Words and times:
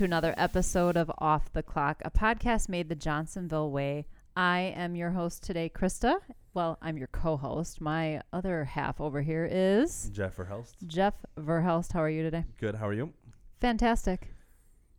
To 0.00 0.04
another 0.06 0.32
episode 0.38 0.96
of 0.96 1.12
Off 1.18 1.52
the 1.52 1.62
Clock, 1.62 2.00
a 2.06 2.10
podcast 2.10 2.70
made 2.70 2.88
the 2.88 2.94
Johnsonville 2.94 3.70
way. 3.70 4.06
I 4.34 4.72
am 4.74 4.96
your 4.96 5.10
host 5.10 5.42
today, 5.42 5.68
Krista. 5.68 6.14
Well, 6.54 6.78
I'm 6.80 6.96
your 6.96 7.08
co 7.08 7.36
host. 7.36 7.82
My 7.82 8.22
other 8.32 8.64
half 8.64 8.98
over 8.98 9.20
here 9.20 9.46
is 9.52 10.08
Jeff 10.10 10.38
Verhelst. 10.38 10.76
Jeff 10.86 11.12
Verhelst. 11.38 11.92
How 11.92 12.00
are 12.00 12.08
you 12.08 12.22
today? 12.22 12.46
Good. 12.58 12.76
How 12.76 12.88
are 12.88 12.94
you? 12.94 13.12
Fantastic. 13.60 14.32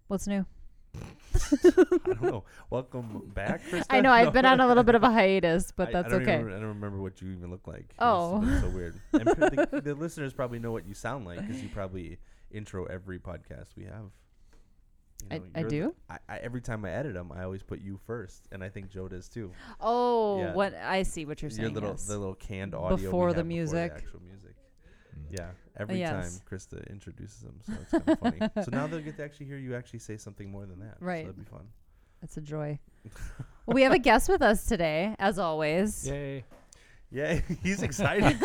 What's 0.08 0.28
new? 0.28 0.46
I 0.94 1.00
don't 2.06 2.22
know. 2.22 2.44
Welcome 2.70 3.32
back, 3.34 3.64
Krista. 3.72 3.86
I 3.90 4.02
know 4.02 4.12
I've 4.12 4.34
been 4.34 4.46
on 4.46 4.60
a 4.60 4.68
little 4.68 4.84
bit 4.84 4.94
of 4.94 5.02
a 5.02 5.10
hiatus, 5.12 5.72
but 5.76 5.88
I- 5.88 5.90
I 5.90 5.94
that's 5.94 6.14
don't 6.14 6.22
okay. 6.22 6.42
even- 6.42 6.54
I 6.54 6.60
don't 6.60 6.68
remember 6.68 7.02
what 7.02 7.20
you 7.24 7.32
even 7.32 7.50
look 7.50 7.66
like. 7.68 7.96
Oh. 7.98 8.44
so 8.62 8.70
weird. 8.70 9.02
And 9.14 9.22
the, 9.26 9.82
the 9.84 9.96
listeners 9.96 10.32
probably 10.32 10.60
know 10.60 10.72
what 10.72 10.86
you 10.86 10.94
sound 10.94 11.26
like 11.26 11.40
because 11.42 11.64
you 11.64 11.70
probably 11.70 12.20
intro 12.52 12.86
every 12.86 13.18
podcast 13.18 13.70
we 13.76 13.86
have. 13.86 14.12
You 15.24 15.36
I- 15.36 15.38
know, 15.40 15.44
I 15.56 15.60
you're 15.62 15.70
the- 15.70 15.76
do? 15.76 15.96
I, 16.10 16.18
I, 16.30 16.38
every 16.38 16.62
time 16.62 16.84
I 16.86 16.92
edit 16.92 17.14
them, 17.14 17.32
I 17.32 17.44
always 17.44 17.64
put 17.64 17.82
you 17.82 18.00
first, 18.06 18.48
and 18.52 18.64
I 18.64 18.70
think 18.70 18.90
Joe 18.90 19.08
does 19.08 19.28
too. 19.30 19.52
Oh, 19.80 20.40
Yeah. 20.40 20.54
what 20.54 20.74
I 20.76 21.04
see 21.04 21.26
what 21.26 21.42
you're 21.42 21.50
saying. 21.52 21.62
Your 21.62 21.68
saying. 21.70 21.76
little 21.76 21.90
yes. 21.92 22.06
the 22.06 22.18
little 22.18 22.36
canned 22.36 22.74
audio 22.76 22.96
we 22.98 23.04
Before 23.04 23.32
the 23.32 23.38
have 23.40 23.48
music. 23.48 23.92
actual 23.96 24.22
music. 24.22 24.56
Yeah, 25.30 25.52
every 25.78 26.00
yes. 26.00 26.12
time 26.12 26.42
Krista 26.50 26.86
introduces 26.90 27.40
them, 27.42 27.60
so 27.66 27.74
it's 27.82 27.92
kind 27.92 28.10
of 28.10 28.20
funny. 28.20 28.40
So 28.66 28.72
now 28.72 28.88
they'll 28.88 29.00
get 29.00 29.16
to 29.18 29.24
actually 29.24 29.46
hear 29.46 29.58
you 29.58 29.76
actually 29.76 30.00
say 30.00 30.18
something 30.18 30.52
more 30.52 30.66
than 30.66 30.80
that. 30.80 30.98
Right. 31.00 31.26
So 31.26 31.32
that'd 31.32 31.46
be 31.46 31.50
fun. 31.50 31.68
It's 32.22 32.36
a 32.36 32.42
joy. 32.42 32.80
well, 33.66 33.76
we 33.76 33.84
have 33.84 33.94
a 33.94 34.00
guest 34.00 34.28
with 34.28 34.42
us 34.42 34.66
today, 34.66 35.16
as 35.20 35.40
always. 35.40 36.06
Yay. 36.08 36.44
Yeah, 37.12 37.40
he's 37.64 37.82
excited. 37.82 38.40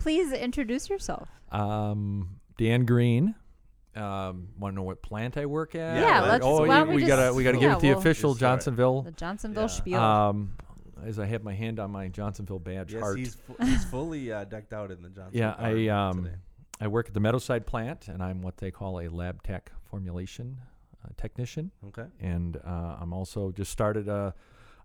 Please 0.00 0.32
introduce 0.32 0.88
yourself. 0.90 1.28
Um, 1.50 2.40
Dan 2.58 2.84
Green. 2.84 3.34
Um, 3.96 4.48
want 4.58 4.72
to 4.72 4.76
know 4.76 4.82
what 4.84 5.02
plant 5.02 5.36
I 5.36 5.46
work 5.46 5.74
at? 5.74 5.96
Yeah, 5.96 6.22
Or- 6.24 6.28
let's- 6.28 6.44
Oh, 6.44 6.60
why 6.60 6.66
yeah, 6.66 6.78
don't 6.80 6.88
we 6.90 6.94
we 6.96 7.06
gotta 7.08 7.22
just- 7.22 7.36
we 7.36 7.42
gotta 7.44 7.58
yeah, 7.58 7.62
give 7.62 7.72
it 7.72 7.80
the 7.80 7.88
we'll- 7.88 7.98
official 7.98 8.34
Johnsonville. 8.34 9.02
The 9.02 9.10
Johnsonville 9.12 9.62
Yeah. 9.62 9.66
spiel. 9.68 10.00
Um, 10.00 10.52
as 11.04 11.18
I 11.18 11.26
have 11.26 11.42
my 11.42 11.54
hand 11.54 11.80
on 11.80 11.90
my 11.90 12.08
Johnsonville 12.08 12.58
badge 12.60 12.92
yes, 12.92 13.02
heart. 13.02 13.18
he's 13.18 13.34
fu- 13.34 13.56
he's 13.64 13.84
fully 13.90 14.30
uh, 14.32 14.44
decked 14.44 14.72
out 14.72 14.90
in 14.90 15.02
the 15.02 15.08
Johnsonville. 15.08 15.40
Yeah, 15.40 15.54
I, 15.58 15.88
um, 15.88 16.24
today. 16.24 16.36
I 16.80 16.86
work 16.88 17.08
at 17.08 17.14
the 17.14 17.20
Meadowside 17.20 17.66
plant, 17.66 18.06
and 18.08 18.22
I'm 18.22 18.42
what 18.42 18.58
they 18.58 18.70
call 18.70 19.00
a 19.00 19.08
lab 19.08 19.42
tech 19.42 19.72
formulation 19.90 20.58
uh, 21.04 21.08
technician, 21.16 21.70
Okay. 21.88 22.04
and 22.20 22.58
uh, 22.58 22.96
I'm 23.00 23.12
also 23.12 23.50
just 23.50 23.72
started 23.72 24.06
a 24.08 24.34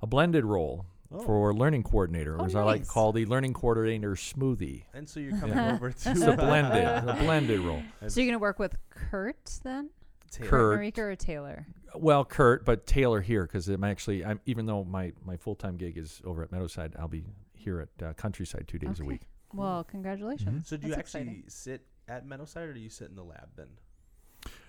a 0.01 0.07
blended 0.07 0.45
role 0.45 0.85
Oh. 1.11 1.19
for 1.19 1.53
learning 1.53 1.83
coordinator, 1.83 2.35
Oh, 2.39 2.43
or 2.43 2.45
as 2.47 2.55
I 2.55 2.63
like 2.63 2.83
to 2.83 2.87
call 2.89 3.11
the 3.11 3.25
learning 3.25 3.53
coordinator 3.53 4.11
smoothie. 4.15 4.83
And 4.93 5.07
so 5.07 5.19
you're 5.19 5.37
coming 5.37 5.57
over 5.57 5.91
to 5.91 6.11
It's 6.11 6.21
a 6.21 6.33
blended, 6.37 6.83
a 6.83 7.15
blended 7.19 7.59
role. 7.59 7.83
So 8.07 8.19
you're 8.19 8.27
gonna 8.27 8.39
work 8.39 8.57
with 8.59 8.75
Kurt 8.89 9.59
then? 9.63 9.89
Taylor. 10.31 10.49
Kurt. 10.49 10.79
Marika 10.79 10.97
or 10.99 11.15
Taylor? 11.15 11.67
Well, 11.93 12.25
Kurt, 12.25 12.65
but 12.65 12.85
Taylor 12.85 13.21
here 13.21 13.43
because 13.43 13.67
I'm 13.69 13.83
actually 13.83 14.25
I'm 14.25 14.39
even 14.45 14.65
though 14.65 14.83
my 14.83 15.13
my 15.23 15.37
full 15.37 15.55
time 15.55 15.77
gig 15.77 15.97
is 15.97 16.21
over 16.25 16.43
at 16.43 16.51
Meadowside, 16.51 16.95
I'll 16.99 17.07
be 17.07 17.23
here 17.53 17.81
at 17.99 18.05
uh, 18.05 18.13
Countryside 18.13 18.65
two 18.67 18.79
days 18.79 18.99
a 18.99 19.05
week. 19.05 19.21
Well, 19.53 19.83
congratulations. 19.85 20.67
So 20.67 20.75
do 20.75 20.87
you 20.87 20.93
actually 20.93 21.21
exciting. 21.21 21.43
sit 21.47 21.81
at 22.09 22.25
Meadowside 22.25 22.67
or 22.67 22.73
do 22.73 22.79
you 22.79 22.89
sit 22.89 23.09
in 23.09 23.15
the 23.15 23.23
lab 23.23 23.49
then? 23.55 23.67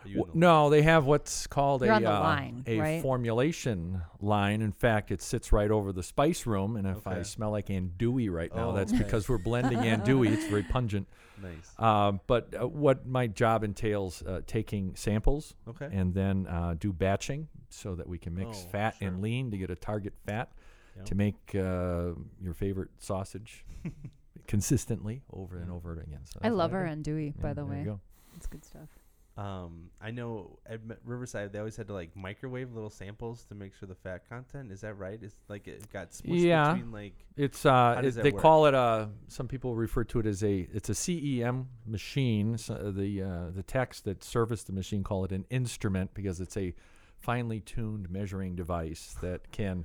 Are 0.07 0.09
you 0.09 0.17
W- 0.19 0.33
the 0.33 0.39
no, 0.39 0.71
they 0.71 0.83
have 0.83 1.05
what's 1.05 1.47
called 1.47 1.83
You're 1.83 1.93
a 1.93 1.97
on 1.97 2.03
the 2.03 2.15
uh, 2.15 2.21
line, 2.21 2.65
a 2.67 2.79
right? 2.79 3.03
formulation 3.03 4.03
line. 4.21 4.63
In 4.63 4.73
fact, 4.73 5.11
it 5.11 5.21
sits 5.21 5.53
right 5.53 5.71
over 5.71 5.93
the 5.93 6.03
spice 6.03 6.47
room, 6.47 6.77
and 6.77 6.87
if 6.87 7.07
I 7.07 7.15
Okay. 7.17 7.23
smell 7.25 7.51
like 7.51 7.67
andouille 7.67 8.31
right 8.31 8.55
now, 8.55 8.71
Oh, 8.71 8.73
that's 8.73 8.93
okay. 8.93 9.03
because 9.03 9.29
we're 9.29 9.39
blending 9.39 9.79
andouille. 9.93 10.33
It's 10.33 10.47
very 10.47 10.63
pungent. 10.63 11.09
Nice. 11.43 11.79
Um, 11.79 12.21
but 12.27 12.55
uh, 12.59 12.67
what 12.67 13.07
my 13.07 13.27
job 13.27 13.63
entails 13.65 14.23
uh, 14.23 14.41
taking 14.47 14.95
samples 14.97 15.55
Okay. 15.69 15.89
and 15.93 16.15
then 16.15 16.47
uh, 16.47 16.77
do 16.79 16.93
batching 16.93 17.49
so 17.69 17.95
that 17.97 18.09
we 18.09 18.17
can 18.19 18.35
mix 18.35 18.65
Oh, 18.65 18.69
fat 18.71 18.95
sure. 18.99 19.09
and 19.09 19.21
lean 19.21 19.51
to 19.51 19.59
get 19.59 19.71
a 19.71 19.77
target 19.77 20.15
fat 20.25 20.51
Yeah. 20.97 21.03
to 21.05 21.15
make 21.15 21.35
uh, 21.55 22.13
your 22.41 22.55
favorite 22.55 22.89
sausage 22.99 23.67
consistently 24.47 25.23
over 25.33 25.59
and 25.59 25.71
over 25.71 25.93
again. 25.95 26.21
So 26.25 26.39
I 26.41 26.49
that's 26.49 26.53
what 26.53 26.59
love 26.59 26.71
do. 26.71 26.77
our 26.77 26.87
andouille, 26.87 27.41
by 27.41 27.49
the 27.51 27.55
there 27.57 27.65
way. 27.67 27.79
you 27.81 27.85
go. 27.85 28.01
It's 28.37 28.47
good 28.47 28.65
stuff. 28.65 28.89
Um, 29.37 29.91
I 30.01 30.13
know 30.13 30.59
at 30.65 30.81
Riverside 31.05 31.53
they 31.53 31.59
always 31.59 31.77
had 31.77 31.89
to 31.89 31.93
like 31.93 32.17
microwave 32.17 32.73
little 32.73 32.89
samples 32.89 33.45
to 33.51 33.55
make 33.55 33.75
sure 33.75 33.87
the 33.87 33.95
fat 33.95 34.27
content. 34.29 34.73
Is 34.73 34.81
that 34.81 34.95
right? 34.95 35.19
It's 35.23 35.35
like 35.49 35.69
it 35.69 35.93
got 35.93 36.15
split 36.15 36.39
Yeah. 36.41 36.73
between 36.73 36.91
like 36.91 37.13
It's 37.37 37.67
uh, 37.67 38.01
it- 38.03 38.15
they 38.15 38.31
work? 38.33 38.41
call 38.41 38.65
it 38.67 38.73
a. 38.73 39.11
Some 39.29 39.47
people 39.47 39.75
refer 39.75 40.05
to 40.05 40.21
it 40.21 40.27
as 40.27 40.43
a. 40.43 40.67
It's 40.73 40.89
a 40.89 40.95
CEM 40.95 41.67
machine. 41.87 42.57
So 42.57 42.91
the 42.91 43.23
uh, 43.23 43.51
the 43.55 43.63
techs 43.63 44.01
that 44.03 44.25
service 44.25 44.63
the 44.63 44.73
machine 44.73 45.05
call 45.05 45.25
it 45.25 45.33
an 45.33 45.45
instrument 45.51 46.15
because 46.15 46.41
it's 46.41 46.57
a 46.57 46.75
finely 47.19 47.61
tuned 47.61 48.09
measuring 48.11 48.55
device 48.57 49.17
that 49.21 49.51
can 49.53 49.85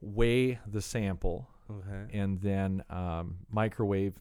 weigh 0.00 0.58
the 0.66 0.82
sample 0.82 1.48
okay. 1.70 2.16
and 2.18 2.40
then 2.40 2.84
um, 2.90 3.36
microwave 3.50 4.14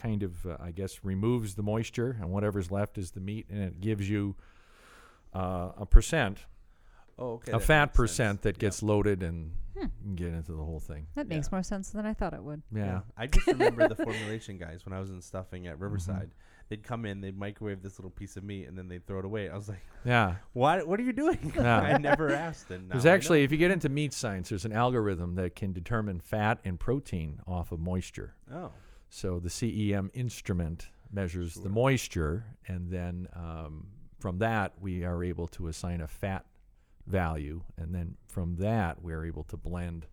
kind 0.00 0.22
of 0.22 0.44
uh, 0.46 0.56
I 0.60 0.70
guess 0.70 1.00
removes 1.04 1.54
the 1.54 1.62
moisture 1.62 2.16
and 2.20 2.30
whatever's 2.30 2.70
left 2.70 2.98
is 2.98 3.10
the 3.12 3.20
meat 3.20 3.46
and 3.50 3.62
it 3.62 3.80
gives 3.80 4.08
you 4.08 4.36
uh, 5.34 5.70
a 5.78 5.86
percent, 5.86 6.38
Oh, 7.18 7.32
okay. 7.34 7.52
a 7.52 7.58
that 7.58 7.62
fat 7.64 7.80
makes 7.84 7.90
sense. 7.92 7.96
percent 7.96 8.42
that 8.42 8.56
Yeah. 8.56 8.60
gets 8.60 8.82
loaded 8.82 9.22
and 9.22 9.52
Hmm. 9.74 9.82
you 9.82 9.88
can 10.02 10.16
get 10.16 10.28
into 10.34 10.52
the 10.52 10.64
whole 10.64 10.80
thing. 10.80 11.06
That 11.14 11.26
Yeah. 11.28 11.36
makes 11.36 11.52
more 11.52 11.62
sense 11.62 11.90
than 11.90 12.04
I 12.06 12.14
thought 12.14 12.34
it 12.34 12.42
would. 12.42 12.62
Yeah. 12.72 13.02
I 13.16 13.26
just 13.28 13.46
remember 13.46 13.86
the 13.88 13.94
formulation 13.96 14.58
guys 14.58 14.84
when 14.84 14.92
I 14.92 15.00
was 15.00 15.10
in 15.10 15.20
stuffing 15.20 15.62
Mm-hmm. 15.64 15.72
at 15.72 15.78
Riverside. 15.78 16.30
They'd 16.68 16.82
come 16.84 17.04
in, 17.04 17.20
they'd 17.20 17.36
microwave 17.36 17.82
this 17.82 17.98
little 17.98 18.12
piece 18.12 18.36
of 18.36 18.44
meat, 18.44 18.68
and 18.68 18.78
then 18.78 18.86
they'd 18.86 19.04
throw 19.04 19.18
it 19.18 19.24
away. 19.24 19.48
I 19.50 19.56
was 19.56 19.68
like, 19.68 19.80
Yeah. 20.04 20.36
"What? 20.52 20.86
What 20.86 21.00
are 21.00 21.02
you 21.02 21.12
doing?" 21.12 21.52
Yeah. 21.56 21.78
I 21.80 21.98
never 21.98 22.30
asked. 22.32 22.70
And 22.70 22.88
now 22.88 22.94
There's 22.94 23.06
I 23.06 23.08
know. 23.10 23.14
actually, 23.16 23.42
if 23.44 23.50
you 23.52 23.58
get 23.58 23.70
into 23.72 23.88
meat 23.88 24.12
science, 24.12 24.50
there's 24.50 24.64
an 24.64 24.72
algorithm 24.72 25.34
that 25.34 25.56
can 25.56 25.72
determine 25.72 26.20
fat 26.20 26.60
and 26.64 26.78
protein 26.78 27.40
off 27.46 27.72
of 27.72 27.80
moisture. 27.80 28.34
oh, 28.52 28.70
So 29.10 29.40
the 29.40 29.48
CEM 29.48 30.10
instrument 30.14 30.88
measures 31.12 31.54
the 31.56 31.68
moisture, 31.68 32.44
and 32.68 32.88
then 32.90 33.28
um, 33.34 33.88
from 34.20 34.38
that 34.38 34.74
we 34.80 35.04
are 35.04 35.22
able 35.24 35.48
to 35.48 35.66
assign 35.66 36.00
a 36.00 36.06
fat 36.06 36.46
value, 37.06 37.62
and 37.76 37.92
then 37.94 38.16
from 38.28 38.56
that 38.56 39.02
we 39.02 39.12
are 39.12 39.24
able 39.24 39.42
to 39.44 39.56
blend 39.56 40.06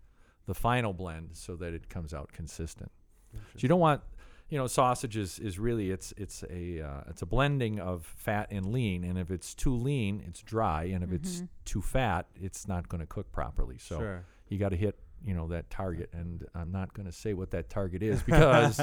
the 0.48 0.56
final 0.56 0.94
blend 0.94 1.30
so 1.34 1.56
that 1.58 1.74
it 1.74 1.90
comes 1.90 2.14
out 2.14 2.32
consistent. 2.32 2.92
So 3.34 3.40
you 3.60 3.70
don't 3.70 3.80
want, 3.82 4.02
you 4.50 4.58
know, 4.58 4.66
sausage 4.66 5.16
is, 5.16 5.38
is 5.38 5.60
really 5.60 5.92
it's 5.92 6.14
it's 6.18 6.44
a 6.50 6.82
uh, 6.82 7.02
it's 7.10 7.22
a 7.22 7.26
blending 7.28 7.80
of 7.80 8.04
fat 8.06 8.48
and 8.50 8.66
lean, 8.74 9.04
and 9.04 9.20
if 9.20 9.30
it's 9.30 9.54
too 9.54 9.76
lean, 9.76 10.24
it's 10.28 10.42
dry, 10.42 10.86
and 10.86 11.04
if 11.04 11.12
it's 11.12 11.42
Mhm. 11.42 11.48
too 11.66 11.82
fat, 11.84 12.26
it's 12.36 12.68
not 12.68 12.90
going 12.90 13.02
to 13.02 13.08
cook 13.08 13.32
properly. 13.32 13.78
So 13.78 14.00
sure. 14.00 14.26
you 14.48 14.58
got 14.58 14.70
to 14.70 14.78
hit 14.78 14.98
you 15.26 15.34
know 15.34 15.48
that 15.50 15.70
target, 15.70 16.10
and 16.14 16.46
I'm 16.56 16.72
not 16.72 16.94
going 16.94 17.06
to 17.06 17.12
say 17.12 17.34
what 17.34 17.52
that 17.52 17.70
target 17.70 18.02
is 18.04 18.22
because 18.24 18.80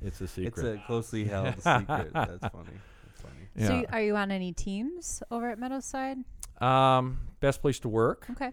it's 0.00 0.20
a 0.20 0.28
secret. 0.28 0.46
It's 0.48 0.62
a 0.62 0.82
closely 0.86 1.24
held 1.28 1.54
secret. 1.56 2.10
That's 2.12 2.12
funny. 2.12 2.12
That's 2.14 3.20
funny. 3.22 3.48
yeah. 3.56 3.66
So, 3.66 3.74
you, 3.76 3.86
are 3.92 4.00
you 4.02 4.16
on 4.16 4.30
any 4.30 4.52
teams 4.52 5.22
over 5.30 5.50
at 5.50 5.58
Meadowside? 5.58 6.18
um, 6.60 7.18
best 7.40 7.60
place 7.60 7.78
to 7.80 7.88
work, 7.88 8.26
Okay. 8.30 8.52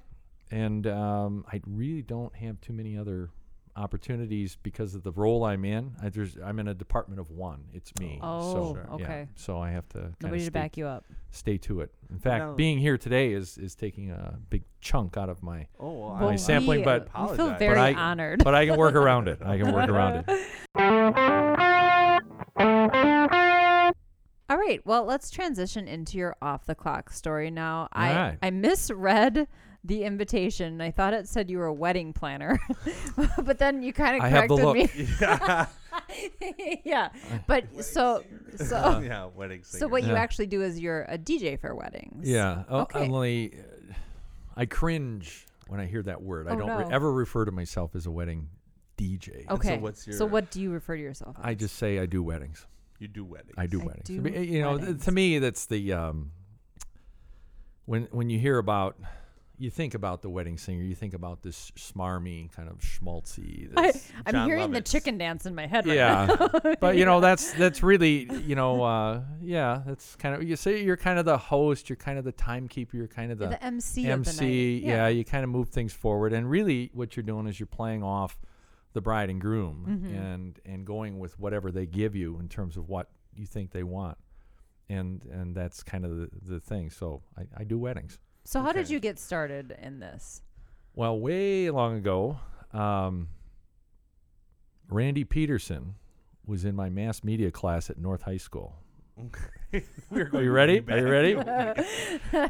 and 0.51 0.87
um, 0.87 1.45
I 1.51 1.61
really 1.67 2.01
don't 2.01 2.35
have 2.35 2.59
too 2.61 2.73
many 2.73 2.97
other 2.97 3.29
opportunities 3.79 4.57
because 4.61 4.93
of 4.93 5.03
the 5.03 5.11
role 5.13 5.43
I'm 5.45 5.63
in. 5.65 5.95
I, 6.03 6.09
there's, 6.09 6.37
I'm 6.43 6.59
in 6.59 6.67
a 6.67 6.73
department 6.73 7.19
of 7.19 7.31
one. 7.31 7.63
It's 7.73 7.91
me. 7.99 8.19
Oh, 8.21 8.53
so, 8.53 8.73
Sure. 8.73 8.85
yeah, 8.99 9.05
okay. 9.05 9.27
so 9.35 9.57
I 9.59 9.71
have 9.71 9.87
to 9.89 9.97
kinda 9.99 10.15
Nobody 10.21 10.45
to 10.45 10.51
back 10.51 10.77
you 10.77 10.85
up. 10.85 11.05
stay 11.31 11.57
to 11.59 11.81
it. 11.81 11.91
In 12.11 12.19
fact, 12.19 12.43
Now- 12.45 12.53
being 12.53 12.77
here 12.79 12.97
today 12.97 13.33
is 13.33 13.57
is 13.57 13.75
taking 13.75 14.11
a 14.11 14.37
big 14.49 14.63
chunk 14.81 15.15
out 15.17 15.29
of 15.29 15.41
my. 15.41 15.67
Oh, 15.79 15.99
well, 15.99 16.15
My 16.15 16.33
I- 16.33 16.35
sampling, 16.35 16.79
we, 16.79 16.85
but- 16.85 17.07
uh, 17.15 17.27
we 17.31 17.37
feel 17.37 17.45
Apologize. 17.47 17.59
very 17.59 17.79
I- 17.79 17.93
honored. 17.93 18.43
But 18.43 18.53
I 18.55 18.65
can 18.65 18.77
work 18.77 18.95
around 18.95 19.27
it. 19.27 19.39
I 19.43 19.57
can 19.57 19.71
work 19.73 19.89
around 19.95 20.25
it. 20.27 20.49
All 24.51 24.57
right. 24.57 24.81
Well, 24.83 25.03
let's 25.05 25.29
transition 25.29 25.87
into 25.87 26.17
your 26.17 26.35
off 26.41 26.65
the 26.65 26.73
clock 26.73 27.11
story 27.11 27.51
now. 27.51 27.87
I 27.93 28.15
right. 28.15 28.37
I 28.41 28.49
misread 28.49 29.47
the 29.83 30.03
invitation. 30.03 30.81
I 30.81 30.91
thought 30.91 31.13
it 31.13 31.27
said 31.27 31.49
you 31.49 31.57
were 31.57 31.65
a 31.67 31.73
wedding 31.73 32.13
planner, 32.13 32.59
but 33.43 33.59
then 33.59 33.81
you 33.81 33.93
kind 33.93 34.17
of 34.17 34.21
I 34.23 34.29
have 34.29 34.47
the 34.49 34.57
corrected 34.57 34.97
look. 34.97 34.97
me. 34.97 35.07
yeah. 35.21 35.65
yeah, 36.85 37.09
but 37.47 37.83
so 37.83 38.23
so 38.57 38.81
Oh, 38.83 38.99
yeah, 38.99 39.25
wedding 39.35 39.63
singer. 39.63 39.79
so 39.79 39.87
what 39.87 40.03
you 40.03 40.15
actually 40.15 40.47
do 40.47 40.61
is 40.61 40.79
you're 40.79 41.03
a 41.03 41.17
DJ 41.17 41.59
for 41.59 41.73
weddings. 41.75 42.27
Yeah. 42.27 42.63
Oh, 42.69 42.81
Okay. 42.81 42.99
Only, 43.05 43.53
uh, 43.57 43.93
I 44.55 44.65
cringe 44.65 45.45
when 45.67 45.79
I 45.79 45.85
hear 45.85 46.01
that 46.03 46.21
word. 46.21 46.47
I 46.47 46.51
Oh, 46.51 46.57
don't 46.59 46.87
re- 46.87 46.93
ever 46.93 47.11
refer 47.11 47.45
to 47.45 47.51
myself 47.51 47.95
as 47.95 48.05
a 48.05 48.11
wedding 48.11 48.49
DJ. 48.97 49.45
so 49.47 49.55
Okay. 49.55 49.77
what's 49.77 50.03
So 50.05 50.11
your- 50.11 50.27
what 50.27 50.51
do 50.51 50.61
you 50.61 50.71
refer 50.71 50.95
to 50.95 51.01
yourself? 51.01 51.35
as? 51.39 51.45
I 51.45 51.53
just 51.53 51.75
say 51.75 51.99
I 51.99 52.05
do 52.05 52.21
weddings. 52.23 52.65
you 52.99 53.07
do 53.07 53.23
weddings. 53.25 53.55
I 53.57 53.65
do 53.67 53.81
I 53.81 53.85
weddings. 53.85 54.07
do 54.07 54.17
I 54.17 54.19
mean, 54.19 54.43
you 54.53 54.61
know, 54.61 54.77
th- 54.77 55.03
to 55.05 55.11
me, 55.11 55.39
that's 55.39 55.65
the 55.67 55.93
um, 55.93 56.31
when 57.85 58.07
when 58.11 58.29
you 58.29 58.39
hear 58.39 58.57
about, 58.57 58.97
you 59.59 59.69
think 59.69 59.93
about 59.93 60.21
the 60.21 60.29
wedding 60.29 60.57
singer, 60.57 60.81
you 60.81 60.95
think 60.95 61.13
about 61.13 61.43
this 61.43 61.71
smarmy 61.75 62.49
kind 62.51 62.69
of 62.69 62.77
schmaltzy. 62.79 63.69
I, 63.75 63.91
This, 63.91 64.09
I'm 64.25 64.33
John 64.33 64.47
hearing 64.47 64.71
the 64.71 64.81
chicken 64.81 65.17
dance 65.17 65.45
in 65.45 65.53
my 65.53 65.67
head 65.67 65.85
right 65.85 65.95
yeah, 65.97 66.25
now. 66.39 66.75
but 66.79 66.95
you 66.95 67.03
know 67.05 67.19
that's 67.19 67.51
that's 67.53 67.83
really 67.83 68.29
you 68.45 68.55
know 68.55 68.81
uh, 68.83 69.21
yeah 69.41 69.81
that's 69.85 70.15
kind 70.15 70.33
of 70.35 70.43
you 70.43 70.55
say 70.55 70.81
you're 70.83 70.97
kind 70.97 71.19
of 71.19 71.25
the 71.25 71.37
host, 71.37 71.89
you're 71.89 71.97
kind 71.97 72.17
of 72.17 72.23
the 72.23 72.31
timekeeper, 72.31 72.95
you're 72.95 73.07
kind 73.07 73.31
of 73.31 73.37
the 73.37 73.47
the 73.49 73.63
MC, 73.63 74.09
of 74.09 74.23
the 74.23 74.29
MC, 74.31 74.81
night. 74.81 74.87
yeah. 74.89 75.07
you 75.09 75.25
kind 75.25 75.43
of 75.43 75.49
move 75.49 75.69
things 75.69 75.91
forward, 75.93 76.31
and 76.33 76.49
really, 76.49 76.89
what 76.93 77.15
you're 77.17 77.23
doing 77.23 77.45
is 77.47 77.59
you're 77.59 77.67
playing 77.67 78.01
off 78.01 78.39
the 78.93 79.01
bride 79.01 79.29
and 79.29 79.41
groom, 79.41 79.85
Mhm. 79.87 80.17
and 80.33 80.59
and 80.65 80.85
going 80.85 81.19
with 81.19 81.37
whatever 81.37 81.69
they 81.71 81.85
give 81.85 82.15
you 82.15 82.39
in 82.39 82.47
terms 82.47 82.77
of 82.77 82.87
what 82.87 83.09
you 83.35 83.45
think 83.45 83.71
they 83.71 83.83
want, 83.83 84.17
and 84.89 85.23
and 85.25 85.53
that's 85.53 85.83
kind 85.83 86.05
of 86.05 86.15
the, 86.15 86.29
the 86.53 86.59
thing. 86.59 86.89
So 86.89 87.21
I, 87.37 87.43
I 87.57 87.63
do 87.65 87.77
weddings. 87.77 88.19
So 88.49 88.61
how 88.61 88.71
did 88.71 88.89
you 88.89 88.99
get 88.99 89.19
started 89.19 89.77
in 89.79 89.99
this? 89.99 90.41
Well, 90.95 91.19
way 91.19 91.69
long 91.69 91.97
ago, 91.97 92.39
um, 92.73 93.27
Randy 94.89 95.23
Peterson 95.23 95.93
was 96.47 96.65
in 96.65 96.75
my 96.75 96.89
mass 96.89 97.23
media 97.23 97.51
class 97.51 97.91
at 97.91 97.99
North 97.99 98.23
High 98.23 98.37
School. 98.37 98.75
We're 100.09 100.31
Are 100.33 100.41
you 100.41 100.51
ready? 100.51 100.83
Are 100.89 100.97
you 100.97 101.07
ready? 101.07 101.37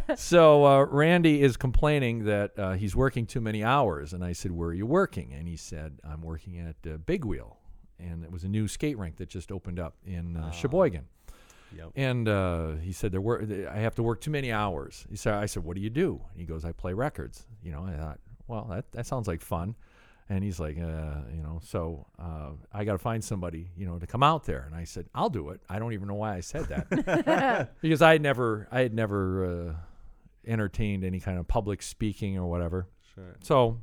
so 0.15 0.65
uh, 0.65 0.85
Randy 0.85 1.41
is 1.41 1.57
complaining 1.57 2.23
that 2.23 2.57
uh, 2.57 2.71
he's 2.75 2.95
working 2.95 3.25
too 3.25 3.41
many 3.41 3.61
hours, 3.61 4.13
and 4.13 4.23
I 4.23 4.31
said, 4.31 4.53
"Where 4.53 4.69
are 4.69 4.73
you 4.73 4.85
working?" 4.85 5.33
And 5.33 5.49
he 5.49 5.57
said, 5.57 5.99
"I'm 6.09 6.21
working 6.21 6.59
at 6.59 6.77
uh, 6.89 6.95
Big 6.95 7.25
Wheel, 7.25 7.57
and 7.99 8.23
it 8.23 8.31
was 8.31 8.45
a 8.45 8.47
new 8.47 8.69
skate 8.69 8.97
rink 8.97 9.17
that 9.17 9.27
just 9.27 9.51
opened 9.51 9.81
up 9.81 9.97
in 10.05 10.37
uh, 10.37 10.45
Oh. 10.47 10.55
Sheboygan." 10.55 11.07
Yep. 11.75 11.91
And 11.95 12.27
uh, 12.27 12.71
he 12.81 12.91
said, 12.91 13.11
"There 13.11 13.21
were 13.21 13.45
I 13.71 13.77
have 13.77 13.95
to 13.95 14.03
work 14.03 14.21
too 14.21 14.31
many 14.31 14.51
hours." 14.51 15.05
He 15.09 15.15
said, 15.15 15.33
"I 15.33 15.45
said, 15.45 15.63
what 15.63 15.75
do 15.75 15.81
you 15.81 15.89
do?" 15.89 16.21
And 16.31 16.39
he 16.39 16.45
goes, 16.45 16.65
"I 16.65 16.71
play 16.71 16.93
records." 16.93 17.45
You 17.63 17.71
know, 17.71 17.85
I 17.85 17.97
thought, 17.97 18.19
well, 18.47 18.67
that 18.71 18.91
that 18.91 19.05
sounds 19.05 19.27
like 19.27 19.41
fun. 19.41 19.75
And 20.31 20.43
he's 20.43 20.59
like, 20.59 20.77
uh, 20.77 21.21
you 21.33 21.41
know, 21.41 21.59
so 21.63 22.05
uh, 22.19 22.51
I 22.71 22.83
got 22.83 22.91
to 22.91 22.99
find 22.99 23.23
somebody, 23.23 23.71
you 23.75 23.87
know, 23.87 23.97
to 23.97 24.05
come 24.05 24.21
out 24.21 24.43
there. 24.45 24.63
And 24.67 24.75
I 24.75 24.83
said, 24.83 25.07
I'll 25.15 25.31
do 25.31 25.49
it. 25.49 25.59
I 25.67 25.79
don't 25.79 25.93
even 25.93 26.07
know 26.07 26.13
why 26.13 26.35
I 26.35 26.41
said 26.41 26.65
that 26.65 27.71
because 27.81 28.03
I 28.03 28.11
had 28.11 28.21
never, 28.21 28.67
I 28.71 28.81
had 28.81 28.93
never 28.93 29.45
uh, 29.45 29.73
entertained 30.45 31.03
any 31.03 31.19
kind 31.19 31.39
of 31.39 31.47
public 31.47 31.81
speaking 31.81 32.37
or 32.37 32.47
whatever. 32.47 32.87
Sure. 33.15 33.37
So 33.41 33.79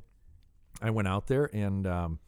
I 0.81 0.91
went 0.91 1.09
out 1.09 1.27
there 1.27 1.51
and 1.53 1.85
um, 1.85 2.19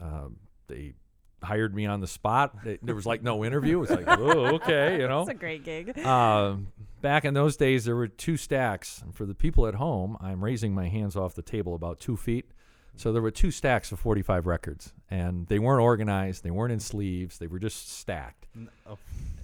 uh, 0.00 0.28
they 0.68 0.94
hired 1.42 1.74
me 1.74 1.86
on 1.86 2.00
the 2.00 2.06
spot. 2.06 2.56
There 2.82 2.94
was 2.94 3.06
like 3.06 3.22
no 3.22 3.44
interview. 3.44 3.78
It 3.78 3.80
was 3.80 3.90
like, 3.90 4.04
oh, 4.06 4.54
okay, 4.56 5.00
you 5.00 5.08
know. 5.08 5.24
That's 5.24 5.36
a 5.36 5.40
great 5.40 5.64
gig. 5.64 5.98
Um, 6.04 6.68
back 7.00 7.24
in 7.24 7.34
those 7.34 7.56
days, 7.56 7.84
there 7.84 7.96
were 7.96 8.08
two 8.08 8.36
stacks. 8.36 9.02
And 9.02 9.14
for 9.14 9.26
the 9.26 9.34
people 9.34 9.66
at 9.66 9.74
home, 9.74 10.16
I'm 10.20 10.42
raising 10.42 10.74
my 10.74 10.88
hands 10.88 11.16
off 11.16 11.34
the 11.34 11.42
table 11.42 11.74
about 11.74 12.00
two 12.00 12.16
feet. 12.16 12.50
So 12.96 13.12
there 13.12 13.22
were 13.22 13.30
two 13.30 13.50
stacks 13.50 13.90
of 13.90 13.98
45 14.00 14.46
records, 14.46 14.92
and 15.10 15.46
they 15.46 15.58
weren't 15.58 15.80
organized. 15.80 16.44
They 16.44 16.50
weren't 16.50 16.72
in 16.72 16.80
sleeves. 16.80 17.38
They 17.38 17.46
were 17.46 17.58
just 17.58 17.90
stacked. 17.90 18.46
N- 18.54 18.68
oh, 18.86 18.98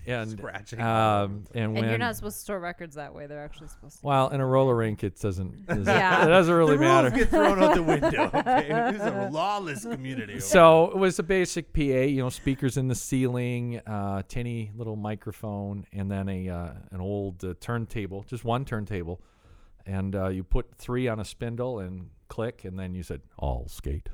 And 0.08 0.30
scratching. 0.30 0.80
um, 0.80 1.44
and 1.54 1.74
when 1.74 1.84
and 1.84 1.90
you're 1.90 1.98
not 1.98 2.16
supposed 2.16 2.36
to 2.38 2.42
store 2.42 2.58
records 2.60 2.96
that 2.96 3.14
way. 3.14 3.26
They're 3.26 3.44
actually 3.44 3.68
supposed 3.68 4.00
to. 4.00 4.06
well, 4.06 4.28
in 4.28 4.40
a 4.40 4.46
roller 4.46 4.74
rink, 4.74 5.04
it 5.04 5.20
doesn't. 5.20 5.66
doesn't- 5.66 5.84
Yeah. 5.86 6.24
it 6.24 6.28
doesn't 6.28 6.54
really 6.54 6.76
the 6.76 6.82
matter. 6.82 7.08
rules 7.10 7.18
get 7.20 7.30
thrown 7.30 7.62
out 7.62 7.74
the 7.74 7.82
window. 7.94 8.30
Okay, 8.34 8.68
this 8.92 9.00
is 9.00 9.06
a 9.06 9.28
lawless 9.30 9.82
community. 9.84 10.40
So 10.40 10.86
it 10.90 10.96
was 10.96 11.18
a 11.18 11.22
basic 11.22 11.72
PA, 11.72 11.80
you 11.82 12.22
know, 12.22 12.30
speakers 12.30 12.76
in 12.76 12.88
the 12.88 12.94
ceiling, 12.94 13.80
uh, 13.86 14.22
tinny 14.28 14.70
little 14.76 14.96
microphone, 14.96 15.86
and 15.92 16.10
then 16.10 16.28
a 16.28 16.48
uh, 16.48 16.70
an 16.90 17.00
old 17.00 17.44
uh, 17.44 17.54
turntable, 17.60 18.24
just 18.28 18.44
one 18.44 18.64
turntable, 18.64 19.20
and 19.86 20.14
uh, 20.16 20.28
you 20.28 20.42
put 20.44 20.74
three 20.76 21.08
on 21.08 21.20
a 21.20 21.24
spindle 21.24 21.78
and 21.80 22.10
click, 22.28 22.64
and 22.64 22.78
then 22.78 22.94
you 22.94 23.02
said 23.02 23.20
all 23.38 23.66
skate, 23.68 24.08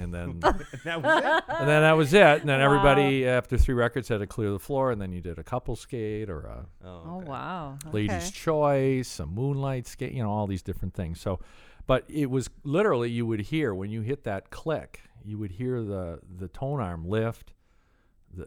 and 0.00 0.12
then 0.12 0.40
there. 0.40 0.52
that 0.84 1.02
was 1.02 1.24
it. 1.24 1.44
and 1.48 1.68
then 1.68 1.82
that 1.82 1.92
was 1.96 2.14
it. 2.14 2.40
And 2.40 2.48
then 2.48 2.60
Wow. 2.60 2.64
everybody 2.66 3.26
after 3.26 3.56
three 3.58 3.74
records 3.74 4.08
had 4.08 4.18
to 4.18 4.26
clear 4.26 4.50
the 4.50 4.58
floor, 4.58 4.90
and 4.90 5.00
then 5.00 5.12
you 5.12 5.20
did 5.20 5.38
a 5.38 5.42
couple 5.44 5.76
skate 5.76 6.28
or 6.30 6.40
a 6.42 6.66
Oh 6.84 6.88
okay. 6.88 7.08
Oh, 7.08 7.18
wow. 7.30 7.78
Ladies' 7.92 8.28
Okay. 8.28 8.30
Choice, 8.30 9.20
a 9.20 9.26
Moonlight 9.26 9.86
skate, 9.86 10.12
you 10.12 10.22
know, 10.22 10.30
all 10.30 10.46
these 10.46 10.62
different 10.62 10.94
things. 10.94 11.20
So, 11.20 11.40
but 11.86 12.04
it 12.08 12.30
was 12.30 12.48
literally 12.64 13.10
you 13.10 13.26
would 13.26 13.40
hear 13.40 13.74
when 13.74 13.90
you 13.90 14.00
hit 14.02 14.24
that 14.24 14.50
click, 14.50 15.00
you 15.24 15.38
would 15.38 15.52
hear 15.52 15.82
the 15.82 16.20
the 16.38 16.48
tone 16.48 16.80
arm 16.80 17.04
lift. 17.08 17.52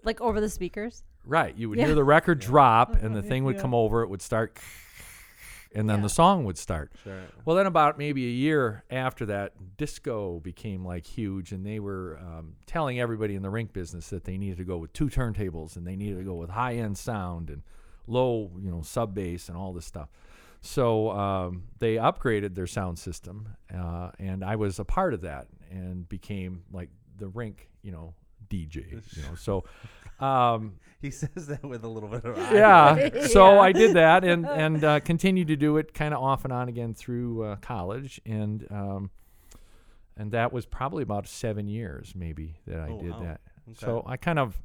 Like 0.04 0.20
over 0.22 0.42
the 0.42 0.50
speakers. 0.50 1.04
Right, 1.28 1.56
you 1.58 1.70
would 1.70 1.78
Yeah. 1.80 1.86
hear 1.88 1.96
the 1.96 2.04
record 2.04 2.40
drop, 2.40 2.96
and 3.02 3.16
the 3.16 3.22
thing 3.30 3.44
would 3.46 3.56
Yeah. 3.56 3.62
come 3.62 3.74
over. 3.74 4.02
It 4.04 4.10
would 4.10 4.22
start, 4.22 4.60
and 5.76 5.90
then 5.90 5.98
Yeah. 5.98 6.04
the 6.04 6.10
song 6.10 6.46
would 6.46 6.58
start. 6.58 6.92
Sure. 7.04 7.22
Well, 7.46 7.56
then 7.56 7.68
about 7.68 7.98
maybe 7.98 8.26
a 8.26 8.32
year 8.32 8.84
after 8.90 9.26
that, 9.28 9.78
disco 9.78 10.40
became 10.40 10.84
like 10.86 11.06
huge, 11.06 11.52
and 11.52 11.66
they 11.66 11.80
were 11.80 12.18
um, 12.20 12.56
telling 12.66 13.00
everybody 13.00 13.36
in 13.36 13.42
the 13.44 13.50
rink 13.50 13.74
business 13.74 14.10
that 14.10 14.24
they 14.24 14.38
needed 14.38 14.58
to 14.58 14.64
go 14.64 14.78
with 14.78 14.94
two 14.94 15.08
turntables 15.08 15.76
and 15.76 15.86
they 15.86 15.96
needed 15.96 16.18
to 16.18 16.24
go 16.24 16.36
with 16.36 16.50
high 16.50 16.76
end 16.76 16.98
sound 16.98 17.50
and 17.50 17.62
low, 18.08 18.52
you 18.60 18.72
know, 18.72 18.82
sub 18.82 19.14
bass 19.14 19.50
and 19.50 19.58
all 19.58 19.74
this 19.74 19.86
stuff. 19.86 20.10
So 20.62 21.12
um, 21.12 21.66
they 21.80 21.96
upgraded 21.96 22.56
their 22.56 22.66
sound 22.68 22.98
system, 22.98 23.50
uh, 23.72 24.12
and 24.18 24.44
I 24.44 24.56
was 24.56 24.80
a 24.80 24.86
part 24.86 25.14
of 25.14 25.22
that 25.22 25.48
and 25.70 26.08
became 26.10 26.64
like 26.72 26.90
the 27.18 27.28
rink, 27.28 27.70
you 27.84 27.92
know, 27.92 28.14
DJ. 28.50 28.90
You 29.16 29.22
know, 29.24 29.36
so. 29.36 29.64
Um, 30.20 30.76
He 31.02 31.12
says 31.12 31.48
that 31.48 31.64
with 31.64 31.84
a 31.84 31.88
little 31.88 32.10
bit 32.10 32.24
of 32.26 32.38
yeah. 32.52 33.10
So 33.28 33.54
Yeah. 33.56 33.60
I 33.60 33.72
did 33.72 33.94
that 33.96 34.24
and 34.24 34.46
and 34.48 34.84
uh, 34.84 35.00
continued 35.02 35.48
to 35.50 35.56
do 35.56 35.78
it 35.78 35.94
kind 35.94 36.14
of 36.14 36.24
off 36.24 36.44
and 36.46 36.54
on 36.54 36.68
again 36.70 36.94
through 36.94 37.44
uh, 37.44 37.56
college 37.58 38.20
and 38.26 38.66
um, 38.72 39.10
and 40.18 40.32
that 40.32 40.52
was 40.54 40.66
probably 40.66 41.04
about 41.04 41.28
seven 41.28 41.68
years 41.68 42.14
maybe 42.16 42.56
that 42.68 42.80
I 42.80 42.90
Oh, 42.90 43.00
did 43.02 43.12
wow. 43.12 43.20
that. 43.20 43.42
Okay. 43.70 43.78
So 43.86 44.04
I 44.08 44.18
kind 44.18 44.40
of 44.40 44.62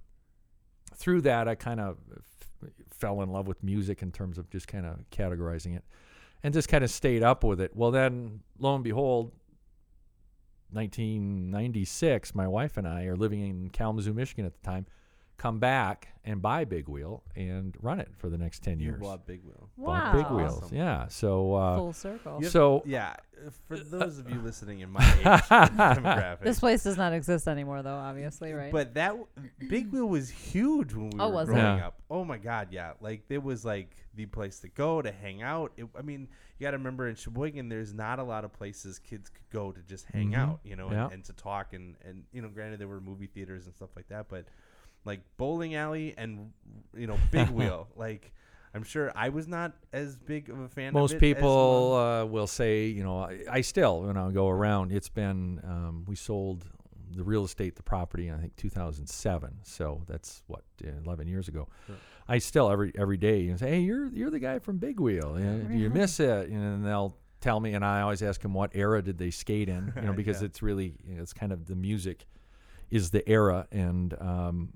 through 0.94 1.22
that 1.22 1.48
I 1.48 1.54
kind 1.56 1.80
of 1.80 1.98
f- 2.16 2.70
fell 2.90 3.20
in 3.22 3.30
love 3.30 3.46
with 3.48 3.62
music 3.62 4.00
in 4.02 4.12
terms 4.12 4.38
of 4.38 4.48
just 4.50 4.68
kind 4.68 4.86
of 4.86 4.98
categorizing 5.10 5.76
it 5.76 5.84
and 6.42 6.54
just 6.54 6.68
kind 6.68 6.84
of 6.84 6.90
stayed 6.90 7.22
up 7.22 7.42
with 7.44 7.60
it. 7.60 7.74
Well 7.74 7.90
then 7.90 8.40
lo 8.58 8.74
and 8.76 8.84
behold 8.84 9.32
1996 10.72 12.34
my 12.34 12.46
wife 12.46 12.76
and 12.76 12.86
I 12.86 13.04
are 13.04 13.16
living 13.16 13.40
in 13.48 13.70
Kalamazoo 13.70 14.12
Michigan 14.14 14.44
at 14.46 14.54
the 14.54 14.60
time 14.62 14.86
come 15.40 15.58
back 15.58 16.08
and 16.22 16.42
buy 16.42 16.66
Big 16.66 16.86
Wheel 16.86 17.22
and 17.34 17.74
run 17.80 17.98
it 17.98 18.08
for 18.18 18.28
the 18.28 18.36
next 18.36 18.62
10 18.62 18.78
you 18.78 18.88
years. 18.90 19.00
bought 19.00 19.26
Big 19.26 19.42
Wheel. 19.42 19.70
Bought 19.78 20.14
Wow. 20.14 20.22
Big 20.22 20.30
Wheels. 20.30 20.62
Awesome. 20.64 20.76
Yeah. 20.76 21.08
So 21.08 21.54
uh 21.54 21.76
Full 21.76 21.92
circle. 21.94 22.40
Have- 22.42 22.50
so 22.52 22.82
Yeah, 22.84 23.14
uh, 23.46 23.48
for 23.66 23.78
those 23.96 24.18
of 24.18 24.28
you 24.28 24.38
listening 24.42 24.80
in 24.80 24.90
my 24.90 25.00
age 25.02 25.24
demographic, 25.24 26.42
This 26.42 26.60
place 26.60 26.82
does 26.84 26.98
not 26.98 27.14
exist 27.14 27.48
anymore, 27.48 27.82
though. 27.82 27.94
Obviously, 27.96 28.52
right? 28.52 28.70
But 28.70 28.92
that 28.94 29.16
Big 29.68 29.90
Wheel 29.90 30.06
was 30.06 30.28
huge 30.28 30.92
when 30.92 31.08
we 31.08 31.18
Oh, 31.20 31.28
were 31.28 31.34
was 31.36 31.48
it? 31.48 31.52
growing 31.52 31.78
Yeah. 31.78 31.86
up. 31.86 32.02
Oh 32.10 32.22
my 32.24 32.36
god, 32.38 32.68
yeah! 32.70 32.92
Like 33.00 33.22
it 33.30 33.42
was 33.42 33.64
like 33.64 33.96
the 34.14 34.26
place 34.26 34.58
to 34.60 34.68
go 34.68 35.00
to 35.00 35.10
hang 35.10 35.42
out. 35.42 35.72
It, 35.78 35.86
I 35.98 36.02
mean, 36.02 36.28
you 36.58 36.64
got 36.66 36.72
to 36.72 36.76
remember 36.76 37.08
in 37.08 37.14
Sheboygan, 37.14 37.68
there's 37.70 37.94
not 37.94 38.18
a 38.18 38.24
lot 38.24 38.44
of 38.44 38.52
places 38.52 38.98
kids 38.98 39.30
could 39.30 39.48
go 39.50 39.72
to 39.72 39.80
just 39.82 40.04
hang 40.06 40.32
Mhm. 40.32 40.36
out, 40.38 40.60
you 40.64 40.76
know, 40.76 40.90
Yeah. 40.90 41.04
and, 41.04 41.14
and 41.14 41.24
to 41.24 41.32
talk 41.32 41.72
and 41.72 41.96
and 42.04 42.24
you 42.32 42.42
know, 42.42 42.48
granted 42.48 42.78
there 42.80 42.88
were 42.88 43.00
movie 43.00 43.26
theaters 43.28 43.64
and 43.66 43.74
stuff 43.74 43.90
like 43.96 44.08
that, 44.08 44.28
but 44.28 44.44
like 45.04 45.20
bowling 45.36 45.74
alley 45.74 46.14
and 46.16 46.52
you 46.96 47.06
know 47.06 47.18
Big 47.30 47.48
Wheel, 47.50 47.88
like. 47.96 48.32
I'm 48.72 48.84
sure 48.84 49.10
I 49.16 49.30
was 49.30 49.48
not 49.48 49.72
as 49.92 50.14
big 50.16 50.48
of 50.48 50.60
a 50.60 50.68
fan. 50.68 50.92
most 50.92 51.10
of 51.10 51.16
it 51.16 51.20
people 51.20 51.94
uh, 51.94 52.24
will 52.24 52.46
say, 52.46 52.86
you 52.86 53.02
know, 53.02 53.18
I, 53.18 53.40
I 53.50 53.60
still 53.62 54.02
when 54.02 54.16
I 54.16 54.30
go 54.30 54.48
around, 54.48 54.92
it's 54.92 55.08
been 55.08 55.60
um, 55.64 56.04
we 56.06 56.14
sold 56.14 56.64
the 57.16 57.24
real 57.24 57.42
estate, 57.44 57.74
the 57.74 57.82
property, 57.82 58.30
I 58.30 58.36
think 58.36 58.54
2007. 58.54 59.58
So 59.64 60.02
that's 60.06 60.44
what 60.46 60.62
11 61.04 61.26
years 61.26 61.48
ago. 61.48 61.66
Sure. 61.88 61.96
I 62.28 62.38
still 62.38 62.70
every 62.70 62.92
every 62.96 63.16
day 63.16 63.40
you 63.40 63.50
know, 63.50 63.56
say, 63.56 63.70
hey, 63.70 63.80
you're 63.80 64.06
you're 64.12 64.30
the 64.30 64.38
guy 64.38 64.60
from 64.60 64.78
Big 64.78 65.00
Wheel. 65.00 65.34
You 65.36 65.44
know, 65.46 65.74
you 65.74 65.90
miss 65.90 66.20
it? 66.20 66.48
And 66.50 66.86
they'll 66.86 67.16
tell 67.40 67.58
me, 67.58 67.74
and 67.74 67.84
I 67.84 68.02
always 68.02 68.22
ask 68.22 68.40
them 68.40 68.54
what 68.54 68.70
era 68.74 69.02
did 69.02 69.18
they 69.18 69.30
skate 69.32 69.68
in, 69.68 69.92
you 69.96 70.02
know, 70.02 70.12
because 70.20 70.42
Yeah. 70.42 70.46
it's 70.46 70.62
really 70.62 70.94
you 71.04 71.16
know, 71.16 71.22
it's 71.22 71.32
kind 71.32 71.50
of 71.50 71.66
the 71.66 71.74
music 71.74 72.24
is 72.88 73.10
the 73.10 73.28
era 73.28 73.66
and 73.72 74.14
um, 74.20 74.72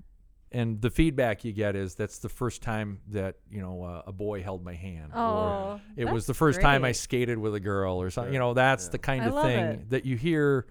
and 0.55 0.81
the 0.81 0.89
feedback 0.89 1.43
you 1.45 1.51
get 1.53 1.75
is 1.75 1.95
that's 1.95 2.19
the 2.19 2.29
first 2.29 2.61
time 2.61 2.99
that 3.09 3.35
you 3.51 3.61
know 3.61 3.83
uh, 3.83 4.03
a 4.07 4.11
boy 4.11 4.41
held 4.41 4.63
my 4.63 4.73
hand. 4.73 5.11
oh, 5.13 5.19
or 5.21 5.81
it 5.95 6.05
was 6.09 6.25
the 6.25 6.33
first 6.33 6.61
time 6.61 6.83
I 6.85 6.91
skated 6.93 7.37
with 7.37 7.53
a 7.55 7.59
girl 7.59 8.01
or 8.01 8.09
something. 8.09 8.33
You 8.33 8.39
know, 8.39 8.53
that's 8.53 8.85
Yeah. 8.85 8.91
the 8.91 8.97
kind 8.99 9.23
I 9.23 9.27
of 9.27 9.41
thing 9.43 9.65
it. 9.65 9.89
that 9.89 10.05
you 10.05 10.15
hear 10.17 10.65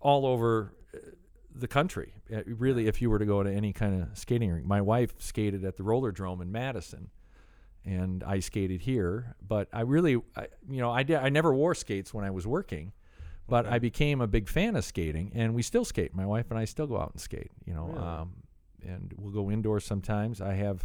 all 0.00 0.26
over 0.26 0.72
uh, 0.94 0.98
the 1.54 1.68
country. 1.68 2.14
Uh, 2.32 2.42
Really, 2.46 2.86
if 2.86 3.00
you 3.02 3.10
were 3.10 3.18
to 3.18 3.26
go 3.26 3.42
to 3.42 3.50
any 3.52 3.72
kind 3.72 4.02
of 4.02 4.16
skating 4.16 4.50
rink, 4.50 4.66
my 4.66 4.80
wife 4.80 5.14
skated 5.18 5.64
at 5.64 5.76
the 5.76 5.82
Roller 5.82 6.12
Drome 6.12 6.40
in 6.40 6.50
Madison, 6.52 7.10
and 7.84 8.22
I 8.24 8.40
skated 8.40 8.80
here. 8.82 9.34
But 9.46 9.68
I 9.72 9.80
really, 9.82 10.20
I, 10.36 10.46
you 10.68 10.80
know, 10.80 10.90
I 10.90 11.02
did. 11.02 11.16
I 11.16 11.28
never 11.30 11.52
wore 11.54 11.74
skates 11.74 12.14
when 12.14 12.24
I 12.24 12.30
was 12.30 12.46
working, 12.46 12.92
but 13.48 13.66
Okay. 13.66 13.74
I 13.74 13.78
became 13.78 14.20
a 14.20 14.26
big 14.26 14.48
fan 14.48 14.76
of 14.76 14.84
skating, 14.84 15.32
and 15.34 15.54
we 15.54 15.62
still 15.62 15.84
skate. 15.84 16.14
My 16.14 16.26
wife 16.26 16.46
and 16.50 16.58
I 16.58 16.64
still 16.64 16.86
go 16.86 16.98
out 17.00 17.10
and 17.12 17.20
skate. 17.20 17.50
You 17.66 17.74
know, 17.74 17.86
Really? 17.86 17.98
um, 17.98 18.32
and 18.86 19.12
we'll 19.16 19.32
go 19.32 19.50
indoors 19.50 19.84
sometimes. 19.84 20.40
I 20.40 20.54
have 20.54 20.84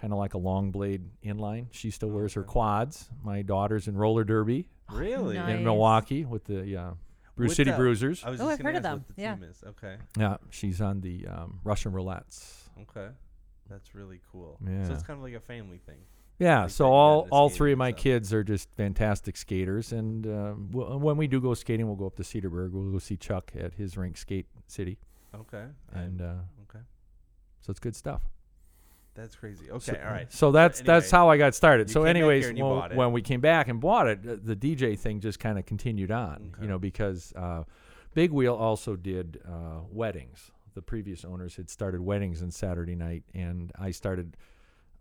kind 0.00 0.12
of 0.12 0.18
like 0.18 0.34
a 0.34 0.38
long 0.38 0.70
blade 0.70 1.02
inline. 1.24 1.66
She 1.70 1.90
still 1.90 2.10
wears 2.10 2.34
her 2.34 2.42
quads. 2.42 3.08
My 3.22 3.42
daughter's 3.42 3.88
in 3.88 3.96
roller 3.96 4.24
derby 4.24 4.68
Really? 4.92 5.36
nice. 5.36 5.54
in 5.56 5.64
Milwaukee 5.64 6.24
with 6.24 6.44
the 6.44 6.76
uh, 6.76 6.90
Bruce 7.36 7.50
With 7.50 7.56
City 7.56 7.70
the- 7.70 7.76
Bruisers. 7.76 8.24
I 8.24 8.30
was 8.30 8.40
Oh, 8.40 8.48
I've 8.48 8.58
gonna 8.58 8.70
heard 8.70 8.76
of 8.76 8.82
them. 8.82 9.04
what 9.06 9.16
the 9.16 9.22
Yeah. 9.22 9.34
team 9.36 9.44
is. 9.44 9.62
Okay. 9.66 9.96
yeah, 10.18 10.36
she's 10.50 10.80
on 10.80 11.00
the 11.00 11.26
um, 11.28 11.60
Russian 11.64 11.92
roulettes. 11.92 12.68
Okay. 12.82 13.08
That's 13.70 13.94
really 13.94 14.20
cool. 14.30 14.58
Yeah. 14.66 14.84
So 14.86 14.92
it's 14.92 15.02
kind 15.02 15.16
of 15.18 15.22
like 15.22 15.34
a 15.34 15.40
family 15.40 15.78
thing. 15.78 15.98
Yeah, 16.38 16.62
Like 16.62 16.70
so 16.70 16.90
all 16.90 17.28
all 17.30 17.48
three 17.48 17.70
of 17.72 17.78
my 17.78 17.90
stuff. 17.92 18.00
kids 18.02 18.32
are 18.34 18.42
just 18.42 18.68
fantastic 18.74 19.36
skaters, 19.36 19.92
and 19.92 20.26
um, 20.26 20.68
w- 20.72 20.96
when 20.98 21.16
we 21.16 21.28
do 21.28 21.40
go 21.40 21.54
skating, 21.54 21.86
we'll 21.86 21.94
go 21.94 22.06
up 22.06 22.16
to 22.16 22.22
Cedarburg. 22.24 22.72
We'll 22.72 22.90
go 22.90 22.98
see 22.98 23.16
Chuck 23.16 23.52
at 23.56 23.74
his 23.74 23.96
rink, 23.96 24.16
Skate 24.16 24.46
City, 24.66 24.98
Okay. 25.34 25.64
and 25.92 26.20
uh, 26.20 26.24
okay. 26.24 26.40
So 27.62 27.70
it's 27.70 27.80
good 27.80 27.96
stuff. 27.96 28.22
That's 29.14 29.34
crazy. 29.34 29.66
So- 29.66 29.74
Okay. 29.74 30.00
all 30.02 30.10
right. 30.12 30.32
So 30.32 30.52
that's 30.52 30.80
that's 30.80 31.10
how 31.10 31.28
I 31.28 31.36
got 31.36 31.54
started. 31.54 31.90
So, 31.90 32.00
came 32.00 32.04
back 32.04 32.16
here 32.16 32.24
anyways, 32.24 32.44
when, 32.90 32.96
when 32.96 33.12
we 33.12 33.22
came 33.22 33.40
back 33.40 33.68
and 33.68 33.80
bought 33.80 34.06
it, 34.08 34.20
uh, 34.26 34.36
the 34.42 34.56
DJ 34.56 34.98
thing 34.98 35.20
just 35.20 35.38
kind 35.38 35.58
of 35.58 35.66
continued 35.66 36.10
on. 36.10 36.52
Okay. 36.54 36.62
You 36.62 36.68
know, 36.68 36.78
because 36.78 37.32
uh, 37.36 37.64
Big 38.14 38.30
Wheel 38.32 38.54
also 38.54 38.96
did 38.96 39.40
uh, 39.46 39.80
weddings. 39.90 40.50
The 40.74 40.80
previous 40.82 41.24
owners 41.26 41.56
had 41.56 41.68
started 41.68 42.00
weddings 42.00 42.42
on 42.42 42.50
Saturday 42.50 42.94
night, 42.94 43.24
and 43.34 43.70
I 43.78 43.90
started 43.90 44.36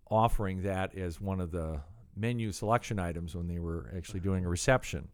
offering 0.10 0.64
that 0.64 0.94
as 0.96 1.22
one 1.22 1.40
of 1.40 1.52
the 1.52 1.80
menu 2.18 2.52
selection 2.52 3.00
items 3.00 3.34
when 3.36 3.48
they 3.48 3.60
were 3.60 3.90
actually 3.96 4.20
doing 4.20 4.44
a 4.46 4.50
reception. 4.50 5.08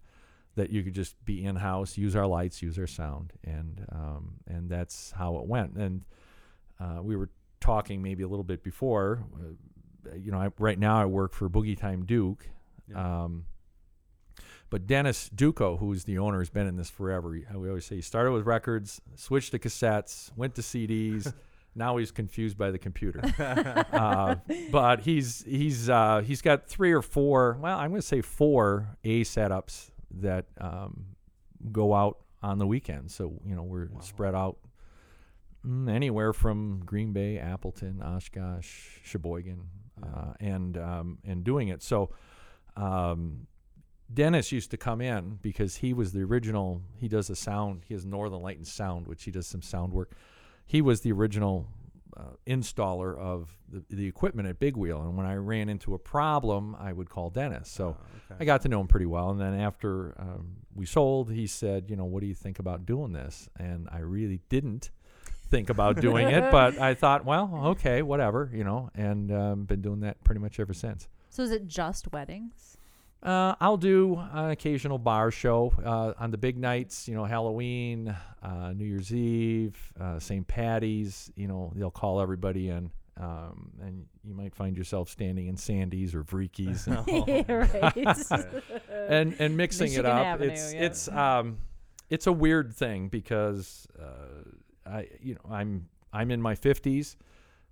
That 0.55 0.71
you 0.71 0.81
could 0.81 0.95
just 0.95 1.23
be 1.23 1.45
in 1.45 1.57
house, 1.57 1.99
use 1.99 2.15
our 2.15 2.25
lights, 2.25 2.63
use 2.63 2.79
our 2.79 2.87
sound, 2.87 3.33
and 3.43 3.85
um, 3.91 4.37
and 4.47 4.67
that's 4.67 5.11
how 5.11 5.37
it 5.37 5.45
went. 5.45 5.75
And 5.75 6.03
uh, 6.79 7.01
we 7.03 7.15
were 7.15 7.29
talking 7.59 8.01
maybe 8.01 8.23
a 8.23 8.27
little 8.27 8.43
bit 8.43 8.63
before. 8.63 9.23
Uh, 9.35 10.15
you 10.15 10.31
know, 10.31 10.39
I, 10.39 10.49
right 10.59 10.79
now 10.79 11.01
I 11.01 11.05
work 11.05 11.33
for 11.33 11.49
Boogie 11.49 11.77
Time 11.77 12.05
Duke. 12.05 12.47
Yeah. 12.89 13.23
Um, 13.25 13.45
but 14.69 14.85
Dennis 14.85 15.29
Duco, 15.33 15.77
who's 15.77 16.03
the 16.03 16.17
owner, 16.17 16.39
has 16.39 16.49
been 16.49 16.67
in 16.67 16.75
this 16.75 16.89
forever. 16.89 17.33
He- 17.33 17.45
We 17.55 17.69
always 17.69 17.85
say 17.85 17.95
he 17.95 18.01
started 18.01 18.31
with 18.33 18.45
records, 18.45 19.01
switched 19.15 19.51
to 19.51 19.59
cassettes, 19.59 20.31
went 20.35 20.55
to 20.55 20.61
CDs. 20.61 21.33
now 21.75 21.97
he's 21.97 22.11
confused 22.11 22.57
by 22.57 22.71
the 22.71 22.77
computer. 22.77 23.21
uh, 23.93 24.35
but 24.71 25.01
he's 25.01 25.43
he's 25.47 25.89
uh, 25.89 26.21
he's 26.25 26.41
got 26.41 26.67
three 26.67 26.91
or 26.91 27.01
four. 27.01 27.57
Well, 27.61 27.77
I'm 27.77 27.91
going 27.91 28.01
to 28.01 28.07
say 28.07 28.21
four 28.21 28.97
A 29.05 29.21
setups 29.23 29.91
that 30.19 30.45
um, 30.59 31.05
go 31.71 31.93
out 31.93 32.17
on 32.43 32.57
the 32.57 32.67
weekend. 32.67 33.09
So 33.11 33.39
you 33.45 33.55
know 33.55 33.63
we're 33.63 33.87
Wow. 33.91 33.99
spread 34.01 34.35
out 34.35 34.57
mm, 35.67 35.89
anywhere 35.89 36.33
from 36.33 36.81
Green 36.85 37.13
Bay, 37.13 37.37
Appleton, 37.37 38.01
Oshkosh, 38.01 38.99
Sheboygan, 39.03 39.61
Yeah. 40.01 40.09
uh, 40.09 40.33
and 40.39 40.77
um, 40.77 41.17
and 41.25 41.43
doing 41.43 41.67
it. 41.69 41.81
So 41.83 42.09
um, 42.75 43.47
Dennis 44.13 44.51
used 44.51 44.71
to 44.71 44.77
come 44.77 45.01
in 45.01 45.39
because 45.41 45.77
he 45.77 45.93
was 45.93 46.13
the 46.13 46.21
original. 46.21 46.81
He 46.99 47.07
does 47.07 47.27
the 47.27 47.35
sound. 47.35 47.83
He 47.87 47.93
has 47.93 48.05
Northern 48.05 48.41
Light 48.41 48.57
and 48.57 48.67
Sound, 48.67 49.07
which 49.07 49.23
he 49.23 49.31
does 49.31 49.47
some 49.47 49.61
sound 49.61 49.93
work. 49.93 50.11
He 50.65 50.81
was 50.81 51.01
the 51.01 51.11
original 51.11 51.67
uh, 52.15 52.31
installer 52.45 53.17
of 53.17 53.49
the, 53.69 53.83
the 53.89 54.07
equipment 54.07 54.47
at 54.47 54.59
Big 54.59 54.75
Wheel, 54.77 55.01
and 55.01 55.15
when 55.17 55.25
I 55.25 55.35
ran 55.35 55.69
into 55.69 55.93
a 55.93 55.99
problem, 55.99 56.75
I 56.79 56.93
would 56.93 57.09
call 57.09 57.29
Dennis. 57.29 57.69
So. 57.69 57.97
Oh, 57.99 58.05
okay. 58.31 58.41
I 58.41 58.45
got 58.45 58.61
to 58.63 58.69
know 58.69 58.81
him 58.81 58.87
pretty 58.87 59.05
well. 59.05 59.29
And 59.29 59.39
then 59.39 59.53
after 59.59 60.13
um, 60.19 60.57
we 60.75 60.85
sold, 60.85 61.31
he 61.31 61.47
said, 61.47 61.89
you 61.89 61.95
know, 61.95 62.03
what 62.05 62.19
do 62.21 62.27
you 62.27 62.35
think 62.35 62.59
about 62.59 62.85
doing 62.85 63.13
this? 63.13 63.47
And 63.57 63.87
I 63.91 63.99
really 63.99 64.41
didn't 64.49 64.89
think 65.49 65.69
about 65.69 65.99
doing 66.01 66.27
it, 66.27 66.51
but 66.51 66.77
I 66.79 66.93
thought, 66.93 67.25
well, 67.25 67.51
okay, 67.67 68.01
whatever, 68.01 68.49
you 68.53 68.63
know, 68.63 68.89
and 68.95 69.31
um, 69.31 69.65
been 69.65 69.81
doing 69.81 70.01
that 70.01 70.23
pretty 70.23 70.41
much 70.41 70.59
ever 70.59 70.73
since. 70.73 71.07
So 71.29 71.43
is 71.43 71.51
it 71.51 71.67
just 71.67 72.11
weddings? 72.11 72.77
Uh, 73.23 73.55
I'll 73.59 73.77
do 73.77 74.17
an 74.31 74.51
occasional 74.51 74.99
bar 74.99 75.31
show 75.31 75.73
uh, 75.83 76.13
on 76.19 76.31
the 76.31 76.37
big 76.37 76.57
nights, 76.57 77.07
you 77.07 77.15
know, 77.15 77.25
Halloween, 77.25 78.15
uh, 78.43 78.73
New 78.73 78.85
Year's 78.85 79.13
Eve, 79.13 79.75
uh, 79.99 80.19
St. 80.19 80.47
Patty's. 80.47 81.31
You 81.35 81.47
know, 81.47 81.73
they'll 81.75 81.89
call 81.89 82.21
everybody 82.21 82.69
in, 82.69 82.91
um, 83.19 83.71
and 83.81 84.05
you 84.23 84.35
might 84.35 84.53
find 84.53 84.77
yourself 84.77 85.09
standing 85.09 85.47
in 85.47 85.57
Sandy's 85.57 86.13
or 86.13 86.23
Vreekies. 86.23 86.85
And 86.87 87.27
yeah, 87.95 88.43
and 89.09 89.35
and 89.39 89.57
mixing 89.57 89.85
Michigan 89.85 90.05
it 90.05 90.09
up. 90.09 90.25
Avenue, 90.25 90.51
it's 90.51 90.73
yeah. 90.73 90.81
it's 90.83 91.07
um 91.09 91.57
it's 92.09 92.27
a 92.27 92.31
weird 92.31 92.75
thing 92.75 93.09
because 93.09 93.87
uh, 93.99 94.43
I 94.87 95.07
you 95.21 95.35
know 95.35 95.51
I'm 95.51 95.87
I'm 96.13 96.31
in 96.31 96.41
my 96.41 96.55
50s 96.55 97.15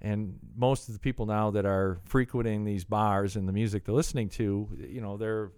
and 0.01 0.37
most 0.55 0.87
of 0.87 0.93
the 0.93 0.99
people 0.99 1.25
now 1.25 1.51
that 1.51 1.65
are 1.65 1.99
frequenting 2.05 2.63
these 2.63 2.83
bars 2.83 3.35
and 3.35 3.47
the 3.47 3.53
music 3.53 3.85
they're 3.85 3.95
listening 3.95 4.29
to, 4.29 4.67
you 4.77 5.01
know, 5.01 5.17
they're 5.17 5.51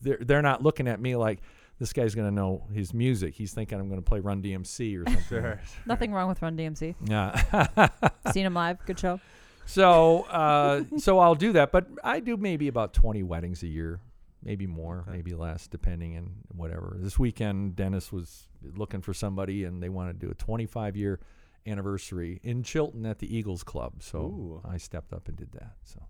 they're 0.00 0.18
they're 0.20 0.42
not 0.42 0.62
looking 0.62 0.88
at 0.88 1.00
me 1.00 1.16
like 1.16 1.40
this 1.78 1.92
guy's 1.92 2.14
going 2.14 2.28
to 2.28 2.34
know 2.34 2.64
his 2.72 2.92
music. 2.92 3.34
He's 3.34 3.52
thinking 3.52 3.78
I'm 3.78 3.88
going 3.88 4.00
to 4.00 4.04
play 4.04 4.20
Run 4.20 4.42
DMC 4.42 5.00
or 5.00 5.04
something. 5.10 5.24
Sure. 5.28 5.60
Nothing 5.86 6.12
wrong 6.12 6.28
with 6.28 6.42
Run 6.42 6.56
DMC. 6.56 6.96
Yeah. 7.06 8.08
Seen 8.32 8.46
him 8.46 8.54
live. 8.54 8.84
Good 8.84 8.98
show. 8.98 9.20
So, 9.66 10.22
uh, 10.22 10.84
so 10.96 11.18
I'll 11.18 11.34
do 11.34 11.52
that, 11.52 11.72
but 11.72 11.86
I 12.02 12.20
do 12.20 12.36
maybe 12.36 12.68
about 12.68 12.94
20 12.94 13.22
weddings 13.22 13.62
a 13.62 13.66
year, 13.66 14.00
maybe 14.48 14.66
more, 14.66 15.00
Okay. 15.06 15.10
maybe 15.18 15.34
less, 15.34 15.66
depending 15.66 16.16
and 16.16 16.30
whatever. 16.48 16.96
This 16.98 17.18
weekend, 17.18 17.76
Dennis 17.76 18.10
was 18.10 18.48
looking 18.62 19.02
for 19.02 19.12
somebody, 19.12 19.64
and 19.64 19.82
they 19.82 19.90
wanted 19.90 20.18
to 20.18 20.26
do 20.26 20.30
a 20.32 20.34
25 20.34 20.96
year 20.96 21.20
anniversary 21.66 22.40
in 22.42 22.62
Chilton 22.62 23.04
at 23.04 23.18
the 23.18 23.34
Eagles 23.36 23.62
Club. 23.62 24.02
So 24.02 24.18
Ooh. 24.18 24.62
I 24.64 24.78
stepped 24.78 25.12
up 25.12 25.28
and 25.28 25.36
did 25.36 25.52
that. 25.52 25.74
So 25.84 26.00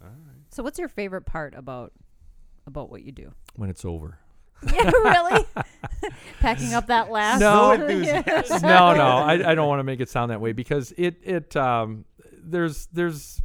All 0.00 0.08
right. 0.08 0.36
So 0.50 0.62
what's 0.62 0.78
your 0.78 0.88
favorite 0.88 1.26
part 1.26 1.54
about 1.56 1.92
about 2.66 2.90
what 2.90 3.02
you 3.02 3.10
do? 3.10 3.32
when 3.56 3.68
it's 3.70 3.84
over, 3.84 4.18
yeah, 4.72 4.90
really? 4.90 5.44
Packing 6.40 6.74
up 6.74 6.86
that 6.86 7.10
last. 7.10 7.40
No. 7.40 7.74
No, 8.62 8.94
no, 8.94 9.06
I, 9.06 9.50
I 9.50 9.54
don't 9.54 9.66
want 9.68 9.80
to 9.80 9.84
make 9.84 10.00
it 10.00 10.08
sound 10.08 10.30
that 10.30 10.40
way 10.40 10.52
because 10.52 10.92
it 10.96 11.16
it 11.24 11.56
um 11.56 12.04
there's 12.32 12.86
there's 12.92 13.42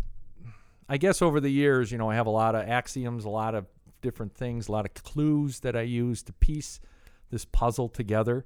I 0.87 0.97
guess 0.97 1.23
over 1.23 1.39
the 1.39 1.49
years, 1.49 1.91
you 1.91 1.97
know, 1.97 2.09
I 2.11 2.15
have 2.15 2.27
a 2.27 2.31
lot 2.31 2.53
of 2.53 2.67
axioms, 2.69 3.25
a 3.25 3.29
lot 3.29 3.55
of 3.55 3.65
different 4.05 4.33
things, 4.35 4.67
a 4.67 4.71
lot 4.71 4.85
of 4.85 4.93
clues 4.93 5.59
that 5.61 5.75
I 5.75 5.81
use 5.81 6.21
to 6.23 6.33
piece 6.33 6.79
this 7.31 7.43
puzzle 7.43 7.89
together. 7.89 8.45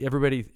Everybody 0.00 0.46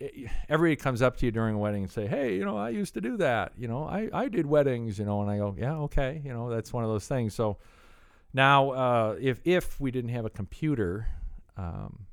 everybody 0.48 0.76
comes 0.76 1.02
up 1.02 1.16
to 1.18 1.26
you 1.26 1.32
during 1.32 1.54
a 1.56 1.58
wedding 1.58 1.82
and 1.82 1.92
say, 1.92 2.06
"Hey, 2.06 2.36
you 2.36 2.44
know, 2.44 2.56
I 2.56 2.70
used 2.70 2.94
to 2.94 3.00
do 3.00 3.16
that. 3.18 3.52
You 3.58 3.68
know, 3.68 3.84
I 3.84 4.08
I 4.12 4.28
did 4.28 4.46
weddings, 4.46 4.98
you 4.98 5.04
know." 5.04 5.20
And 5.20 5.30
I 5.30 5.36
go, 5.38 5.54
"Yeah, 5.58 5.74
okay, 5.88 6.22
you 6.24 6.32
know, 6.32 6.48
that's 6.48 6.72
one 6.72 6.84
of 6.84 6.90
those 6.90 7.06
things." 7.08 7.34
So 7.34 7.58
now 8.32 8.70
uh 8.70 9.16
if 9.20 9.40
if 9.44 9.78
we 9.80 9.90
didn't 9.90 10.10
have 10.10 10.24
a 10.24 10.30
computer 10.30 11.08
um 11.56 12.06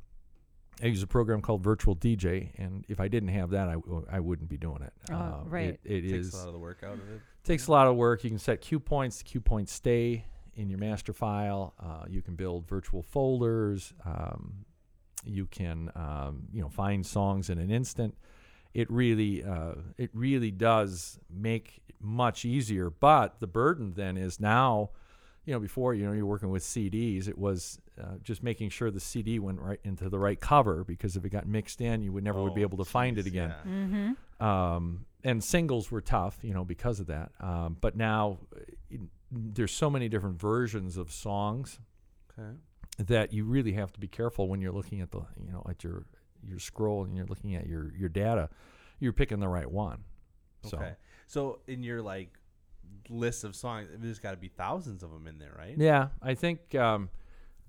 I 0.81 0.87
use 0.87 1.03
a 1.03 1.07
program 1.07 1.41
called 1.41 1.61
Virtual 1.63 1.93
DJ, 1.95 2.51
and 2.57 2.85
if 2.87 2.99
I 3.01 3.09
didn't 3.09 3.29
have 3.29 3.49
that, 3.49 3.67
I, 3.67 3.73
w- 3.73 4.05
I 4.09 4.21
wouldn't 4.21 4.47
be 4.49 4.57
doing 4.57 4.81
it. 4.81 4.93
Oh, 5.11 5.15
Uh, 5.15 5.41
right. 5.45 5.77
It, 5.83 6.05
it 6.05 6.11
Takes 6.11 6.27
is 6.27 6.33
a 6.33 6.37
lot 6.37 6.47
of 6.47 6.53
the 6.53 6.59
work 6.59 6.83
out 6.83 6.93
of 6.93 7.09
it. 7.11 7.19
takes 7.43 7.67
a 7.67 7.71
lot 7.71 7.87
of 7.87 7.97
work. 7.97 8.23
You 8.23 8.29
can 8.29 8.39
set 8.39 8.61
cue 8.61 8.79
points. 8.79 9.17
The 9.17 9.25
cue 9.25 9.41
points 9.41 9.73
stay 9.73 10.23
in 10.59 10.69
your 10.69 10.79
master 10.79 11.13
file. 11.13 11.73
Uh, 11.79 12.03
you 12.09 12.21
can 12.21 12.35
build 12.35 12.67
virtual 12.67 13.01
folders. 13.01 13.93
Um, 14.05 14.65
you 15.25 15.45
can 15.47 15.91
um, 15.95 16.43
you 16.53 16.61
know 16.61 16.69
find 16.69 17.05
songs 17.05 17.49
in 17.49 17.57
an 17.57 17.71
instant. 17.71 18.15
It 18.73 18.89
really 18.91 19.43
uh, 19.43 19.75
it 19.97 20.09
really 20.13 20.51
does 20.51 21.19
make 21.29 21.81
it 21.87 21.95
much 21.99 22.45
easier. 22.45 22.89
But 22.89 23.39
the 23.39 23.47
burden 23.47 23.93
then 23.95 24.17
is 24.17 24.39
now, 24.39 24.91
you 25.45 25.53
know, 25.53 25.59
before 25.59 25.93
you 25.93 26.05
know 26.05 26.11
you're 26.11 26.25
working 26.25 26.49
with 26.51 26.63
CDs, 26.63 27.27
it 27.27 27.37
was 27.37 27.79
uh, 27.99 28.15
just 28.21 28.43
making 28.43 28.69
sure 28.69 28.91
the 28.91 28.99
CD 28.99 29.39
went 29.39 29.59
right 29.59 29.79
into 29.83 30.09
the 30.09 30.19
right 30.19 30.39
cover 30.39 30.83
because 30.83 31.15
if 31.17 31.25
it 31.25 31.29
got 31.29 31.47
mixed 31.47 31.81
in, 31.81 32.01
you 32.03 32.11
would 32.13 32.23
never 32.23 32.41
would 32.43 32.53
be 32.53 32.61
Oh, 32.61 32.67
able 32.67 32.77
to 32.77 32.85
find 32.85 33.17
it 33.17 33.25
again 33.25 33.53
yeah. 33.65 33.71
Mm-hmm. 33.71 34.45
um, 34.45 35.05
and 35.23 35.43
singles 35.43 35.91
were 35.91 35.99
tough, 36.01 36.37
you 36.43 36.53
know, 36.53 36.63
because 36.63 36.99
of 37.01 37.07
that. 37.07 37.31
Um, 37.41 37.75
but 37.81 37.97
now 37.97 38.37
uh, 38.55 38.59
in- 38.89 39.09
there's 39.31 39.71
so 39.71 39.89
many 39.89 40.09
different 40.09 40.39
versions 40.39 40.97
of 40.97 41.11
songs 41.11 41.79
Okay. 42.37 42.57
that 42.97 43.33
you 43.33 43.43
really 43.45 43.73
have 43.73 43.91
to 43.93 43.99
be 43.99 44.07
careful 44.07 44.47
when 44.47 44.61
you're 44.61 44.71
looking 44.71 45.01
at 45.01 45.11
the, 45.11 45.19
you 45.43 45.51
know, 45.51 45.63
at 45.69 45.83
your 45.83 46.05
your 46.47 46.59
scroll 46.59 47.03
and 47.03 47.15
you're 47.15 47.25
looking 47.25 47.55
at 47.55 47.67
your 47.67 47.93
your 47.95 48.09
data. 48.09 48.49
You're 48.99 49.13
picking 49.13 49.39
the 49.39 49.47
right 49.47 49.69
one. 49.69 50.03
So 50.63 50.77
Okay. 50.77 50.93
So 51.27 51.59
in 51.67 51.83
your 51.83 52.01
like 52.01 52.33
list 53.09 53.43
of 53.43 53.55
songs, 53.55 53.87
there's 53.97 54.19
got 54.19 54.31
to 54.31 54.37
be 54.37 54.47
thousands 54.49 55.03
of 55.03 55.11
them 55.11 55.27
in 55.27 55.37
there, 55.37 55.53
right? 55.57 55.75
yeah, 55.77 56.07
I 56.21 56.33
think 56.33 56.73
um, 56.75 57.09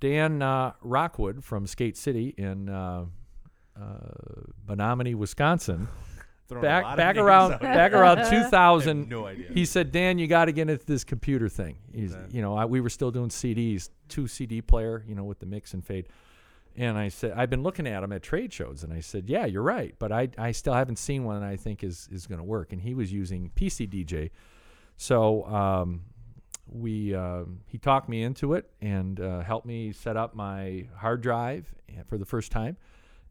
Dan 0.00 0.40
uh, 0.42 0.72
Rockwood 0.82 1.44
from 1.44 1.66
Skate 1.66 1.96
City 1.96 2.34
in 2.38 2.68
uh, 2.68 3.04
uh, 3.80 3.82
Menominee, 4.66 5.14
Wisconsin, 5.14 5.88
Throwing 5.88 5.88
a 5.88 5.96
lot 5.96 6.09
back 6.50 6.96
back 6.96 7.16
around 7.16 7.60
back 7.60 7.92
around 7.92 8.18
I 8.20 8.24
have 8.28 8.44
2000. 8.44 9.08
no 9.08 9.26
idea. 9.26 9.46
He 9.52 9.64
said, 9.64 9.92
Dan, 9.92 10.18
you 10.18 10.26
got 10.26 10.46
to 10.46 10.52
get 10.52 10.68
into 10.68 10.84
this 10.84 11.04
computer 11.04 11.48
thing. 11.48 11.76
He's, 11.92 12.14
Okay. 12.14 12.24
you 12.36 12.42
know, 12.42 12.56
I, 12.56 12.64
we 12.64 12.80
were 12.80 12.90
still 12.90 13.10
doing 13.10 13.28
CDs, 13.28 13.90
two 14.08 14.26
CD 14.26 14.60
player, 14.62 15.04
you 15.06 15.14
know, 15.14 15.24
with 15.24 15.38
the 15.38 15.46
mix 15.46 15.74
and 15.74 15.84
fade. 15.84 16.08
And 16.76 16.96
I 16.96 17.08
said, 17.08 17.32
I've 17.36 17.50
been 17.50 17.62
looking 17.62 17.86
at 17.86 18.00
them 18.00 18.12
at 18.12 18.22
trade 18.22 18.52
shows, 18.52 18.84
and 18.84 18.92
I 18.92 19.00
said, 19.00 19.28
yeah, 19.28 19.44
you're 19.44 19.62
right, 19.62 19.94
but 19.98 20.12
I, 20.12 20.28
I 20.38 20.52
still 20.52 20.72
haven't 20.72 20.98
seen 21.00 21.24
one 21.24 21.40
that 21.40 21.46
I 21.48 21.56
think 21.56 21.82
is 21.82 22.08
is 22.12 22.26
going 22.28 22.38
to 22.38 22.44
work. 22.44 22.72
And 22.72 22.80
he 22.80 22.94
was 22.94 23.12
using 23.12 23.50
PC 23.56 23.88
DJ, 23.88 24.30
so 24.96 25.44
um, 25.46 26.02
we 26.72 27.14
um 27.14 27.60
he 27.66 27.76
talked 27.78 28.08
me 28.08 28.22
into 28.22 28.54
it 28.54 28.70
and 28.80 29.18
uh, 29.20 29.40
helped 29.40 29.66
me 29.66 29.90
set 29.92 30.16
up 30.16 30.34
my 30.36 30.86
hard 30.96 31.20
drive 31.22 31.74
eh, 31.88 32.02
for 32.08 32.16
the 32.18 32.24
first 32.24 32.52
time. 32.52 32.76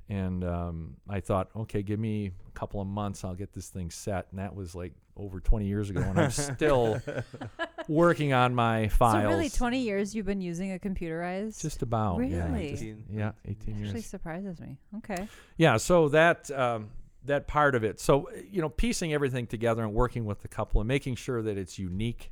And 0.09 0.43
um, 0.43 0.95
I 1.07 1.19
thought, 1.19 1.49
okay, 1.55 1.83
give 1.83 1.99
me 1.99 2.31
a 2.47 2.51
couple 2.51 2.81
of 2.81 2.87
months, 2.87 3.23
I'll 3.23 3.35
get 3.35 3.53
this 3.53 3.69
thing 3.69 3.91
set. 3.91 4.27
And 4.31 4.39
that 4.39 4.55
was 4.55 4.73
like 4.73 4.93
over 5.15 5.39
20 5.39 5.65
years 5.67 5.89
ago, 5.91 6.01
and 6.01 6.19
I'm 6.19 6.31
still 6.31 6.99
working 7.87 8.33
on 8.33 8.55
my 8.55 8.87
files. 8.87 9.23
So 9.23 9.29
really, 9.29 9.49
20 9.49 9.79
years 9.79 10.15
you've 10.15 10.25
been 10.25 10.41
using 10.41 10.73
a 10.73 10.79
computerized? 10.79 11.61
Just 11.61 11.83
about, 11.83 12.19
yeah. 12.27 12.51
Really? 12.51 12.71
Just- 12.71 12.83
18. 12.83 13.03
yeah, 13.11 13.31
18 13.45 13.83
actually 13.83 14.01
surprises 14.01 14.59
me. 14.59 14.77
Okay. 14.97 15.27
Yeah, 15.57 15.77
so 15.77 16.09
that 16.09 16.49
um, 16.51 16.89
that 17.25 17.47
part 17.47 17.75
of 17.75 17.83
it. 17.83 17.99
So 17.99 18.29
you 18.49 18.61
know, 18.61 18.69
piecing 18.69 19.13
everything 19.13 19.45
together 19.45 19.83
and 19.83 19.93
working 19.93 20.25
with 20.25 20.41
the 20.41 20.47
couple 20.47 20.81
and 20.81 20.87
making 20.87 21.15
sure 21.15 21.41
that 21.41 21.57
it's 21.57 21.77
unique 21.77 22.31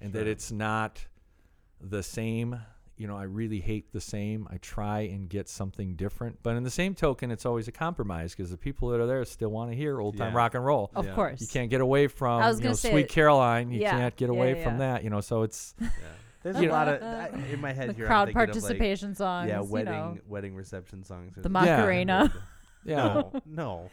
and 0.00 0.12
that 0.14 0.26
it's 0.26 0.50
not 0.50 1.04
the 1.80 2.02
same. 2.02 2.60
You 2.98 3.06
know, 3.06 3.16
I 3.16 3.22
really 3.22 3.60
hate 3.60 3.92
the 3.92 4.00
same. 4.00 4.46
I 4.50 4.56
try 4.58 5.00
and 5.02 5.28
get 5.28 5.48
something 5.48 5.94
different, 5.94 6.40
but 6.42 6.56
in 6.56 6.64
the 6.64 6.70
same 6.70 6.94
token, 6.94 7.30
it's 7.30 7.46
always 7.46 7.68
a 7.68 7.72
compromise 7.72 8.34
because 8.34 8.50
the 8.50 8.56
people 8.56 8.88
that 8.90 9.00
are 9.00 9.06
there 9.06 9.24
still 9.24 9.50
want 9.50 9.70
to 9.70 9.76
hear 9.76 10.00
old 10.00 10.16
time 10.18 10.32
Yeah. 10.32 10.36
rock 10.38 10.54
and 10.54 10.64
roll. 10.64 10.90
Of 10.96 11.06
Yeah. 11.06 11.14
course. 11.14 11.40
You 11.40 11.46
can't 11.46 11.70
get 11.70 11.80
away 11.80 12.08
from 12.08 12.42
you 12.58 12.64
know, 12.64 12.72
Sweet 12.74 13.02
it- 13.04 13.08
Caroline. 13.08 13.70
You 13.70 13.80
yeah, 13.80 13.92
can't 13.92 14.16
get 14.16 14.30
away 14.30 14.56
yeah, 14.58 14.64
from 14.64 14.78
that. 14.78 15.04
You 15.04 15.10
know, 15.10 15.20
so 15.20 15.42
it's 15.42 15.74
Yeah. 15.80 15.88
There's 16.42 16.56
You 16.56 16.62
a 16.64 16.66
know- 16.66 16.72
lot 16.72 16.88
of 16.88 17.02
I- 17.02 17.28
in 17.52 17.60
my 17.60 17.72
head 17.72 17.90
the 17.90 17.92
here. 17.94 18.04
I'm 18.06 18.08
crowd 18.08 18.24
thinking 18.28 18.40
of, 18.42 18.46
like, 18.48 18.54
participation 18.62 19.14
songs. 19.14 19.48
yeah, 19.48 19.60
you 19.60 19.66
wedding 19.68 19.92
know. 19.92 20.18
wedding 20.26 20.54
reception 20.54 21.04
songs. 21.04 21.32
The 21.36 21.48
Macarena. 21.48 22.32
yeah. 22.84 22.96
No, 22.96 23.32
no. 23.46 23.90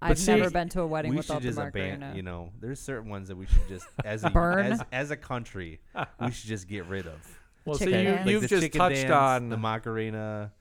I've 0.00 0.18
see, 0.18 0.34
never 0.36 0.50
been 0.50 0.68
to 0.70 0.82
a 0.82 0.86
wedding 0.86 1.10
we 1.12 1.16
without 1.18 1.34
should 1.34 1.42
the 1.42 1.46
just 1.48 1.58
Macarena. 1.58 1.94
abandon. 1.96 2.16
You 2.16 2.22
know, 2.22 2.52
there's 2.60 2.78
certain 2.80 3.08
ones 3.10 3.28
that 3.28 3.36
we 3.36 3.46
should 3.46 3.66
just 3.68 3.86
as 4.04 4.22
a 4.24 4.30
Burn. 4.30 4.66
as, 4.72 4.82
as 4.92 5.10
a 5.10 5.16
country 5.16 5.80
we 6.20 6.30
should 6.30 6.48
just 6.48 6.66
get 6.68 6.86
rid 6.86 7.06
of. 7.06 7.37
Well, 7.68 7.78
so 7.78 7.84
Chicken 7.84 8.00
you, 8.00 8.04
dance. 8.06 8.26
Like 8.26 8.32
you've 8.32 8.48
just 8.48 8.72
touched 8.72 8.96
dance, 8.96 9.10
on 9.12 9.48
the 9.50 9.56
Macarena. 9.56 10.52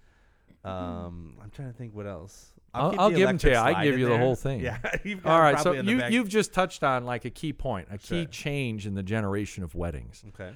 Um, 0.63 1.37
I'm 1.41 1.49
trying 1.51 1.71
to 1.71 1.77
think 1.77 1.95
what 1.95 2.05
else. 2.07 2.53
I'll- 2.73 2.91
keep 2.91 2.99
I'll 2.99 3.09
the 3.09 3.15
give 3.15 3.29
'em 3.29 3.37
to 3.39 3.49
you. 3.49 3.55
I 3.55 3.71
slide 3.71 3.83
give 3.85 3.93
in 3.95 3.99
you 4.01 4.09
the 4.09 4.17
whole 4.17 4.35
thing. 4.35 4.59
Yeah. 4.63 4.77
you've 5.03 5.23
got 5.23 5.31
All 5.31 5.39
so 5.57 5.63
probably 5.63 5.79
in 5.79 5.85
the 5.85 5.91
you 5.93 5.97
back. 5.99 6.11
you've 6.11 6.29
just 6.29 6.53
touched 6.53 6.83
on 6.83 7.05
like 7.05 7.25
a 7.25 7.29
key 7.29 7.53
point, 7.53 7.87
a 7.89 7.97
key 7.97 8.23
Sure. 8.23 8.25
change 8.25 8.85
in 8.85 8.93
the 8.93 9.03
generation 9.03 9.63
of 9.63 9.73
weddings. 9.75 10.23
okay. 10.29 10.51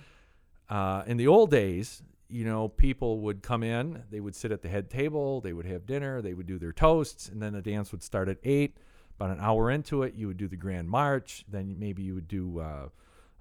Uh, 0.69 1.03
in 1.07 1.17
the 1.17 1.27
old 1.27 1.49
days, 1.51 2.01
you 2.29 2.45
know, 2.45 2.69
people 2.69 3.19
would 3.21 3.41
come 3.41 3.61
in, 3.63 4.03
they 4.09 4.19
would 4.21 4.35
sit 4.35 4.51
at 4.51 4.61
the 4.61 4.69
head 4.69 4.89
table, 4.89 5.41
they 5.41 5.51
would 5.53 5.65
have 5.65 5.85
dinner, 5.85 6.21
they 6.21 6.33
would 6.33 6.47
do 6.47 6.57
their 6.57 6.71
toasts, 6.71 7.27
and 7.27 7.41
then 7.41 7.51
the 7.53 7.61
dance 7.61 7.91
would 7.91 8.03
start 8.03 8.29
at 8.29 8.37
eight. 8.43 8.77
About 9.17 9.31
an 9.31 9.39
hour 9.43 9.69
into 9.69 10.03
it, 10.03 10.13
you 10.15 10.27
would 10.27 10.37
do 10.37 10.47
the 10.47 10.55
grand 10.55 10.89
march. 10.89 11.43
Then 11.47 11.75
maybe 11.77 12.01
you 12.03 12.15
would 12.15 12.27
do 12.27 12.59
uh, 12.59 12.87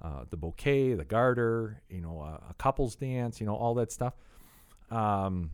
uh, 0.03 0.25
the 0.31 0.37
bouquet, 0.37 0.95
the 0.95 1.05
garter, 1.05 1.83
you 1.89 2.01
know, 2.01 2.21
uh, 2.21 2.51
a 2.51 2.55
couples 2.55 2.97
dance, 2.97 3.41
you 3.41 3.47
know, 3.47 3.55
all 3.55 3.75
that 3.75 3.93
stuff. 3.93 4.15
Um, 4.91 5.51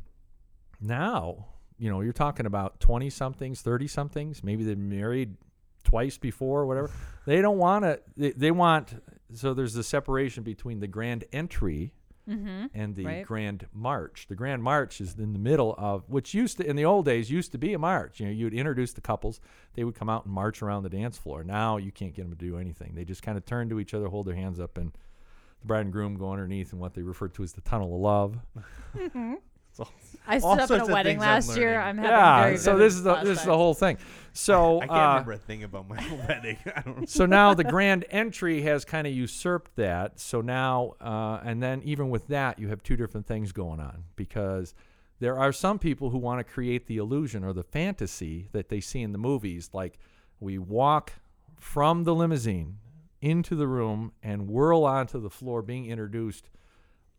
now, 0.81 1.47
you 1.79 1.91
know, 1.91 2.00
you're 2.00 2.12
talking 2.12 2.47
about 2.47 2.81
20 2.81 3.11
somethings, 3.11 3.61
30 3.62 3.87
somethings, 3.88 4.45
maybe 4.45 4.65
they're 4.65 4.76
married 4.76 5.37
twice 5.85 6.17
before, 6.17 6.67
whatever. 6.67 6.91
they 7.26 7.41
don't 7.43 7.59
want 7.59 7.85
to, 7.85 8.00
they, 8.17 8.32
they 8.32 8.50
want, 8.50 9.02
so 9.35 9.52
there's 9.52 9.75
the 9.75 9.85
separation 9.85 10.43
between 10.43 10.80
the 10.80 10.87
grand 10.87 11.25
entry 11.32 11.93
mm-hmm. 12.28 12.67
and 12.75 12.95
the 12.95 13.04
Right. 13.04 13.26
grand 13.26 13.67
march. 13.73 14.26
The 14.28 14.34
grand 14.34 14.62
march 14.62 15.00
is 15.00 15.15
in 15.17 15.32
the 15.32 15.39
middle 15.39 15.75
of, 15.78 16.08
which 16.08 16.34
used 16.34 16.58
to, 16.58 16.69
in 16.69 16.76
the 16.76 16.84
old 16.84 17.04
days, 17.04 17.30
used 17.30 17.52
to 17.52 17.58
be 17.58 17.73
a 17.73 17.78
march. 17.78 18.21
You 18.21 18.26
know, 18.26 18.32
you'd 18.32 18.54
introduce 18.54 18.93
the 18.93 19.00
couples, 19.00 19.41
they 19.75 19.84
would 19.84 19.95
come 19.95 20.08
out 20.08 20.25
and 20.25 20.34
march 20.34 20.62
around 20.62 20.82
the 20.82 20.91
dance 20.91 21.17
floor. 21.19 21.45
Now 21.45 21.76
you 21.76 21.93
can't 21.93 22.15
get 22.15 22.23
them 22.23 22.30
to 22.32 22.36
do 22.36 22.58
anything. 22.58 22.95
They 22.95 23.04
just 23.04 23.23
kind 23.23 23.36
of 23.39 23.45
turn 23.45 23.69
to 23.71 23.80
each 23.80 23.95
other, 23.95 24.08
hold 24.08 24.26
their 24.26 24.34
hands 24.34 24.58
up, 24.60 24.76
and 24.78 24.93
the 25.60 25.67
bride 25.67 25.80
and 25.86 25.93
groom 25.93 26.17
go 26.17 26.30
underneath 26.30 26.73
in 26.73 26.78
what 26.78 26.95
they 26.95 27.02
refer 27.02 27.28
to 27.28 27.43
as 27.43 27.52
the 27.52 27.60
tunnel 27.62 27.95
of 27.95 28.00
love. 28.00 28.39
So, 29.76 29.89
I 30.26 30.39
All 30.39 30.54
stood 30.54 30.60
up 30.60 30.60
in 30.60 30.67
sorts 30.67 30.89
a 30.89 30.93
wedding 30.93 31.19
things 31.19 31.23
I'm 31.23 31.28
last 31.28 31.56
year. 31.56 31.80
I'm 31.80 31.97
having 31.99 32.10
yeah, 32.10 32.43
very 32.43 32.56
so 32.56 32.78
this 32.78 32.95
is 32.95 33.02
the 33.02 33.15
this 33.17 33.39
is 33.41 33.45
the 33.45 33.56
whole 33.56 33.75
thing. 33.75 33.99
So 34.32 34.78
I 34.80 34.86
can't 34.86 34.91
uh, 34.91 35.08
remember 35.08 35.32
a 35.32 35.39
thing 35.39 35.65
about 35.65 35.89
my 35.89 35.97
wedding. 36.28 36.58
I 36.75 36.80
don't. 36.80 37.08
so 37.08 37.26
now 37.26 37.54
the 37.54 37.65
grand 37.65 38.04
entry 38.10 38.62
has 38.62 38.84
kind 38.84 39.06
of 39.06 39.12
usurped 39.12 39.76
that. 39.76 40.19
So 40.19 40.41
now, 40.41 40.95
uh, 41.00 41.41
and 41.45 41.62
then 41.62 41.82
even 41.84 42.10
with 42.10 42.28
that, 42.28 42.58
you 42.58 42.69
have 42.69 42.82
two 42.82 42.97
different 42.97 43.26
things 43.26 43.52
going 43.52 43.80
on 43.80 44.04
because 44.17 44.75
there 45.21 45.39
are 45.39 45.52
some 45.52 45.78
people 45.78 46.10
who 46.10 46.19
want 46.19 46.41
to 46.41 46.45
create 46.45 46.86
the 46.86 46.97
illusion 46.97 47.45
or 47.45 47.52
the 47.52 47.62
fantasy 47.62 48.49
that 48.52 48.69
they 48.69 48.80
see 48.80 49.02
in 49.02 49.12
the 49.12 49.19
movies, 49.19 49.71
like 49.73 49.99
we 50.41 50.58
walk 50.58 51.12
from 51.58 52.04
the 52.04 52.15
limousine 52.15 52.78
into 53.23 53.54
the 53.54 53.67
room 53.67 54.12
and 54.23 54.49
whirl 54.49 54.84
onto 54.84 55.21
the 55.21 55.30
floor, 55.30 55.62
being 55.62 55.86
introduced 55.86 56.49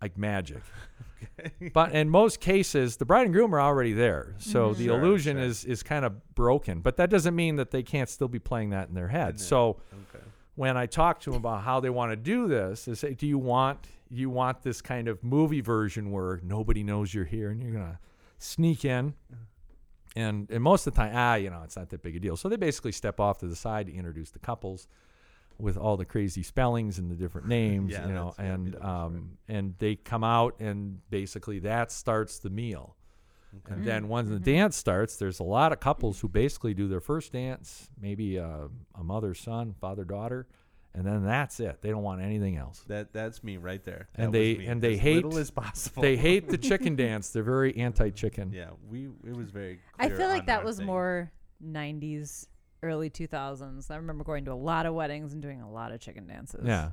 like 0.01 0.17
magic. 0.17 0.61
But 1.73 1.93
in 1.93 2.09
most 2.09 2.39
cases, 2.39 2.97
the 2.97 3.05
bride 3.05 3.25
and 3.25 3.33
groom 3.33 3.53
are 3.55 3.59
already 3.61 3.93
there, 3.93 4.35
so 4.37 4.71
Mhm. 4.73 4.77
the 4.77 4.85
Sure, 4.85 4.99
illusion 4.99 5.37
sure. 5.37 5.45
is 5.45 5.65
is 5.65 5.81
kind 5.83 6.05
of 6.05 6.35
broken. 6.35 6.81
But 6.81 6.97
that 6.97 7.09
doesn't 7.09 7.35
mean 7.35 7.55
that 7.55 7.71
they 7.71 7.81
can't 7.83 8.07
still 8.09 8.27
be 8.27 8.37
playing 8.39 8.69
that 8.71 8.87
in 8.89 8.93
their 8.95 9.07
head. 9.07 9.39
So 9.39 9.77
Okay. 9.93 10.23
when 10.55 10.77
I 10.77 10.85
talk 10.85 11.19
to 11.21 11.31
them 11.31 11.39
about 11.39 11.63
how 11.63 11.79
they 11.79 11.89
want 11.89 12.11
to 12.11 12.15
do 12.15 12.47
this, 12.47 12.87
is 12.87 12.99
say, 12.99 13.13
do 13.15 13.25
you 13.27 13.37
want 13.39 13.87
you 14.09 14.29
want 14.29 14.61
this 14.61 14.81
kind 14.81 15.07
of 15.07 15.23
movie 15.23 15.59
version 15.61 16.11
where 16.11 16.39
nobody 16.43 16.81
knows 16.83 17.13
you're 17.13 17.25
here 17.25 17.49
and 17.49 17.61
you're 17.61 17.73
gonna 17.73 17.99
sneak 18.37 18.85
in, 18.85 19.13
and 20.15 20.49
and 20.51 20.63
most 20.63 20.87
of 20.87 20.93
the 20.93 20.97
time, 20.97 21.11
ah, 21.15 21.35
you 21.35 21.49
know, 21.49 21.61
it's 21.63 21.75
not 21.75 21.89
that 21.89 22.01
big 22.01 22.15
a 22.15 22.19
deal. 22.19 22.37
So 22.37 22.47
they 22.49 22.55
basically 22.57 22.91
step 22.93 23.19
off 23.19 23.39
to 23.39 23.47
the 23.47 23.55
side 23.55 23.87
to 23.87 23.93
introduce 23.93 24.29
the 24.31 24.39
couples 24.39 24.87
with 25.59 25.77
all 25.77 25.97
the 25.97 26.05
crazy 26.05 26.43
spellings 26.43 26.99
and 26.99 27.09
the 27.09 27.15
different 27.15 27.47
names, 27.59 27.91
Yeah, 27.93 28.07
you 28.07 28.13
know, 28.13 28.31
that's- 28.31 28.37
that'd 28.37 28.49
be 28.51 28.65
and 28.65 28.73
the 28.73 28.77
best 28.77 28.85
um 28.89 29.37
and 29.47 29.75
they 29.79 29.95
come 29.95 30.23
out 30.23 30.59
and 30.59 30.99
basically 31.09 31.59
that 31.59 31.91
starts 31.91 32.39
the 32.39 32.49
meal. 32.49 32.95
Okay. 33.65 33.73
And 33.75 33.85
then 33.85 34.07
once 34.07 34.29
the 34.29 34.35
Mhm. 34.37 34.43
dance 34.43 34.75
starts, 34.75 35.15
there's 35.15 35.39
a 35.39 35.43
lot 35.43 35.71
of 35.71 35.79
couples 35.79 36.19
who 36.19 36.27
basically 36.27 36.73
do 36.73 36.87
their 36.87 36.99
first 36.99 37.31
dance, 37.31 37.89
maybe 37.99 38.37
uh, 38.37 38.67
a 38.93 39.03
mother, 39.03 39.33
son, 39.33 39.73
father, 39.79 40.03
daughter, 40.03 40.47
and 40.93 41.05
then 41.05 41.23
that's 41.23 41.59
it. 41.59 41.81
They 41.81 41.89
don't 41.89 42.03
want 42.03 42.21
anything 42.21 42.57
else. 42.57 42.83
That 42.87 43.13
that's 43.13 43.43
me 43.43 43.57
right 43.57 43.83
there. 43.83 44.09
And 44.15 44.33
That 44.33 44.37
was 44.37 44.57
they- 44.57 44.65
and 44.65 44.81
they 44.81 44.93
as 44.93 44.99
hate- 44.99 45.23
little 45.23 45.39
as 45.39 45.49
possible. 45.49 46.01
They 46.03 46.17
hate 46.17 46.49
the 46.49 46.57
chicken 46.57 46.95
dance. 47.05 47.29
They're 47.29 47.41
very 47.41 47.75
anti-chicken. 47.77 48.51
Yeah, 48.51 48.71
we 48.87 49.05
it 49.25 49.35
was 49.35 49.49
very. 49.49 49.79
I 49.97 50.09
feel 50.09 50.27
like 50.27 50.45
that 50.47 50.63
was 50.63 50.77
thing. 50.77 50.85
more 50.85 51.31
90s, 51.65 52.47
early 52.83 53.09
2000s. 53.09 53.89
I 53.91 53.95
remember 53.95 54.23
going 54.23 54.45
to 54.45 54.53
a 54.53 54.55
lot 54.55 54.85
of 54.85 54.93
weddings 54.93 55.33
and 55.33 55.41
doing 55.41 55.61
a 55.61 55.69
lot 55.71 55.91
of 55.91 55.99
chicken 55.99 56.27
dances. 56.27 56.65
Yeah. 56.65 56.91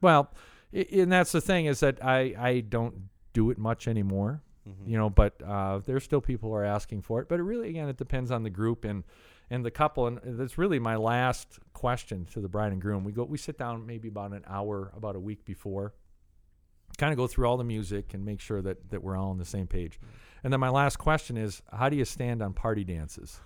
Well, 0.00 0.32
i- 0.74 0.86
and 0.92 1.10
that's 1.12 1.32
the 1.32 1.40
thing 1.40 1.66
is 1.66 1.80
that 1.80 2.04
I 2.04 2.34
I 2.38 2.60
don't 2.60 3.08
do 3.32 3.50
it 3.50 3.58
much 3.58 3.86
anymore. 3.88 4.42
Mhm. 4.68 4.88
you 4.90 4.98
know 4.98 5.08
but 5.08 5.40
uh, 5.46 5.78
there's 5.86 6.02
still 6.02 6.20
people 6.20 6.48
who 6.48 6.54
are 6.56 6.64
asking 6.64 7.00
for 7.00 7.20
it 7.22 7.28
but 7.28 7.38
it 7.38 7.44
really 7.44 7.68
again 7.68 7.88
it 7.88 7.96
depends 7.96 8.32
on 8.32 8.42
the 8.42 8.50
group 8.50 8.84
and 8.84 9.04
and 9.48 9.64
the 9.64 9.70
couple 9.70 10.08
and 10.08 10.18
that's 10.40 10.58
really 10.58 10.80
my 10.80 10.96
last 10.96 11.60
question 11.72 12.24
to 12.32 12.40
the 12.40 12.48
bride 12.48 12.72
and 12.72 12.82
groom 12.82 13.04
we 13.04 13.12
go 13.12 13.22
we 13.22 13.38
sit 13.38 13.56
down 13.56 13.86
maybe 13.86 14.08
about 14.08 14.32
an 14.32 14.42
hour 14.48 14.90
about 14.96 15.14
a 15.14 15.20
week 15.20 15.44
before 15.44 15.94
kind 16.98 17.12
of 17.12 17.16
go 17.16 17.28
through 17.28 17.46
all 17.46 17.56
the 17.56 17.62
music 17.62 18.12
and 18.12 18.24
make 18.24 18.40
sure 18.40 18.60
that 18.60 18.90
that 18.90 19.04
we're 19.04 19.16
all 19.16 19.30
on 19.30 19.38
the 19.38 19.44
same 19.44 19.68
page 19.68 20.00
and 20.42 20.52
then 20.52 20.58
my 20.58 20.68
last 20.70 20.96
question 20.96 21.36
is 21.36 21.62
how 21.72 21.88
do 21.88 21.94
you 21.94 22.04
stand 22.04 22.42
on 22.42 22.52
party 22.52 22.82
dances 22.82 23.38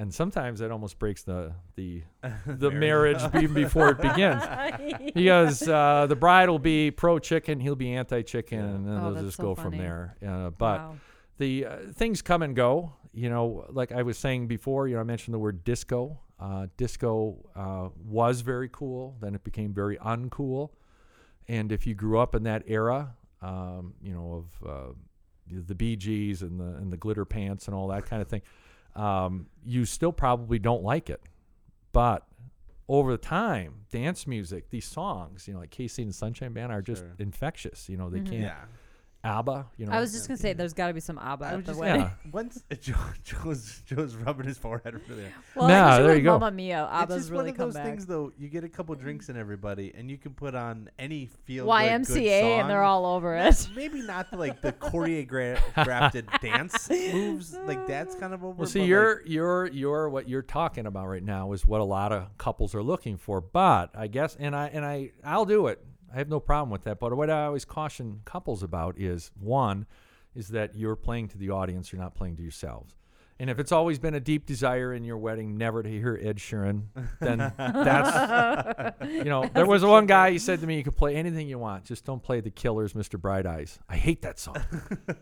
and 0.00 0.12
sometimes 0.14 0.60
it 0.60 0.70
almost 0.70 0.98
breaks 0.98 1.22
the 1.22 1.52
the 1.76 2.02
the 2.46 2.70
marriage 2.70 3.22
even 3.34 3.52
before 3.54 3.90
it 3.90 4.00
begins 4.00 4.42
because 5.14 5.66
uh, 5.68 6.06
the 6.08 6.16
bride 6.16 6.48
will 6.48 6.58
be 6.58 6.90
pro 6.90 7.18
chicken, 7.18 7.60
he'll 7.60 7.76
be 7.76 7.92
anti 7.92 8.22
chicken, 8.22 8.58
Yeah. 8.60 8.64
and 8.74 8.86
then 8.88 8.96
Oh, 8.98 9.12
they'll 9.14 9.24
just 9.24 9.36
so 9.36 9.42
go 9.42 9.54
from 9.54 9.76
there. 9.76 10.16
Uh, 10.26 10.50
but 10.50 10.80
Wow. 10.80 10.96
the 11.38 11.66
uh, 11.66 11.76
things 11.94 12.22
come 12.22 12.42
and 12.42 12.56
go. 12.56 12.92
You 13.12 13.28
know, 13.28 13.66
like 13.70 13.90
I 13.92 14.02
was 14.02 14.16
saying 14.18 14.46
before, 14.46 14.86
you 14.88 14.94
know, 14.94 15.00
I 15.00 15.04
mentioned 15.04 15.34
the 15.34 15.38
word 15.38 15.64
disco. 15.64 16.20
Uh, 16.38 16.68
disco 16.78 17.50
uh, 17.54 17.88
was 18.02 18.40
very 18.40 18.68
cool, 18.72 19.16
then 19.20 19.34
it 19.34 19.44
became 19.44 19.74
very 19.74 19.96
uncool. 19.98 20.70
And 21.48 21.72
if 21.72 21.86
you 21.86 21.94
grew 21.94 22.18
up 22.18 22.34
in 22.34 22.44
that 22.44 22.62
era, 22.66 23.16
um, 23.42 23.94
you 24.00 24.14
know, 24.14 24.44
of 24.62 24.68
uh, 24.68 24.92
the- 25.50 25.74
Bee 25.74 25.96
Gees 25.96 26.40
and 26.42 26.58
the 26.60 26.76
and 26.80 26.92
the 26.92 26.96
glitter 26.96 27.24
pants 27.26 27.66
and 27.66 27.74
all 27.74 27.88
that 27.88 28.06
kind 28.06 28.22
of 28.22 28.28
thing, 28.28 28.42
um, 28.96 29.46
you 29.64 29.84
still 29.84 30.12
probably 30.12 30.58
don't 30.58 30.82
like 30.82 31.08
it. 31.10 31.22
But 31.92 32.26
over 32.88 33.12
the 33.12 33.18
time, 33.18 33.86
dance 33.90 34.26
music, 34.26 34.70
these 34.70 34.84
songs, 34.84 35.46
you 35.46 35.54
know, 35.54 35.60
like 35.60 35.70
KC 35.70 35.98
and 36.02 36.08
the 36.10 36.14
Sunshine 36.14 36.52
Band 36.52 36.72
are 36.72 36.82
just 36.82 37.02
Sure. 37.02 37.14
infectious. 37.18 37.88
You 37.88 37.96
know, 37.96 38.10
they 38.10 38.20
Mhm. 38.20 38.26
can't. 38.26 38.42
Yeah. 38.42 38.64
ABBA, 39.22 39.66
you 39.76 39.86
know. 39.86 39.92
I 39.92 40.00
was 40.00 40.12
just 40.12 40.28
gonna 40.28 40.38
say, 40.38 40.54
there's 40.54 40.72
got 40.72 40.88
to 40.88 40.94
be 40.94 41.00
some 41.00 41.18
ABBA 41.18 41.44
I 41.44 41.48
at 41.50 41.56
the 41.58 41.62
just 41.72 41.78
wedding. 41.78 42.00
yeah. 42.02 42.10
Once 42.32 42.62
Joe, 42.80 42.94
Joe's 43.22 43.82
Joe's 43.84 44.16
rubbing 44.16 44.46
his 44.46 44.56
forehead 44.56 44.94
over 44.94 45.14
there. 45.14 45.32
Well, 45.54 45.68
Nah, 45.68 45.74
especially 45.90 46.02
there 46.02 46.08
with 46.08 46.16
you 46.18 46.24
go. 46.24 46.38
Mamma 46.38 46.50
Mia, 46.56 46.84
it's 46.84 46.92
ABBA's 47.02 47.16
just 47.18 47.30
really 47.30 47.42
one 47.44 47.50
of 47.50 47.56
come 47.56 47.66
those 47.66 47.74
back. 47.74 47.84
things, 47.84 48.06
though. 48.06 48.32
You 48.38 48.48
get 48.48 48.64
a 48.64 48.68
couple 48.68 48.94
drinks 48.94 49.28
in 49.28 49.36
everybody, 49.36 49.92
and 49.94 50.10
you 50.10 50.16
can 50.16 50.32
put 50.32 50.54
on 50.54 50.88
any 50.98 51.26
feel 51.44 51.66
YMCA, 51.66 52.60
and 52.60 52.70
they're 52.70 52.82
all 52.82 53.04
over 53.04 53.36
it. 53.36 53.68
Maybe 53.76 54.00
not 54.00 54.32
like 54.32 54.62
the 54.62 54.72
choreographed 55.34 56.40
dance 56.40 56.88
moves. 56.88 57.54
Like 57.66 57.86
that's 57.86 58.14
kind 58.14 58.34
of 58.34 58.44
over. 58.44 58.54
Well, 58.54 58.66
see, 58.66 58.80
but, 58.80 58.84
you're 58.86 59.16
like, 59.16 59.22
you're 59.26 59.66
you're 59.68 60.08
what 60.08 60.28
you're 60.28 60.42
talking 60.42 60.86
about 60.86 61.08
right 61.08 61.22
now 61.22 61.52
is 61.52 61.66
what 61.66 61.80
a 61.80 61.84
lot 61.84 62.12
of 62.12 62.36
couples 62.38 62.74
are 62.74 62.82
looking 62.82 63.16
for. 63.16 63.40
But 63.40 63.90
I 63.94 64.06
guess, 64.06 64.36
and 64.38 64.54
I 64.56 64.68
and 64.68 64.84
I 64.84 65.10
I'll 65.24 65.44
do 65.46 65.66
it. 65.68 65.84
I 66.12 66.18
have 66.18 66.28
no 66.28 66.40
problem 66.40 66.70
with 66.70 66.84
that. 66.84 66.98
But 66.98 67.16
what 67.16 67.30
I 67.30 67.44
always 67.46 67.64
caution 67.64 68.20
couples 68.24 68.62
about 68.62 68.98
is 68.98 69.30
one, 69.38 69.86
is 70.34 70.48
that 70.48 70.76
you're 70.76 70.96
playing 70.96 71.28
to 71.28 71.38
the 71.38 71.50
audience. 71.50 71.92
You're 71.92 72.00
not 72.02 72.14
playing 72.14 72.36
to 72.36 72.42
yourselves. 72.42 72.96
And 73.38 73.48
if 73.48 73.58
it's 73.58 73.72
always 73.72 73.98
been 73.98 74.14
a 74.14 74.20
deep 74.20 74.44
desire 74.44 74.92
in 74.92 75.02
your 75.02 75.16
wedding 75.16 75.56
never 75.56 75.82
to 75.82 75.88
hear 75.88 76.20
Ed 76.22 76.36
Sheeran, 76.36 76.82
then 77.20 77.38
that's 77.56 79.02
you 79.10 79.24
know. 79.24 79.48
There 79.54 79.64
was 79.64 79.82
one 79.82 80.04
guy. 80.04 80.30
He 80.32 80.38
said 80.38 80.60
to 80.60 80.66
me, 80.66 80.76
"You 80.76 80.84
can 80.84 80.92
play 80.92 81.16
anything 81.16 81.48
you 81.48 81.58
want, 81.58 81.84
just 81.86 82.04
don't 82.04 82.22
play 82.22 82.40
the 82.42 82.50
Killers, 82.50 82.92
Mr. 82.92 83.18
Brightside." 83.18 83.78
I 83.88 83.96
hate 83.96 84.20
that 84.22 84.38
song. 84.38 84.56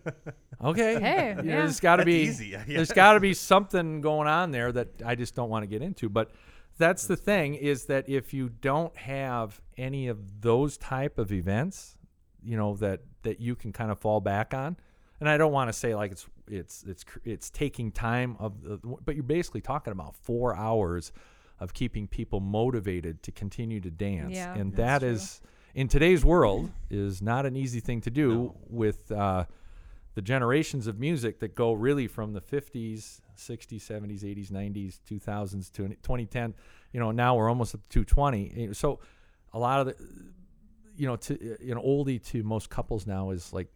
okay, 0.65 0.99
Hey, 1.01 1.29
You 1.29 1.35
know, 1.37 1.43
yeah. 1.43 1.57
there's 1.61 1.79
got 1.81 1.97
to 1.97 2.01
That's 2.01 2.07
be 2.07 2.13
easy, 2.23 2.57
I 2.57 2.65
there's 2.67 2.89
guess. 2.89 2.93
got 2.97 3.13
to 3.13 3.21
be 3.21 3.35
something 3.35 4.01
going 4.01 4.27
on 4.29 4.51
there 4.51 4.73
that 4.73 4.89
I 5.05 5.15
just 5.15 5.35
don't 5.37 5.49
want 5.49 5.63
to 5.63 5.67
get 5.69 5.83
into. 5.83 6.09
But 6.09 6.33
that's 6.79 7.07
the 7.07 7.17
thing 7.17 7.55
is 7.55 7.85
that 7.87 8.09
if 8.09 8.33
you 8.33 8.49
don't 8.49 8.97
have 8.97 9.61
any 9.77 10.09
of 10.09 10.41
those 10.41 10.79
type 10.79 11.19
of 11.19 11.33
events, 11.33 11.97
you 12.43 12.57
know 12.57 12.75
that 12.77 13.01
that 13.23 13.41
you 13.41 13.55
can 13.55 13.73
kind 13.73 13.91
of 13.91 13.99
fall 13.99 14.21
back 14.21 14.55
on. 14.55 14.77
And 15.21 15.29
I 15.29 15.37
don't 15.37 15.53
want 15.53 15.69
to 15.69 15.73
say 15.73 15.95
like 15.95 16.13
it's 16.13 16.27
it's 16.49 16.85
it's 16.85 17.05
it's 17.25 17.51
taking 17.51 17.91
time 17.91 18.37
of 18.39 18.63
the, 18.63 18.79
but 19.05 19.15
you're 19.15 19.25
basically 19.25 19.61
talking 19.61 19.93
about 19.93 20.15
4 20.15 20.57
hours 20.57 21.13
of 21.61 21.75
keeping 21.75 22.07
people 22.07 22.39
motivated 22.39 23.23
to 23.25 23.33
continue 23.33 23.81
to 23.81 23.91
dance. 23.91 24.37
Yeah, 24.37 24.55
and 24.55 24.73
that's 24.73 25.03
that 25.03 25.07
true. 25.07 25.15
is 25.15 25.41
in 25.75 25.89
today's 25.89 26.25
world 26.25 26.71
is 26.89 27.21
not 27.21 27.47
an 27.47 27.57
easy 27.57 27.81
thing 27.81 28.01
to 28.03 28.11
do 28.11 28.55
with 28.69 29.11
uh, 29.11 29.45
the 30.15 30.23
generations 30.23 30.87
of 30.87 30.99
music 30.99 31.41
that 31.41 31.55
go 31.55 31.73
really 31.73 32.07
from 32.07 32.33
the 32.33 32.41
50s, 32.41 33.21
60s, 33.39 33.81
70s, 33.81 34.23
80s, 34.23 34.51
90s, 34.51 35.01
2000s 35.09 35.71
2010. 35.73 36.55
You 36.93 37.01
know, 37.01 37.11
now 37.11 37.37
we're 37.37 37.49
almost 37.49 37.75
at 37.75 37.81
220. 37.91 38.75
So 38.75 39.01
a 39.53 39.59
lot 39.59 39.81
of 39.81 39.87
the, 39.87 39.97
you 40.97 41.07
know, 41.07 41.17
to 41.17 41.57
you 41.65 41.75
know, 41.75 41.81
oldie 41.83 42.23
to 42.27 42.43
most 42.43 42.69
couples 42.71 43.07
now 43.07 43.31
is 43.31 43.53
like 43.53 43.69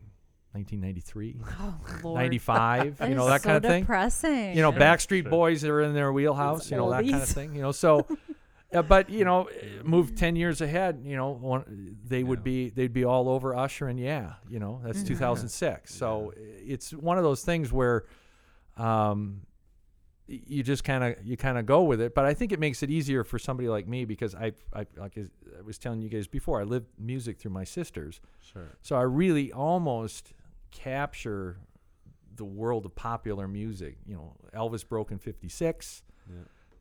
1993, 0.53 1.41
Oh, 1.61 1.75
Lord. 2.03 2.17
95. 2.23 3.01
you 3.09 3.15
know 3.15 3.27
that 3.27 3.43
so 3.43 3.47
kind 3.49 3.57
of 3.57 3.63
thing. 3.71 3.83
Depressing. 3.85 4.55
You 4.57 4.63
know, 4.63 4.71
Sure, 4.73 4.81
Backstreet 4.81 5.23
sure. 5.23 5.31
Boys 5.31 5.65
are 5.65 5.81
in 5.81 5.95
their 5.95 6.13
wheelhouse. 6.13 6.71
You 6.71 6.77
know 6.77 6.91
that 6.91 7.05
kind 7.09 7.23
of 7.23 7.29
thing. 7.29 7.55
You 7.55 7.63
know, 7.63 7.73
so. 7.73 8.07
Uh, 8.75 8.81
but 8.83 9.11
you 9.11 9.25
know, 9.25 9.49
move 9.85 10.15
ten 10.15 10.35
years 10.37 10.61
ahead. 10.63 11.03
You 11.05 11.17
know, 11.17 11.31
one, 11.31 11.97
they 12.05 12.23
would 12.23 12.43
be 12.43 12.71
they'd 12.71 12.93
be 12.93 13.05
all 13.05 13.29
over 13.29 13.55
Usher 13.55 13.87
and 13.89 13.99
yeah. 14.01 14.35
You 14.49 14.59
know, 14.61 14.81
that's 14.85 15.03
Mhm. 15.03 15.09
2006. 15.09 15.95
So 15.95 16.33
it's 16.37 16.93
one 16.93 17.17
of 17.19 17.25
those 17.25 17.43
things 17.45 17.71
where, 17.73 18.05
um, 18.79 19.43
y- 19.45 19.52
you 20.29 20.63
just 20.63 20.85
kind 20.85 21.03
of 21.05 21.17
you 21.25 21.37
kind 21.37 21.59
of 21.59 21.67
go 21.67 21.83
with 21.83 22.01
it. 22.01 22.15
But 22.15 22.25
I 22.25 22.35
think 22.35 22.53
it 22.53 22.61
makes 22.61 22.83
it 22.83 22.91
easier 22.91 23.25
for 23.25 23.39
somebody 23.39 23.69
like 23.69 23.87
me 23.89 24.05
because 24.05 24.35
I 24.35 24.53
I 24.73 24.87
like 24.97 25.19
I 25.19 25.63
was 25.63 25.79
telling 25.79 26.01
you 26.01 26.09
guys 26.09 26.27
before, 26.27 26.61
I 26.61 26.65
lived 26.65 26.87
music 26.99 27.39
through 27.39 27.51
my 27.53 27.65
sisters. 27.65 28.21
Sure. 28.41 28.69
So 28.83 28.97
I 28.97 29.03
really 29.03 29.53
almost 29.53 30.33
capture 30.71 31.59
the 32.37 32.45
world 32.45 32.87
of 32.87 32.95
popular 32.95 33.47
music. 33.49 33.99
You 34.07 34.15
know, 34.15 34.37
Elvis 34.55 34.87
broke 34.89 35.11
in 35.11 35.19
'56, 35.19 36.03
Yeah. 36.31 36.37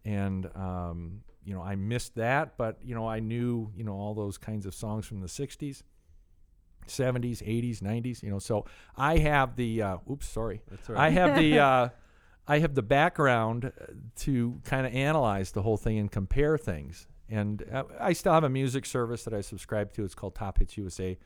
and 0.06 0.46
um, 0.56 1.24
you 1.44 1.54
know 1.54 1.62
I 1.62 1.76
missed 1.76 2.16
that, 2.16 2.58
but 2.58 2.78
you 2.84 2.96
know 2.96 3.08
I 3.08 3.20
knew 3.20 3.72
you 3.76 3.84
know 3.84 3.94
all 3.94 4.14
those 4.14 4.38
kinds 4.38 4.66
of 4.66 4.74
songs 4.74 5.06
from 5.06 5.20
the 5.20 5.28
'60s, 5.28 5.84
'70s, 6.88 7.42
'80s, 7.44 7.80
'90s. 7.82 8.24
You 8.24 8.30
know, 8.30 8.40
so 8.40 8.66
I 8.96 9.18
have 9.18 9.56
the 9.56 9.82
uh, 9.82 9.98
oops, 10.10 10.28
sorry, 10.28 10.62
I 10.96 11.10
have 11.10 11.38
the 11.38 11.60
uh, 11.60 11.90
I 12.48 12.60
have 12.60 12.76
the 12.76 12.82
background 12.82 13.66
uh, 13.66 13.86
to 14.18 14.60
kind 14.64 14.86
of 14.86 14.94
analyze 14.94 15.52
the 15.52 15.62
whole 15.62 15.78
thing 15.78 15.98
and 16.00 16.12
compare 16.12 16.58
things. 16.58 17.08
And 17.30 17.64
uh, 17.72 17.84
I 18.00 18.14
still 18.14 18.34
have 18.34 18.44
a 18.44 18.50
music 18.50 18.86
service 18.86 19.24
that 19.24 19.34
I 19.34 19.42
subscribe 19.42 19.94
to. 19.94 20.04
It's 20.04 20.16
called 20.16 20.36
Top 20.36 20.58
Hits 20.60 20.76
USA. 20.78 21.18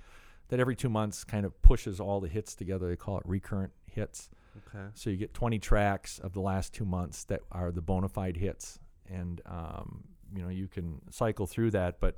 That 0.49 0.60
every 0.60 0.75
two 0.75 0.89
months 0.89 1.23
kind 1.23 1.45
of 1.45 1.60
pushes 1.63 1.99
all 1.99 2.19
the 2.19 2.28
hits 2.28 2.54
together. 2.54 2.88
They 2.88 2.95
call 2.95 3.17
it 3.17 3.23
recurrent 3.25 3.71
hits. 3.88 4.30
okay. 4.67 4.86
So 4.93 5.10
you 5.10 5.17
get 5.17 5.34
20 5.34 5.58
tracks 5.58 6.19
of 6.19 6.34
the 6.34 6.41
last 6.41 6.73
two 6.73 6.86
months 6.86 7.23
that 7.25 7.41
are 7.51 7.71
the 7.71 7.82
bona 7.82 8.08
fide 8.10 8.38
hits, 8.38 8.78
and 9.10 9.41
um, 9.47 10.04
you 10.36 10.43
know 10.43 10.49
you 10.49 10.67
can 10.67 11.01
cycle 11.10 11.47
through 11.47 11.71
that. 11.71 11.99
But 11.99 12.17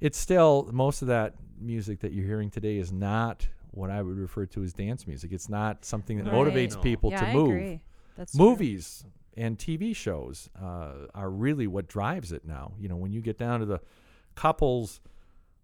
it's 0.00 0.16
still 0.16 0.70
most 0.72 1.02
of 1.02 1.08
that 1.08 1.34
music 1.60 2.00
that 2.00 2.12
you're 2.14 2.24
hearing 2.24 2.48
today 2.48 2.78
is 2.78 2.90
not 2.92 3.46
what 3.72 3.90
I 3.90 4.00
would 4.00 4.16
refer 4.16 4.46
to 4.46 4.62
as 4.62 4.72
dance 4.72 5.06
music. 5.06 5.30
It's 5.30 5.50
not 5.50 5.84
something 5.84 6.16
that 6.16 6.24
Right. 6.24 6.32
motivates 6.34 6.76
No. 6.76 6.80
people 6.80 7.10
yeah, 7.10 7.20
to 7.20 7.26
I 7.26 7.32
move. 7.34 7.48
agree. 7.50 7.80
That's 8.20 8.36
true. 8.36 8.44
Movies 8.50 9.02
and 9.34 9.56
TV 9.58 9.96
shows 9.96 10.50
uh, 10.62 11.06
are 11.14 11.30
really 11.30 11.66
what 11.66 11.88
drives 11.88 12.32
it 12.32 12.44
now. 12.44 12.74
You 12.78 12.88
know, 12.90 12.96
when 12.96 13.12
you 13.12 13.22
get 13.22 13.38
down 13.38 13.60
to 13.60 13.66
the 13.66 13.80
couples 14.34 15.00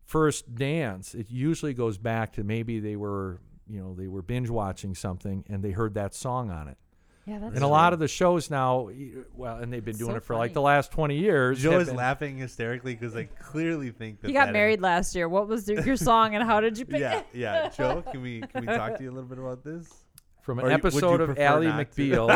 first 0.05 0.55
dance, 0.55 1.15
it 1.15 1.31
usually 1.31 1.75
goes 1.75 1.99
back 1.99 2.33
to 2.35 2.45
maybe 2.45 2.81
they 2.81 2.97
were, 2.97 3.41
you 3.69 3.79
know, 3.81 3.95
they 3.95 4.07
were 4.07 4.23
binge 4.23 4.49
watching 4.49 4.95
something 4.95 5.45
and 5.51 5.63
they 5.63 5.73
heard 5.73 5.95
that 5.95 6.15
song 6.15 6.51
on 6.51 6.69
it. 6.69 6.79
Yeah, 7.27 7.41
that's 7.41 7.57
and 7.57 7.65
a 7.65 7.69
lot 7.69 7.93
of 7.93 7.99
the 7.99 8.07
shows 8.09 8.51
now, 8.51 8.89
well, 9.35 9.57
and 9.59 9.71
they've 9.73 9.85
been 9.85 9.91
It's 9.91 9.99
doing 9.99 10.13
so 10.13 10.17
it 10.19 10.23
for 10.25 10.37
like 10.37 10.53
the 10.55 10.61
last 10.63 10.93
20 10.93 11.19
years. 11.19 11.61
Joe 11.61 11.81
is 11.81 11.89
been- 11.89 11.97
laughing 11.97 12.39
hysterically 12.39 12.95
because 12.95 13.17
I 13.17 13.25
clearly 13.25 13.91
think 13.91 14.21
that 14.23 14.29
You 14.29 14.35
got 14.35 14.47
that- 14.47 14.53
married 14.53 14.81
last 14.81 15.15
year. 15.15 15.29
What 15.29 15.49
was 15.49 15.69
your, 15.69 15.85
your 15.85 15.97
song 15.97 16.37
and 16.37 16.45
how 16.45 16.61
did 16.61 16.79
you 16.79 16.87
pick 16.87 17.01
Yeah, 17.01 17.19
it? 17.19 17.27
yeah. 17.35 17.69
Joe, 17.69 18.03
can 18.11 18.23
we 18.23 18.41
can 18.43 18.65
we 18.65 18.67
talk 18.69 18.97
to 18.99 19.03
you 19.03 19.11
a 19.11 19.13
little 19.13 19.29
bit 19.29 19.39
about 19.39 19.65
this? 19.65 19.93
From 20.47 20.61
Or 20.61 20.67
an 20.67 20.71
you- 20.71 20.77
would 20.83 20.93
you 20.93 20.99
episode 20.99 21.21
of 21.21 21.27
prefer 21.27 21.43
Ally 21.43 21.67
not 21.67 21.93
to? 21.93 22.03
McBeal. 22.03 22.29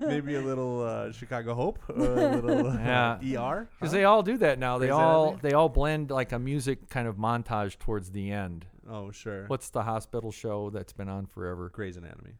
Maybe 0.08 0.34
a 0.34 0.40
little 0.40 0.82
uh, 0.82 1.12
Chicago 1.12 1.54
Hope, 1.54 1.78
a 1.88 1.92
little 1.92 2.66
uh, 2.68 3.18
Yeah. 3.22 3.40
ER. 3.40 3.68
Because 3.78 3.92
huh? 3.92 3.98
they 3.98 4.04
all 4.04 4.22
do 4.22 4.36
that 4.38 4.58
now. 4.58 4.78
They 4.78 4.86
Grey's 4.88 4.96
all 4.98 5.38
they 5.40 5.52
all 5.52 5.68
blend 5.68 6.10
like 6.10 6.32
a 6.32 6.38
music 6.38 6.88
kind 6.90 7.06
of 7.06 7.16
montage 7.16 7.78
towards 7.78 8.10
the 8.10 8.32
end. 8.32 8.66
Oh, 8.90 9.12
sure. 9.12 9.44
What's 9.46 9.70
the 9.70 9.82
hospital 9.84 10.32
show 10.32 10.70
that's 10.70 10.92
been 10.92 11.08
on 11.08 11.26
forever? 11.26 11.70
Grey's 11.70 11.96
Anatomy? 11.96 12.32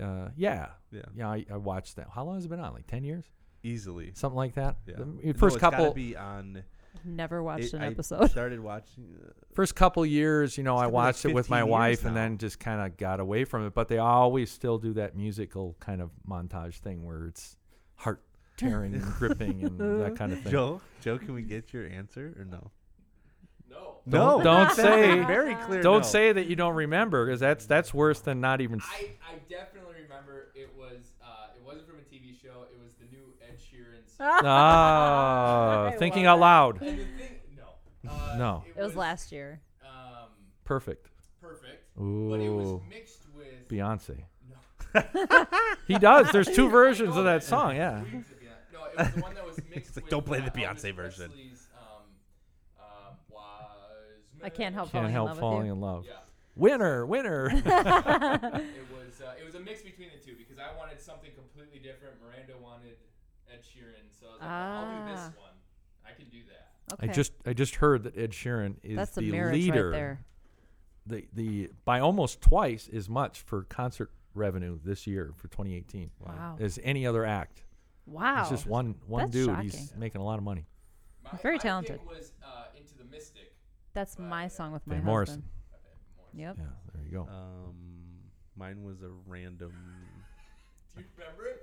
Uh, 0.00 0.28
yeah, 0.36 0.68
Yeah, 0.90 1.02
yeah. 1.16 1.28
I, 1.30 1.44
I 1.52 1.56
watched 1.56 1.96
that. 1.96 2.08
How 2.14 2.24
long 2.24 2.34
has 2.36 2.44
it 2.44 2.48
been 2.48 2.60
on? 2.60 2.72
Like 2.74 2.86
ten 2.86 3.04
years, 3.04 3.24
easily. 3.62 4.10
something 4.14 4.36
like 4.36 4.54
that. 4.54 4.76
Yeah. 4.86 4.96
The 4.98 5.04
No, 5.06 5.32
first 5.34 5.56
it's 5.56 5.60
gotta 5.62 5.76
couple, 5.76 5.94
be 5.94 6.16
on. 6.16 6.62
Never 7.04 7.42
watched 7.42 7.64
it- 7.64 7.72
an 7.74 7.82
I 7.82 7.86
episode. 7.88 8.26
started 8.30 8.60
watching. 8.60 9.16
Uh, 9.20 9.30
first 9.54 9.74
couple 9.74 10.04
years, 10.06 10.56
you 10.56 10.62
know, 10.64 10.74
I 10.76 10.82
gotta 10.82 10.86
like 10.88 10.94
watched 10.94 11.24
it 11.24 11.34
with 11.34 11.50
my 11.50 11.58
15 11.60 11.66
years 11.68 11.72
wife, 11.72 12.04
and 12.04 12.16
then 12.16 12.38
just 12.38 12.60
kind 12.60 12.80
of 12.80 12.96
got 12.96 13.18
away 13.20 13.44
from 13.44 13.66
it. 13.66 13.74
But 13.74 13.88
they 13.88 13.98
always 13.98 14.50
still 14.50 14.78
do 14.78 14.92
that 14.94 15.16
musical 15.16 15.76
kind 15.80 16.00
of 16.00 16.10
montage 16.28 16.74
thing 16.76 17.04
where 17.04 17.26
it's 17.26 17.56
heart 17.96 18.22
tearing 18.56 18.94
and 18.94 19.02
gripping 19.18 19.64
and 19.64 19.78
that 20.02 20.16
kind 20.16 20.32
of 20.32 20.40
thing. 20.42 20.52
Joe, 20.52 20.80
Joe, 21.00 21.18
can 21.18 21.34
we 21.34 21.42
get 21.42 21.72
your 21.72 21.86
answer 21.88 22.34
or 22.38 22.44
no? 22.44 22.70
No. 23.70 24.00
Don't- 24.08 24.38
no, 24.38 24.42
don't 24.44 24.70
say- 24.72 25.20
very 25.26 25.54
clear. 25.56 25.80
Don't 25.82 26.00
no. 26.02 26.06
say 26.06 26.32
that 26.32 26.46
you 26.46 26.56
don't 26.56 26.74
remember, 26.74 27.24
because 27.26 27.40
that's 27.40 27.66
that's 27.66 27.92
worse 27.94 28.20
than 28.20 28.40
not 28.40 28.60
even. 28.60 28.80
s- 28.80 28.86
I, 28.92 29.10
I 29.28 29.34
definitely 29.48 30.02
remember 30.02 30.48
it 30.54 30.70
was 30.76 31.12
uh, 31.22 31.56
it 31.56 31.64
wasn't 31.64 31.86
from 31.88 31.96
a 31.98 32.02
TV 32.02 32.40
show. 32.40 32.66
It 32.70 32.78
was 32.82 32.92
the 32.94 33.06
new 33.10 33.32
Ed 33.48 33.58
Sheeran. 34.18 34.40
Ah, 34.44 35.86
I 35.86 35.90
thinking 35.96 36.24
love 36.24 36.34
out 36.34 36.40
loud. 36.40 36.82
and 36.82 36.98
the 36.98 37.04
thing, 37.04 37.34
no, 38.04 38.10
uh, 38.10 38.34
No. 38.38 38.64
It 38.76 38.82
was 38.82 38.94
last 38.96 39.32
year. 39.32 39.60
Um, 39.84 40.28
Perfect. 40.64 41.08
perfect, 41.40 41.84
but 41.96 42.40
it 42.40 42.48
was 42.50 42.68
Ooh, 42.68 42.82
mixed 42.88 43.20
with. 43.36 43.68
Beyonce. 43.68 44.24
No. 44.94 45.04
He 45.88 45.98
does. 45.98 46.30
There's 46.32 46.48
two 46.48 46.68
versions 46.80 47.16
of 47.16 47.24
that 47.24 47.40
that. 47.40 47.46
song. 47.46 47.76
Yeah. 47.76 48.02
Weeks 48.02 48.30
of 48.30 48.38
Beyonce. 48.40 48.72
No, 48.72 48.84
it 48.84 48.98
was 48.98 49.14
the 49.14 49.20
one 49.20 49.34
that 49.34 49.46
was 49.46 49.58
mixed 49.70 49.96
like, 49.96 50.04
with. 50.04 50.10
"Don't 50.10 50.24
play 50.26 50.40
the 50.40 50.46
uh, 50.46 50.50
Beyonce 50.50 50.92
Elvis 50.92 50.94
version." 50.94 51.28
Presley's, 51.30 51.66
um, 51.76 52.04
um, 52.78 53.14
Wise 53.30 53.42
I 54.44 54.48
can't 54.50 54.74
help 54.74 54.90
Can't 54.92 55.02
falling 55.10 55.12
help 55.12 55.28
in 55.28 55.34
love 55.34 55.40
falling 55.40 55.66
you. 55.66 55.72
in 55.72 55.80
love. 55.80 56.04
Yeah. 56.06 56.12
Winner, 56.54 57.06
winner. 57.06 57.46
it 57.46 57.64
was 57.64 59.20
uh, 59.24 59.32
it 59.40 59.44
was 59.44 59.54
a 59.54 59.60
mix 59.60 59.82
between 59.82 60.08
the 60.12 60.22
two 60.24 60.36
because 60.36 60.58
I 60.58 60.76
wanted 60.76 61.00
something 61.00 61.30
completely 61.34 61.78
different. 61.78 62.14
Miranda 62.22 62.52
wanted 62.62 62.90
Ed 62.92 62.96
Sheeran, 63.62 64.10
so 64.18 64.26
I 64.26 64.30
was 64.32 64.40
like, 64.40 64.50
I'll 64.50 65.06
do 65.06 65.12
this 65.12 65.20
Ah. 65.20 65.40
one. 65.40 65.50
I 66.06 66.12
can 66.12 66.28
do 66.28 66.38
that. 66.48 66.94
Okay. 66.94 67.08
I 67.08 67.12
just 67.12 67.32
I 67.46 67.52
just 67.52 67.76
heard 67.76 68.02
that 68.04 68.16
Ed 68.18 68.30
Sheeran 68.32 68.76
is 68.82 68.96
That's 68.96 69.14
the 69.14 69.22
the 69.22 69.30
marriage 69.32 69.54
leader. 69.64 69.90
right 69.90 69.96
there. 69.96 70.24
The 71.06 71.26
the 71.32 71.70
by 71.84 72.00
almost 72.00 72.40
twice 72.40 72.88
as 72.92 73.08
much 73.08 73.40
for 73.42 73.62
concert 73.64 74.10
revenue 74.34 74.78
this 74.84 75.06
year 75.06 75.32
for 75.36 75.48
2018 75.48 76.10
Wow. 76.20 76.56
as 76.60 76.78
any 76.82 77.06
other 77.06 77.24
act. 77.24 77.62
Wow. 78.06 78.40
It's 78.42 78.50
just 78.50 78.66
one 78.66 78.96
one 79.06 79.22
That's 79.24 79.32
dude. 79.32 79.58
He's 79.60 79.72
shocking. 79.72 80.00
making 80.00 80.20
a 80.20 80.24
lot 80.24 80.38
of 80.38 80.44
money. 80.44 80.66
My, 81.24 81.38
Very 81.42 81.58
talented. 81.58 81.98
Pick 82.00 82.08
was 82.08 82.32
uh, 82.44 82.64
into 82.76 82.96
the 82.98 83.04
Mystic. 83.04 83.54
That's 83.94 84.18
my 84.18 84.48
song 84.48 84.72
with 84.72 84.86
my 84.86 84.94
Van 84.96 85.02
husband. 85.04 85.06
Morrison. 85.06 85.44
Yep. 86.34 86.56
Yeah, 86.58 86.64
there 86.94 87.04
you 87.04 87.10
go. 87.12 87.22
Um, 87.30 87.74
mine 88.56 88.82
was 88.82 89.02
a 89.02 89.10
random. 89.26 89.72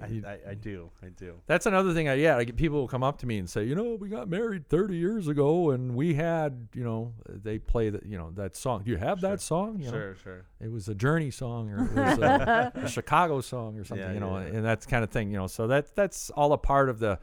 I, 0.01 0.21
I, 0.25 0.39
I 0.51 0.53
do. 0.53 0.89
I 1.03 1.09
do. 1.09 1.35
That's 1.47 1.65
another 1.65 1.93
thing. 1.93 2.07
I 2.07 2.13
yeah, 2.13 2.37
I 2.37 2.43
get 2.43 2.55
people 2.55 2.79
will 2.79 2.87
come 2.87 3.03
up 3.03 3.17
to 3.19 3.25
me 3.25 3.37
and 3.37 3.49
say, 3.49 3.63
you 3.65 3.75
know, 3.75 3.95
we 3.99 4.07
got 4.09 4.29
married 4.29 4.67
30 4.67 4.95
years 4.95 5.27
ago, 5.27 5.71
and 5.71 5.95
we 5.95 6.13
had, 6.13 6.67
you 6.73 6.83
know, 6.83 7.13
they 7.27 7.59
play 7.59 7.89
that, 7.89 8.05
you 8.05 8.17
know, 8.17 8.31
that 8.35 8.55
song. 8.55 8.83
Do 8.83 8.91
you 8.91 8.97
have 8.97 9.19
Sure. 9.19 9.29
that 9.29 9.41
song? 9.41 9.79
You 9.79 9.85
know, 9.85 9.91
Sure, 9.91 10.15
sure. 10.15 10.45
it 10.61 10.71
was 10.71 10.87
a 10.87 10.95
Journey 10.95 11.31
song 11.31 11.69
or 11.71 11.83
it 11.85 11.91
was 11.93 12.17
a, 12.19 12.71
a 12.83 12.87
Chicago 12.89 13.41
song 13.41 13.77
or 13.77 13.83
something, 13.83 14.05
Yeah, 14.07 14.13
you 14.13 14.19
know, 14.19 14.37
yeah, 14.39 14.45
yeah. 14.47 14.55
and 14.55 14.65
that 14.65 14.87
kind 14.87 15.03
of 15.03 15.09
thing, 15.09 15.31
you 15.31 15.37
know. 15.37 15.47
So 15.47 15.67
that 15.67 15.95
that's 15.95 16.29
all 16.31 16.53
a 16.53 16.57
part 16.57 16.89
of 16.89 16.99
the 16.99 17.19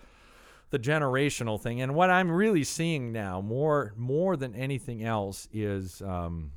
the 0.71 0.79
generational 0.81 1.61
thing. 1.61 1.81
And 1.81 1.95
what 1.95 2.11
I'm 2.11 2.31
really 2.31 2.65
seeing 2.65 3.13
now, 3.13 3.41
more 3.41 3.93
more 3.97 4.37
than 4.37 4.55
anything 4.55 5.03
else, 5.05 5.49
is 5.53 6.03
um, 6.03 6.53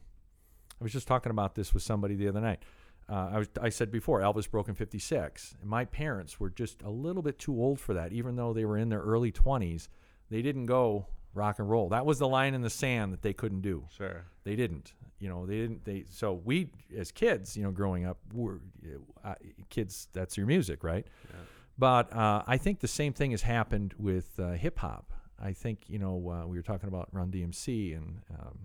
I 0.82 0.84
was 0.84 0.92
just 0.92 1.08
talking 1.08 1.30
about 1.30 1.56
this 1.56 1.74
with 1.74 1.84
somebody 1.84 2.16
the 2.16 2.28
other 2.28 2.42
night. 2.42 2.60
Uh, 3.10 3.30
I 3.34 3.38
was 3.40 3.48
I 3.62 3.70
said 3.70 3.92
before 3.92 4.20
Elvis 4.22 4.50
broke 4.50 4.70
in 4.70 4.76
'56. 4.76 5.56
And 5.62 5.70
my 5.70 5.86
parents 5.86 6.40
were 6.40 6.50
just 6.50 6.82
a 6.84 6.90
little 6.90 7.22
bit 7.24 7.40
too 7.40 7.54
old 7.60 7.80
for 7.80 7.94
that, 7.94 8.12
even 8.14 8.36
though 8.36 8.54
they 8.54 8.66
were 8.66 8.78
in 8.78 8.90
their 8.90 9.02
early 9.02 9.32
20s. 9.32 9.88
They 10.30 10.42
didn't 10.44 10.68
go 10.68 11.08
rock 11.34 11.58
and 11.60 11.70
roll. 11.70 11.90
That 11.90 12.06
was 12.06 12.20
the 12.20 12.28
line 12.28 12.54
in 12.54 12.62
the 12.62 12.70
sand 12.70 13.12
that 13.14 13.22
they 13.24 13.34
couldn't 13.34 13.62
do 13.62 13.86
Sure. 13.96 14.26
they 14.44 14.56
didn't 14.56 14.94
you 15.20 15.28
know 15.28 15.46
they 15.46 15.58
didn't 15.58 15.84
they 15.84 16.06
so 16.10 16.34
we 16.46 16.70
as 16.98 17.12
kids 17.12 17.58
you 17.58 17.64
know 17.64 17.72
growing 17.72 18.06
up 18.06 18.18
were 18.34 18.62
uh, 19.26 19.34
kids 19.70 20.08
that's 20.14 20.38
your 20.38 20.46
music 20.48 20.82
right 20.84 21.06
Yeah. 21.30 21.36
but 21.78 22.14
uh, 22.16 22.44
i 22.48 22.56
think 22.58 22.80
the 22.80 22.88
same 22.88 23.12
thing 23.12 23.32
has 23.32 23.42
happened 23.42 23.94
with 24.00 24.40
uh, 24.40 24.52
hip-hop 24.54 25.12
i 25.38 25.52
think 25.52 25.90
you 25.90 26.00
know 26.00 26.16
uh, 26.30 26.48
we 26.48 26.56
were 26.58 26.64
talking 26.64 26.88
about 26.88 27.10
run 27.12 27.30
dmc 27.32 27.98
and 27.98 28.22
um. 28.40 28.58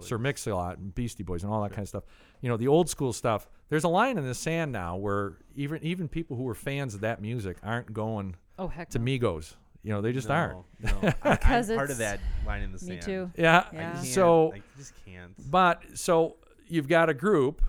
Sir 0.00 0.18
mix-a-lot 0.18 0.78
and 0.78 0.94
beastie 0.94 1.22
boys 1.22 1.42
and 1.44 1.52
all 1.52 1.62
that 1.62 1.68
Sure. 1.68 1.74
kind 1.76 1.82
of 1.84 1.88
stuff 1.88 2.04
you 2.40 2.48
know 2.48 2.56
the 2.56 2.68
old 2.68 2.88
school 2.88 3.12
stuff 3.12 3.48
there's 3.68 3.84
a 3.84 3.88
line 3.88 4.18
in 4.18 4.24
the 4.26 4.34
sand 4.34 4.72
now 4.72 4.96
where 4.96 5.38
even 5.54 5.82
even 5.82 6.08
people 6.08 6.36
who 6.36 6.48
are 6.48 6.54
fans 6.54 6.94
of 6.94 7.00
that 7.02 7.20
music 7.22 7.56
aren't 7.62 7.92
going 7.92 8.34
Oh 8.58 8.68
heck. 8.68 8.90
to 8.90 8.98
no. 8.98 9.04
migos 9.04 9.54
you 9.82 9.90
know 9.92 10.00
they 10.00 10.12
just 10.12 10.30
aren't 10.30 10.58
No, 10.80 10.90
no. 11.02 11.12
I, 11.22 11.30
Because 11.36 11.70
I'm 11.70 11.76
part 11.76 11.90
it's- 11.90 11.92
of 11.92 11.98
that 11.98 12.20
line 12.46 12.62
in 12.62 12.72
the 12.72 12.78
sand. 12.78 12.90
Me 12.90 13.00
sand. 13.00 13.04
too. 13.34 13.40
yeah, 13.42 13.64
Yeah. 13.72 13.92
can't, 13.94 14.06
so 14.06 14.52
I 14.54 14.62
just 14.76 14.92
can't. 15.04 15.50
But 15.50 15.82
so 15.94 16.36
you've 16.68 16.88
got 16.88 17.08
a 17.08 17.14
group 17.14 17.62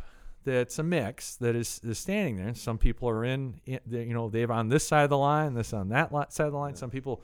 that's 0.45 0.77
a 0.79 0.83
mix 0.83 1.35
that 1.37 1.55
is, 1.55 1.79
is 1.85 1.97
standing 1.97 2.35
there. 2.35 2.53
Some 2.53 2.77
people 2.77 3.07
are 3.09 3.23
in, 3.23 3.61
in 3.65 3.79
you 3.89 4.13
know, 4.13 4.29
they're 4.29 4.51
on 4.51 4.67
this 4.67 4.85
side 4.85 5.03
of 5.03 5.09
the 5.09 5.17
line, 5.17 5.53
this 5.53 5.71
on 5.73 5.87
that 5.89 6.11
side 6.33 6.47
of 6.47 6.51
the 6.51 6.57
line. 6.57 6.75
Some 6.75 6.89
people, 6.89 7.23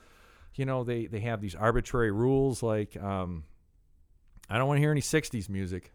you 0.54 0.64
know, 0.64 0.84
they 0.84 1.04
they 1.06 1.20
have 1.20 1.40
these 1.42 1.54
arbitrary 1.54 2.10
rules 2.10 2.62
like, 2.62 2.96
um, 2.96 3.44
I 4.50 4.58
don't 4.58 4.66
want 4.68 4.78
to 4.78 4.80
hear 4.82 4.90
any 4.90 5.00
'60s 5.00 5.48
music. 5.48 5.92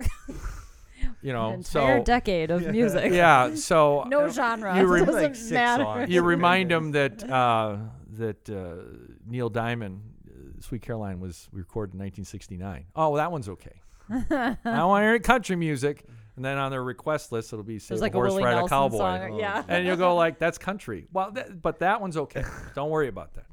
you 1.22 1.32
know, 1.32 1.48
An 1.48 1.54
entire 1.56 1.98
so 1.98 2.04
decade 2.04 2.50
of 2.50 2.66
music. 2.68 3.12
yeah, 3.12 3.54
so 3.54 4.04
No 4.08 4.28
genre. 4.28 4.74
You 4.76 4.82
it 4.82 4.84
re- 4.86 5.00
doesn't 5.04 5.14
like 5.22 5.34
six 5.36 5.50
matter. 5.50 5.84
songs. 5.84 6.10
you 6.10 6.22
remind 6.22 6.70
them 6.70 6.92
that 6.92 7.28
uh, 7.30 7.76
that 8.16 8.48
uh, 8.48 8.82
Neil 9.26 9.48
Diamond, 9.48 10.00
uh, 10.28 10.60
"Sweet 10.60 10.82
Caroline" 10.82 11.20
was 11.20 11.48
recorded 11.52 11.94
in 11.94 12.00
1969. 12.00 12.86
Oh, 12.96 13.10
well, 13.10 13.16
that 13.16 13.30
one's 13.32 13.48
okay. 13.48 13.80
I 14.10 14.56
don't 14.64 14.88
want 14.88 15.02
to 15.02 15.06
hear 15.06 15.18
country 15.18 15.54
music, 15.56 16.04
and 16.36 16.44
then 16.44 16.56
on 16.56 16.70
their 16.70 16.82
request 16.82 17.30
list, 17.30 17.52
it'll 17.52 17.62
be 17.64 17.78
"Save 17.78 17.88
There's 17.88 18.00
like 18.00 18.14
a 18.14 18.16
Horse, 18.16 18.30
Willie 18.32 18.44
Ride 18.44 18.52
a 18.52 18.56
Nelson 18.56 18.68
Cowboy," 18.70 18.98
song. 18.98 19.32
Oh, 19.34 19.38
yeah. 19.38 19.62
and 19.68 19.86
you'll 19.86 19.96
go 19.96 20.14
like, 20.14 20.38
"That's 20.38 20.56
country." 20.56 21.06
Well, 21.12 21.30
that, 21.32 21.60
but 21.60 21.80
that 21.80 22.00
one's 22.00 22.16
okay. 22.16 22.42
don't 22.74 22.90
worry 22.90 23.08
about 23.08 23.34
that. 23.34 23.44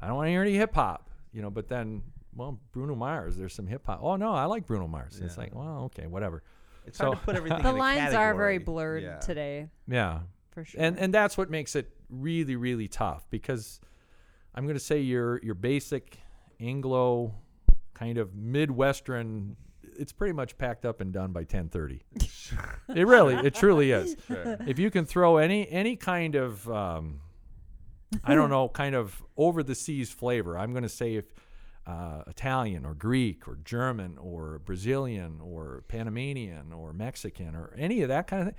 I 0.00 0.06
don't 0.06 0.16
want 0.16 0.26
to 0.26 0.30
hear 0.30 0.42
any 0.42 0.54
hip 0.54 0.74
hop, 0.74 1.10
you 1.32 1.42
know. 1.42 1.50
But 1.50 1.66
then, 1.68 2.02
well, 2.36 2.60
Bruno 2.72 2.94
Mars, 2.94 3.36
there's 3.36 3.54
some 3.54 3.66
hip 3.66 3.86
hop. 3.86 4.00
Oh 4.02 4.16
no, 4.16 4.32
I 4.32 4.44
like 4.44 4.66
Bruno 4.66 4.86
Mars. 4.86 5.20
It's 5.22 5.38
like, 5.38 5.54
well, 5.54 5.84
okay, 5.86 6.06
whatever. 6.06 6.42
It's 6.86 6.98
so- 6.98 7.06
hard 7.06 7.18
to 7.18 7.24
put 7.24 7.36
everything 7.36 7.62
the 7.62 7.68
in 7.70 7.74
a 7.76 7.78
lines 7.78 8.14
are 8.14 8.34
very 8.34 8.58
blurred 8.58 9.02
Yeah. 9.02 9.18
today, 9.18 9.68
Yeah, 9.88 10.20
for 10.50 10.64
sure. 10.64 10.80
and 10.80 10.98
and 10.98 11.12
that's 11.12 11.36
what 11.36 11.50
makes 11.50 11.74
it 11.74 11.90
really 12.08 12.54
really 12.56 12.86
tough 12.88 13.28
because 13.30 13.80
I'm 14.54 14.64
going 14.64 14.76
to 14.76 14.84
say 14.84 15.00
your 15.00 15.40
your 15.42 15.54
basic 15.56 16.18
Anglo 16.60 17.34
kind 17.94 18.18
of 18.18 18.34
Midwestern 18.34 19.56
it's 19.98 20.12
pretty 20.12 20.34
much 20.34 20.58
packed 20.58 20.84
up 20.84 21.00
and 21.00 21.10
done 21.12 21.32
by 21.32 21.44
10:30. 21.44 22.00
it 22.94 23.06
really 23.06 23.34
it 23.34 23.54
truly 23.54 23.90
is. 23.92 24.14
Sure. 24.26 24.56
If 24.66 24.78
you 24.78 24.90
can 24.90 25.06
throw 25.06 25.38
any 25.38 25.68
any 25.70 25.96
kind 25.96 26.34
of 26.34 26.68
um, 26.70 27.20
I 28.22 28.34
don't 28.34 28.50
know 28.50 28.68
kind 28.68 28.94
of 28.94 29.22
over 29.36 29.62
the 29.62 29.74
seas 29.74 30.10
flavor, 30.10 30.56
I'm 30.58 30.72
going 30.72 30.82
to 30.82 30.88
say 30.88 31.14
if 31.14 31.24
uh, 31.86 32.22
Italian 32.26 32.84
or 32.84 32.94
Greek 32.94 33.46
or 33.46 33.58
German 33.64 34.18
or 34.18 34.60
Brazilian 34.64 35.40
or 35.42 35.84
Panamanian 35.88 36.72
or 36.72 36.92
Mexican 36.92 37.54
or 37.54 37.74
any 37.78 38.02
of 38.02 38.08
that 38.08 38.26
kind 38.26 38.42
of 38.42 38.48
thing. 38.48 38.56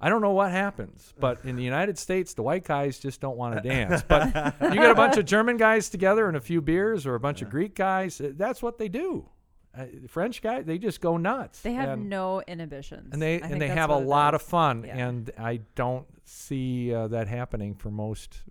I 0.00 0.08
don't 0.08 0.20
know 0.20 0.32
what 0.32 0.50
happens, 0.50 1.14
but 1.18 1.44
in 1.44 1.56
the 1.56 1.62
United 1.62 1.98
States, 1.98 2.34
the 2.34 2.42
white 2.42 2.64
guys 2.64 2.98
just 2.98 3.20
don't 3.20 3.36
want 3.38 3.54
to 3.54 3.66
dance. 3.66 4.02
But 4.02 4.26
you 4.60 4.74
get 4.74 4.90
a 4.90 4.94
bunch 4.94 5.16
of 5.16 5.24
German 5.24 5.56
guys 5.56 5.88
together 5.88 6.26
and 6.28 6.36
a 6.36 6.40
few 6.40 6.60
beers, 6.60 7.06
or 7.06 7.14
a 7.14 7.20
bunch 7.20 7.42
of 7.42 7.48
Greek 7.48 7.74
guys. 7.74 8.20
That's 8.22 8.60
what 8.60 8.76
they 8.76 8.88
do. 8.88 9.28
Uh, 9.76 9.86
French 10.08 10.40
guys, 10.40 10.64
they 10.66 10.78
just 10.78 11.00
go 11.00 11.16
nuts. 11.16 11.60
they 11.62 11.72
have 11.72 11.88
And- 11.98 12.08
no 12.08 12.40
inhibitions. 12.46 13.12
and 13.12 13.20
they 13.20 13.42
I 13.42 13.46
and 13.48 13.60
they 13.60 13.66
have 13.68 13.90
a 13.90 13.94
what 13.94 14.02
it 14.02 14.06
lot 14.06 14.34
of 14.36 14.42
fun 14.42 14.84
Yeah. 14.86 14.96
and 15.08 15.30
i 15.36 15.60
don't 15.74 16.06
see 16.24 16.94
uh, 16.94 17.08
that 17.08 17.26
happening 17.26 17.74
for 17.74 17.90
most 17.90 18.42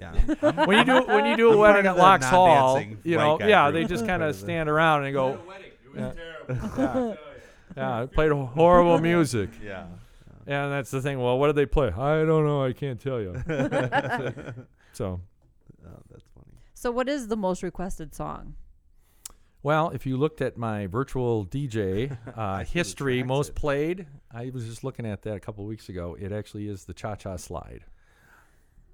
Yeah. 0.00 0.12
when 0.66 0.78
you 0.78 0.84
do 0.84 1.02
when 1.06 1.26
you 1.26 1.36
do 1.36 1.50
a 1.50 1.52
I'm 1.52 1.58
wedding 1.58 1.86
at 1.86 1.96
locks 1.96 2.26
hall 2.26 2.80
you 3.04 3.16
know 3.16 3.38
yeah 3.40 3.70
group. 3.70 3.82
they 3.82 3.88
just 3.88 4.04
kind 4.06 4.22
of 4.22 4.30
of 4.30 4.34
the- 4.34 4.40
stand 4.46 4.68
around 4.68 5.04
and 5.04 5.08
At 5.08 5.12
go 5.12 5.26
a 5.34 5.46
wedding. 5.46 5.70
It 5.84 5.92
was 5.94 6.00
Yeah. 6.00 6.12
terrible. 6.58 7.16
Yeah. 7.76 7.94
I 7.94 8.00
tell 8.00 8.00
yeah 8.00 8.06
played 8.06 8.32
horrible 8.32 8.98
music 8.98 9.50
yeah. 9.62 9.84
and 10.46 10.72
that's 10.72 10.90
the 10.90 11.00
thing 11.00 11.20
well 11.20 11.38
what 11.38 11.46
did 11.48 11.56
they 11.56 11.66
play 11.66 11.88
i 11.88 12.24
don't 12.24 12.44
know 12.44 12.64
i 12.64 12.72
can't 12.72 13.00
tell 13.00 13.20
you 13.20 13.32
so 14.92 15.20
Oh, 15.86 16.00
that's 16.10 16.24
funny. 16.34 16.56
So, 16.74 16.90
what 16.90 17.08
is 17.08 17.28
the 17.28 17.36
most 17.36 17.62
requested 17.62 18.14
song? 18.14 18.54
Well 19.62 19.90
if 19.90 20.06
you 20.06 20.16
looked 20.16 20.40
at 20.40 20.56
my 20.56 20.86
virtual 20.86 21.44
dj 21.46 22.16
uh, 22.36 22.64
history 22.64 23.22
most 23.22 23.50
it. 23.50 23.54
played 23.54 24.06
i 24.32 24.50
was 24.50 24.64
just 24.66 24.84
looking 24.84 25.06
at 25.06 25.22
that 25.22 25.34
a 25.36 25.40
couple 25.40 25.64
weeks 25.64 25.88
ago 25.88 26.16
it 26.20 26.32
actually 26.32 26.68
is 26.68 26.84
the 26.84 26.94
cha-cha 26.94 27.36
slide 27.36 27.84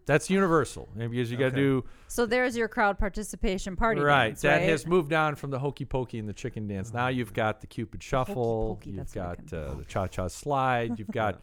that's 0.07 0.29
universal 0.29 0.87
because 0.97 1.31
you 1.31 1.39
got 1.39 1.51
to 1.51 1.57
do 1.57 1.85
So, 2.09 2.27
there's 2.27 2.57
your 2.59 2.69
crowd 2.69 2.99
participation 2.99 3.75
party. 3.75 4.03
right. 4.03 4.29
dance, 4.29 4.43
that 4.43 4.57
right? 4.59 4.69
has 4.69 4.87
moved 4.87 5.15
on 5.15 5.35
from 5.35 5.51
the 5.51 5.59
hokey 5.59 5.87
pokey 5.87 6.19
and 6.19 6.29
the 6.29 6.35
chicken 6.35 6.69
dance. 6.69 6.93
Now 6.93 7.09
you've 7.09 7.33
got 7.33 7.63
the 7.63 7.67
Cupid 7.67 8.03
Shuffle. 8.03 8.77
pokey, 8.77 8.91
you've 8.91 8.97
that's 8.99 9.17
what 9.17 9.25
I 9.25 9.35
got 9.37 9.53
uh, 9.55 9.75
the 9.77 9.85
Cha 9.87 10.07
Cha 10.07 10.29
Slide. 10.29 10.99
You've 10.99 11.09
got 11.23 11.41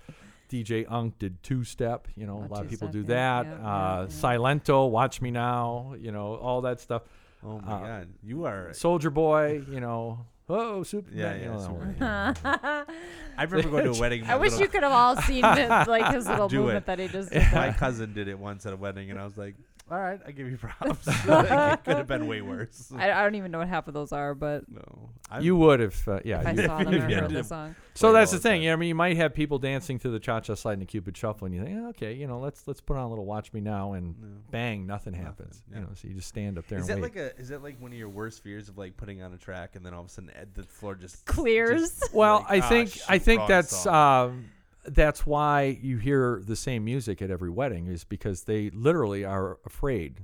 DJ 0.47 0.85
Unk 0.87 1.17
did 1.17 1.41
two 1.41 1.63
step. 1.63 2.07
You 2.15 2.27
know, 2.27 2.37
Oh, 2.43 2.47
a 2.47 2.53
lot 2.53 2.63
of 2.63 2.69
people 2.69 2.87
two-step, 2.89 2.91
do 2.91 2.99
yeah, 3.11 3.41
that. 3.41 3.45
yeah, 3.47 3.53
uh, 3.53 3.95
yeah, 3.95 4.01
yeah. 4.01 4.07
Silento, 4.07 4.91
Watch 4.91 5.21
Me 5.21 5.31
Now. 5.31 5.95
You 5.99 6.11
know, 6.11 6.35
all 6.35 6.61
that 6.61 6.79
stuff. 6.79 7.01
Oh 7.43 7.59
my 7.59 7.71
Uh, 7.73 7.79
god, 7.79 8.07
you 8.23 8.45
are. 8.45 8.69
Soulja 8.71 9.13
Boy. 9.13 9.63
You 9.69 9.79
know, 9.79 10.25
oh 10.49 10.83
Superman. 10.83 11.17
Yeah, 11.19 11.35
you 11.35 11.41
yeah, 11.41 11.47
know, 11.47 11.57
that 11.57 11.65
Superman. 11.65 12.35
one. 12.41 12.85
I 13.37 13.43
remember 13.43 13.69
going 13.69 13.85
to 13.85 13.97
a 13.97 13.99
wedding. 13.99 14.23
I 14.25 14.35
wish 14.35 14.51
little- 14.51 14.61
you 14.61 14.67
could 14.69 14.83
have 14.83 14.91
all 14.91 15.15
seen 15.23 15.43
it, 15.45 15.69
like 15.87 16.13
his 16.13 16.27
little 16.29 16.47
Do 16.47 16.57
movement 16.57 16.77
it. 16.77 16.85
that 16.87 16.99
he 16.99 17.07
just 17.07 17.31
did. 17.31 17.43
My 17.53 17.71
cousin 17.71 18.13
did 18.13 18.27
it 18.27 18.37
once 18.37 18.65
at 18.65 18.73
a 18.73 18.77
wedding, 18.77 19.09
and 19.11 19.19
I 19.19 19.23
was 19.23 19.37
like, 19.37 19.55
"All 19.91 19.99
right, 19.99 20.19
I 20.25 20.31
give 20.31 20.49
you 20.49 20.57
props." 20.65 21.05
It 21.27 21.83
could 21.83 21.97
have 21.97 22.07
been 22.07 22.27
way 22.27 22.41
worse. 22.41 22.91
I, 22.95 23.11
I 23.11 23.23
don't 23.23 23.35
even 23.35 23.51
know 23.51 23.59
what 23.59 23.67
half 23.67 23.87
of 23.87 23.93
those 23.93 24.11
are, 24.11 24.33
but 24.33 24.63
no, 24.71 25.09
I, 25.29 25.39
You 25.39 25.55
would 25.57 25.81
if, 25.81 26.07
uh, 26.07 26.19
yeah. 26.25 26.39
if 26.41 26.47
I 26.47 26.51
you- 26.51 26.65
saw 26.65 26.77
them 26.83 26.87
or 26.93 27.09
Yeah. 27.09 27.19
heard 27.21 27.31
the 27.31 27.43
song. 27.43 27.75
So 27.93 28.13
that's 28.13 28.31
the 28.31 28.37
the 28.37 28.43
thing. 28.43 28.51
time. 28.53 28.61
You 28.61 28.69
know, 28.69 28.73
I 28.73 28.75
mean, 28.77 28.89
you 28.89 28.95
might 28.95 29.17
have 29.17 29.33
people 29.33 29.59
dancing 29.59 29.99
to 29.99 30.09
the 30.09 30.19
cha-cha 30.19 30.55
slide 30.55 30.73
and 30.73 30.81
the 30.81 30.85
Cupid 30.85 31.15
shuffle, 31.17 31.45
and 31.45 31.53
you 31.53 31.61
think, 31.63 31.75
"Eh, 31.77 31.87
okay, 31.89 32.13
you 32.13 32.25
know, 32.25 32.39
let's 32.39 32.65
let's 32.67 32.79
put 32.79 32.95
on 32.95 33.03
a 33.03 33.09
little 33.09 33.25
"Watch 33.25 33.51
Me 33.51 33.59
Now," 33.59 33.93
and 33.93 34.15
No. 34.19 34.27
bang, 34.49 34.87
nothing 34.87 35.11
Nothing, 35.13 35.25
happens. 35.25 35.61
yeah. 35.69 35.79
You 35.79 35.81
know, 35.83 35.89
so 35.93 36.07
you 36.07 36.13
just 36.13 36.29
stand 36.29 36.57
up 36.57 36.67
there 36.67 36.79
Is 36.79 36.87
and 36.89 37.03
that 37.03 37.13
wait. 37.13 37.15
like 37.21 37.35
a? 37.35 37.39
Is 37.41 37.49
that 37.49 37.61
like 37.61 37.81
one 37.81 37.91
of 37.91 37.97
your 37.97 38.07
worst 38.09 38.41
fears 38.43 38.69
of 38.69 38.77
like 38.77 38.95
putting 38.95 39.21
on 39.21 39.33
a 39.33 39.37
track 39.37 39.75
and 39.75 39.85
then 39.85 39.93
all 39.93 40.01
of 40.01 40.07
a 40.07 40.09
sudden 40.09 40.29
eh, 40.31 40.45
the 40.53 40.63
floor 40.63 40.95
just 40.95 41.25
Clears. 41.25 41.81
just, 41.99 42.13
well, 42.13 42.45
like, 42.49 42.63
I 42.63 42.65
ah, 42.65 42.69
think 42.69 42.89
I 43.09 43.15
shoot, 43.17 43.23
think 43.23 43.39
wrong 43.39 43.47
that's 43.49 43.75
song. 43.77 44.29
um, 44.29 44.45
that's 44.85 45.25
why 45.25 45.77
you 45.81 45.97
hear 45.97 46.41
the 46.45 46.55
same 46.55 46.83
music 46.85 47.21
at 47.21 47.29
every 47.29 47.49
wedding 47.49 47.87
is 47.87 48.03
because 48.03 48.43
they 48.43 48.69
literally 48.71 49.23
are 49.23 49.57
afraid 49.65 50.21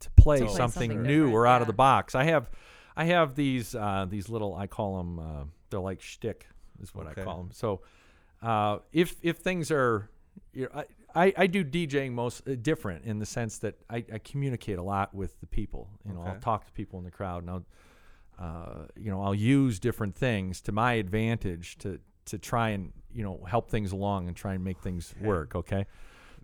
to 0.00 0.10
play, 0.12 0.40
To 0.40 0.46
play 0.46 0.54
something, 0.56 0.90
something 0.90 1.02
new 1.02 1.30
or 1.32 1.46
out 1.46 1.60
of 1.60 1.66
the 1.66 1.72
box. 1.72 2.14
I 2.14 2.24
have 2.24 2.50
I 2.96 3.04
have 3.04 3.34
these 3.34 3.74
uh, 3.74 4.06
these 4.08 4.28
little 4.28 4.54
I 4.54 4.66
call 4.66 4.98
them 4.98 5.18
uh, 5.18 5.44
they're 5.70 5.80
like 5.80 6.00
shtick 6.02 6.46
is 6.82 6.94
what 6.94 7.06
Okay. 7.06 7.20
I 7.20 7.24
call 7.24 7.36
them. 7.38 7.50
So 7.52 7.82
uh, 8.42 8.78
if 8.92 9.16
if 9.22 9.38
things 9.38 9.70
are 9.70 10.08
you 10.52 10.64
know, 10.64 10.82
I, 11.14 11.24
I, 11.26 11.34
I 11.38 11.46
do 11.46 11.64
DJing 11.64 12.12
most 12.12 12.48
uh, 12.48 12.54
different 12.54 13.04
in 13.04 13.18
the 13.18 13.26
sense 13.26 13.58
that 13.58 13.74
I, 13.88 14.04
I 14.12 14.18
communicate 14.18 14.78
a 14.78 14.82
lot 14.82 15.14
with 15.14 15.38
the 15.40 15.46
people. 15.46 15.90
You 16.06 16.14
know, 16.14 16.22
I'll 16.22 16.40
talk 16.40 16.66
to 16.66 16.72
people 16.72 16.98
in 16.98 17.04
the 17.04 17.10
crowd, 17.10 17.42
and 17.42 17.50
I'll, 17.50 17.64
uh, 18.38 18.86
you 18.96 19.10
know, 19.10 19.20
I'll 19.22 19.34
use 19.34 19.78
different 19.80 20.14
things 20.16 20.60
to 20.62 20.72
my 20.72 20.94
advantage 20.94 21.78
to 21.78 22.00
to 22.26 22.38
try 22.38 22.70
and 22.70 22.92
you 23.12 23.22
know 23.24 23.44
help 23.48 23.70
things 23.70 23.92
along 23.92 24.28
and 24.28 24.36
try 24.36 24.54
and 24.54 24.62
make 24.64 24.78
things 24.80 25.12
Okay. 25.18 25.26
work. 25.26 25.54
Okay, 25.56 25.86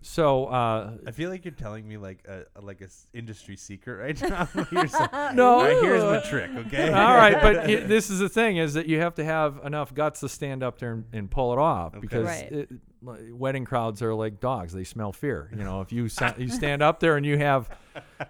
So 0.01 0.45
uh, 0.47 0.97
I 1.07 1.11
feel 1.11 1.29
like 1.29 1.43
you're 1.45 1.53
telling 1.53 1.87
me 1.87 1.97
like 1.97 2.23
a, 2.27 2.43
a- 2.55 2.61
like 2.61 2.81
a 2.81 2.85
s- 2.85 3.07
industry 3.13 3.55
secret 3.55 3.95
right 3.95 4.21
now. 4.29 4.47
You're 4.71 4.87
saying, 4.87 5.09
No. 5.35 5.55
"All 5.55 5.63
right, 5.63 5.77
here's 5.81 6.01
the 6.03 6.21
trick, 6.29 6.51
okay? 6.67 6.91
all 7.01 7.15
right, 7.15 7.41
but 7.41 7.57
i 7.69 7.75
this 7.77 8.09
is 8.09 8.19
the 8.19 8.29
thing: 8.29 8.57
is 8.57 8.73
that 8.75 8.87
you 8.87 8.99
have 8.99 9.15
to 9.15 9.23
have 9.25 9.59
enough 9.63 9.93
guts 9.93 10.19
to 10.21 10.29
stand 10.29 10.61
up 10.63 10.77
there 10.79 10.93
and, 10.93 11.05
and 11.13 11.31
pull 11.31 11.51
it 11.53 11.59
off 11.59 11.93
Okay. 11.95 11.99
because 12.01 12.25
Right. 12.25 12.51
it, 12.51 12.69
like, 13.01 13.19
wedding 13.31 13.65
crowds 13.65 14.01
are 14.01 14.13
like 14.13 14.39
dogs; 14.39 14.73
they 14.73 14.83
smell 14.83 15.11
fear. 15.13 15.49
You 15.55 15.63
know, 15.63 15.81
if 15.81 15.91
you 15.91 16.09
sa- 16.09 16.33
you 16.37 16.49
stand 16.49 16.81
up 16.81 16.99
there 16.99 17.15
and 17.17 17.25
you 17.25 17.37
have 17.37 17.69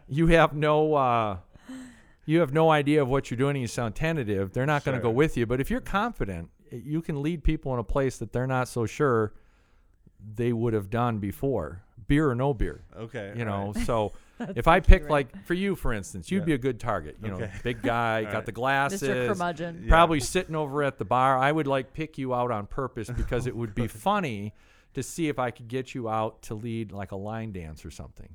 you 0.07 0.27
have 0.27 0.53
no 0.53 0.93
uh, 0.93 1.37
you 2.25 2.39
have 2.39 2.53
no 2.53 2.69
idea 2.69 3.01
of 3.01 3.07
what 3.09 3.29
you're 3.31 3.37
doing 3.37 3.55
and 3.55 3.61
you 3.61 3.67
sound 3.67 3.95
tentative, 3.95 4.53
they're 4.53 4.65
not 4.65 4.83
going 4.85 4.95
to 4.97 5.01
go 5.01 5.09
Sure. 5.09 5.15
with 5.15 5.37
you. 5.37 5.45
But 5.45 5.59
if 5.61 5.69
you're 5.71 5.79
confident, 5.81 6.49
you 6.71 7.01
can 7.01 7.21
lead 7.21 7.43
people 7.43 7.73
in 7.73 7.79
a 7.79 7.83
place 7.83 8.17
that 8.17 8.31
they're 8.33 8.47
not 8.47 8.67
so 8.67 8.85
sure 8.85 9.33
they 10.35 10.51
would 10.51 10.73
have 10.73 10.89
done 10.89 11.19
before, 11.19 11.83
beer 12.07 12.29
or 12.29 12.35
no 12.35 12.53
beer. 12.53 12.81
okay, 12.97 13.33
You 13.35 13.45
know, 13.45 13.71
right. 13.75 13.85
so 13.85 14.13
if 14.55 14.67
I 14.67 14.75
Right. 14.75 14.87
pick 14.87 15.09
like 15.09 15.45
for 15.45 15.53
you, 15.53 15.75
for 15.75 15.93
instance, 15.93 16.31
you'd 16.31 16.39
Yeah. 16.39 16.45
be 16.45 16.53
a 16.53 16.57
good 16.57 16.79
target. 16.79 17.17
You 17.21 17.29
know, 17.29 17.49
big 17.63 17.81
guy, 17.81 18.23
got 18.25 18.33
right. 18.33 18.45
the 18.45 18.51
glasses, 18.51 19.01
Mr. 19.03 19.27
Curmudgeon. 19.27 19.81
Yeah. 19.83 19.89
probably 19.89 20.19
sitting 20.19 20.55
over 20.55 20.83
at 20.83 20.97
the 20.97 21.05
bar. 21.05 21.37
I 21.37 21.51
would 21.51 21.67
like 21.67 21.93
pick 21.93 22.17
you 22.17 22.33
out 22.33 22.51
on 22.51 22.65
purpose 22.67 23.09
because 23.09 23.45
it 23.47 23.55
would 23.55 23.75
be 23.75 23.87
funny 24.09 24.53
to 24.93 25.03
see 25.03 25.27
if 25.29 25.37
I 25.37 25.51
could 25.51 25.67
get 25.67 25.93
you 25.93 26.09
out 26.09 26.41
to 26.43 26.55
lead 26.55 26.91
like 26.91 27.11
a 27.11 27.15
line 27.15 27.51
dance 27.51 27.85
or 27.85 27.91
something. 27.91 28.29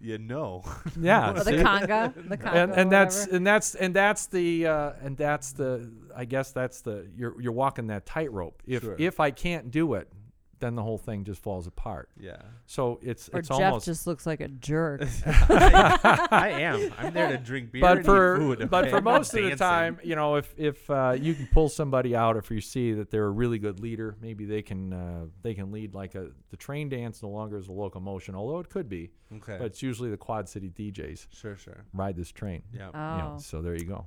You 0.00 0.18
know. 0.18 0.64
Yeah, 1.00 1.30
Or 1.32 1.44
the 1.44 1.52
conga. 1.52 2.28
The 2.28 2.36
conga. 2.38 2.54
and 2.54 2.72
and 2.72 2.92
that's 2.92 3.26
and 3.26 3.46
that's 3.46 3.74
and 3.74 3.94
that's 3.94 4.26
the 4.26 4.66
uh, 4.66 4.92
and 5.02 5.16
that's 5.16 5.52
the 5.52 5.90
I 6.16 6.24
guess 6.24 6.52
that's 6.52 6.80
the 6.80 7.06
you're 7.16 7.40
you're 7.40 7.52
walking 7.52 7.88
that 7.88 8.06
tightrope. 8.06 8.62
If 8.66 8.82
Sure. 8.82 8.96
if 8.98 9.20
I 9.20 9.30
can't 9.30 9.70
do 9.70 9.94
it, 9.94 10.08
then 10.58 10.74
the 10.74 10.82
whole 10.82 10.98
thing 10.98 11.24
just 11.24 11.42
falls 11.42 11.66
apart. 11.66 12.08
yeah, 12.18 12.36
So 12.66 12.98
it's 13.02 13.28
Or 13.28 13.40
it's 13.40 13.48
Jeff 13.48 13.60
almost 13.60 13.84
just 13.86 14.06
looks 14.06 14.26
like 14.26 14.40
a 14.40 14.48
jerk. 14.48 15.02
I 15.26 16.50
am. 16.60 16.92
I'm 16.98 17.12
there 17.12 17.28
to 17.30 17.38
drink 17.38 17.72
beer 17.72 17.80
but 17.82 17.98
and 17.98 18.06
for 18.06 18.36
eat 18.36 18.38
food. 18.58 18.70
but 18.70 18.84
okay? 18.84 18.90
for 18.90 18.96
I'm 18.98 19.04
most 19.04 19.34
of 19.34 19.42
the 19.44 19.56
time, 19.56 19.98
you 20.02 20.16
know, 20.16 20.36
if 20.36 20.54
if 20.56 20.88
uh, 20.90 21.16
you 21.18 21.34
can 21.34 21.46
pull 21.52 21.68
somebody 21.68 22.14
out, 22.16 22.36
if 22.36 22.50
you 22.50 22.60
see 22.60 22.92
that 22.94 23.10
they're 23.10 23.26
a 23.26 23.30
really 23.30 23.58
good 23.58 23.80
leader, 23.80 24.16
maybe 24.20 24.44
they 24.44 24.62
can 24.62 24.92
uh, 24.92 25.26
they 25.42 25.54
can 25.54 25.72
lead 25.72 25.94
like 25.94 26.14
a 26.14 26.28
the 26.50 26.56
train 26.56 26.88
dance 26.88 27.22
no 27.22 27.28
longer 27.28 27.56
is 27.58 27.68
a 27.68 27.72
locomotion, 27.72 28.34
although 28.34 28.58
it 28.60 28.68
could 28.70 28.88
be, 28.88 29.10
Okay. 29.34 29.56
but 29.58 29.66
it's 29.66 29.82
usually 29.82 30.10
the 30.10 30.16
Quad 30.16 30.48
City 30.48 30.70
DJs 30.70 31.26
sure, 31.32 31.56
sure. 31.56 31.84
ride 31.92 32.16
this 32.16 32.32
train. 32.32 32.62
Yeah. 32.72 32.90
Oh, 32.94 33.16
You 33.16 33.22
know, 33.22 33.38
so 33.38 33.62
there 33.62 33.74
you 33.74 33.84
go. 33.84 34.06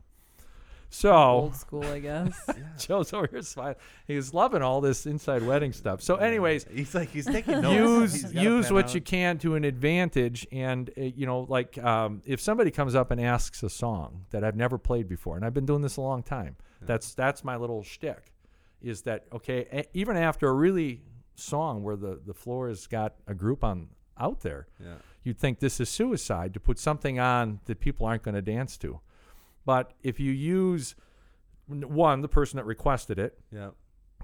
So 0.91 1.13
old 1.13 1.55
school, 1.55 1.83
I 1.85 1.99
guess. 1.99 2.49
Joe's 2.79 3.13
over 3.13 3.27
here 3.27 3.41
smiling. 3.43 3.75
He's 4.07 4.33
loving 4.33 4.61
all 4.63 4.81
this 4.81 5.05
inside 5.05 5.43
wedding 5.43 5.71
stuff. 5.71 6.01
So, 6.01 6.15
anyways, 6.15 6.65
he's 6.71 6.95
like 6.95 7.09
he's 7.11 7.25
taking 7.27 7.61
notes. 7.61 8.15
Use 8.23 8.23
got 8.33 8.43
use 8.43 8.71
what 8.71 8.85
out. 8.85 8.95
you 8.95 9.01
can 9.01 9.37
to 9.39 9.53
an 9.55 9.65
advantage 9.65 10.47
and 10.51 10.89
uh, 10.97 11.01
you 11.01 11.25
know 11.27 11.41
like 11.47 11.77
um, 11.77 12.21
if 12.25 12.41
somebody 12.41 12.71
comes 12.71 12.95
up 12.95 13.11
and 13.11 13.21
asks 13.21 13.61
a 13.61 13.69
song 13.69 14.25
that 14.31 14.43
I've 14.43 14.55
never 14.55 14.77
played 14.79 15.07
before 15.07 15.35
and 15.35 15.45
I've 15.45 15.53
been 15.53 15.65
doing 15.67 15.81
this 15.83 15.97
a 15.97 16.01
long 16.01 16.23
time 16.23 16.55
that's 16.81 17.13
that's 17.13 17.43
my 17.43 17.55
little 17.57 17.83
shtick 17.83 18.31
is 18.81 19.01
that 19.03 19.25
okay 19.33 19.67
a- 19.71 19.85
even 19.97 20.15
after 20.17 20.47
a 20.47 20.53
really 20.53 21.03
song 21.35 21.83
where 21.83 21.95
the 21.97 22.19
the 22.25 22.33
floor 22.33 22.67
has 22.69 22.87
got 22.87 23.13
a 23.27 23.33
group 23.33 23.63
on 23.63 23.89
out 24.17 24.39
there 24.41 24.67
Yeah. 24.83 24.95
you'd 25.23 25.37
think 25.37 25.59
this 25.59 25.79
is 25.79 25.89
suicide 25.89 26.53
to 26.53 26.59
put 26.59 26.79
something 26.79 27.19
on 27.19 27.59
that 27.65 27.79
people 27.79 28.05
aren't 28.07 28.23
going 28.23 28.35
to 28.35 28.41
dance 28.41 28.77
to 28.79 28.99
but 29.65 29.93
if 30.03 30.19
you 30.19 30.31
use 30.31 30.95
one 31.67 32.21
the 32.21 32.27
person 32.27 32.57
that 32.57 32.65
requested 32.65 33.19
it 33.19 33.37
Yeah. 33.51 33.69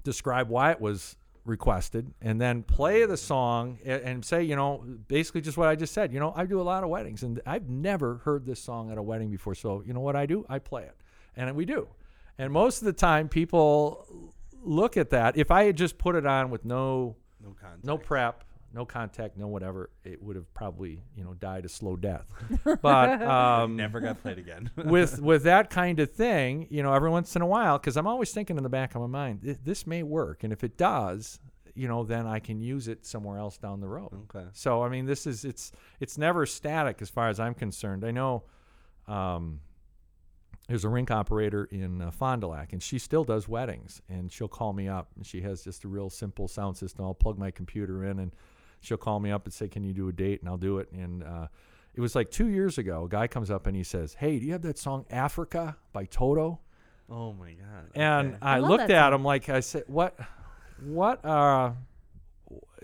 describe 0.04 0.50
why 0.50 0.72
it 0.72 0.82
was 0.82 1.16
requested 1.46 2.12
and 2.22 2.42
then 2.42 2.64
play 2.64 3.06
the 3.06 3.18
song 3.18 3.78
and, 3.86 4.02
and 4.02 4.26
say 4.26 4.42
you 4.42 4.56
know 4.56 4.84
basically 5.08 5.42
just 5.42 5.58
what 5.58 5.68
i 5.68 5.76
just 5.76 5.94
said 5.94 6.12
you 6.12 6.20
know 6.20 6.34
i 6.36 6.44
do 6.46 6.60
a 6.60 6.64
lot 6.64 6.84
of 6.84 6.90
weddings 6.90 7.22
and 7.22 7.40
i've 7.46 7.70
never 7.70 8.16
heard 8.26 8.48
this 8.48 8.60
song 8.60 8.92
at 8.92 8.98
a 8.98 9.04
wedding 9.04 9.30
before 9.30 9.54
so 9.54 9.84
you 9.86 9.94
know 9.94 10.00
what 10.00 10.16
i 10.16 10.26
do? 10.26 10.44
I 10.50 10.58
play 10.58 10.84
it. 10.84 10.96
And 11.36 11.56
we 11.56 11.66
do. 11.66 11.88
And 12.38 12.52
most 12.52 12.82
of 12.82 12.86
the 12.86 12.94
time 12.94 13.30
people 13.30 14.08
look 14.64 14.98
at 14.98 15.12
that. 15.12 15.38
If 15.38 15.52
i 15.52 15.66
had 15.66 15.76
just 15.78 15.98
put 16.00 16.16
it 16.16 16.26
on 16.26 16.50
with 16.50 16.66
no 16.66 17.16
No 17.44 17.54
no 17.84 17.98
prep 18.00 18.44
no 18.76 18.86
contact 18.86 19.38
no 19.38 19.48
whatever 19.48 19.90
it 20.04 20.22
would 20.22 20.36
have 20.36 20.54
probably 20.54 21.02
you 21.16 21.24
know 21.24 21.34
died 21.36 21.66
a 21.66 21.70
slow 21.70 21.96
death 21.96 22.32
but 22.82 23.22
um 23.24 23.76
Never 23.76 24.00
got 24.00 24.22
played 24.22 24.38
again. 24.38 24.70
with 24.86 25.20
with 25.22 25.44
that 25.44 25.70
kind 25.70 26.00
of 26.00 26.12
thing, 26.12 26.68
you 26.70 26.84
know, 26.84 26.94
every 26.94 27.10
once 27.10 27.36
in 27.36 27.42
a 27.42 27.48
while, 27.48 27.78
because 27.78 27.98
I'm 27.98 28.08
always 28.08 28.32
thinking 28.32 28.58
in 28.58 28.64
the 28.64 28.70
back 28.70 28.94
of 28.96 29.02
my 29.02 29.08
mind, 29.08 29.42
"Th- 29.42 29.58
this 29.64 29.88
may 29.88 30.04
work, 30.04 30.44
and 30.44 30.52
if 30.54 30.64
it 30.64 30.78
does, 30.78 31.40
you 31.74 31.88
know, 31.88 32.04
then 32.04 32.26
I 32.28 32.40
can 32.40 32.60
use 32.62 32.88
it 32.88 33.06
somewhere 33.06 33.38
else 33.38 33.58
down 33.58 33.80
the 33.82 33.88
road. 33.88 34.12
okay. 34.36 34.48
So 34.54 34.84
I 34.84 34.90
mean, 34.90 35.06
this 35.06 35.26
is 35.28 35.46
it's 35.46 35.72
it's 36.00 36.18
never 36.18 36.46
static 36.46 37.02
as 37.02 37.10
far 37.10 37.30
as 37.30 37.40
I'm 37.40 37.54
concerned. 37.54 38.04
I 38.06 38.12
know. 38.12 38.44
Um, 39.08 39.62
there's 40.68 40.84
a 40.84 40.90
rink 40.90 41.12
operator 41.12 41.66
in 41.66 42.02
uh, 42.02 42.10
Fond 42.12 42.42
du 42.42 42.48
Lac, 42.48 42.74
and 42.74 42.82
she 42.82 42.98
still 42.98 43.24
does 43.24 43.48
weddings. 43.48 44.02
And 44.10 44.32
she'll 44.32 44.48
call 44.48 44.74
me 44.74 44.88
up, 44.88 45.10
and 45.16 45.26
she 45.26 45.42
has 45.42 45.64
just 45.64 45.84
a 45.84 45.88
real 45.88 46.10
simple 46.10 46.48
sound 46.48 46.76
system. 46.76 47.06
I'll 47.06 47.14
plug 47.14 47.38
my 47.38 47.52
computer 47.52 48.04
in, 48.06 48.18
and 48.20 48.32
she'll 48.82 48.98
call 48.98 49.20
me 49.20 49.32
up 49.32 49.46
and 49.46 49.54
say, 49.54 49.68
"Can 49.68 49.84
you 49.84 49.94
do 49.94 50.08
a 50.10 50.12
date?" 50.12 50.42
And 50.42 50.50
I'll 50.50 50.58
do 50.58 50.80
it. 50.80 50.92
And 50.92 51.24
uh, 51.24 51.48
it 51.94 52.02
was 52.02 52.16
like 52.16 52.32
two 52.32 52.48
years 52.48 52.78
ago. 52.78 53.04
A 53.06 53.10
guy 53.10 53.28
comes 53.28 53.50
up 53.52 53.68
and 53.68 53.76
he 53.76 53.84
says, 53.84 54.16
"Hey, 54.16 54.40
do 54.40 54.46
you 54.46 54.52
have 54.54 54.62
that 54.64 54.78
song 54.78 55.06
Africa 55.10 55.78
by 55.94 56.06
Toto?" 56.06 56.60
Oh 57.10 57.34
my 57.34 57.52
god. 57.54 57.92
And. 57.94 58.38
I, 58.42 58.56
I 58.56 58.60
looked 58.60 58.88
that 58.88 59.08
at 59.08 59.14
him 59.14 59.24
like 59.24 59.50
I 59.50 59.60
said, 59.60 59.84
"What? 59.88 60.18
What? 60.84 61.24
Uh, 61.24 61.72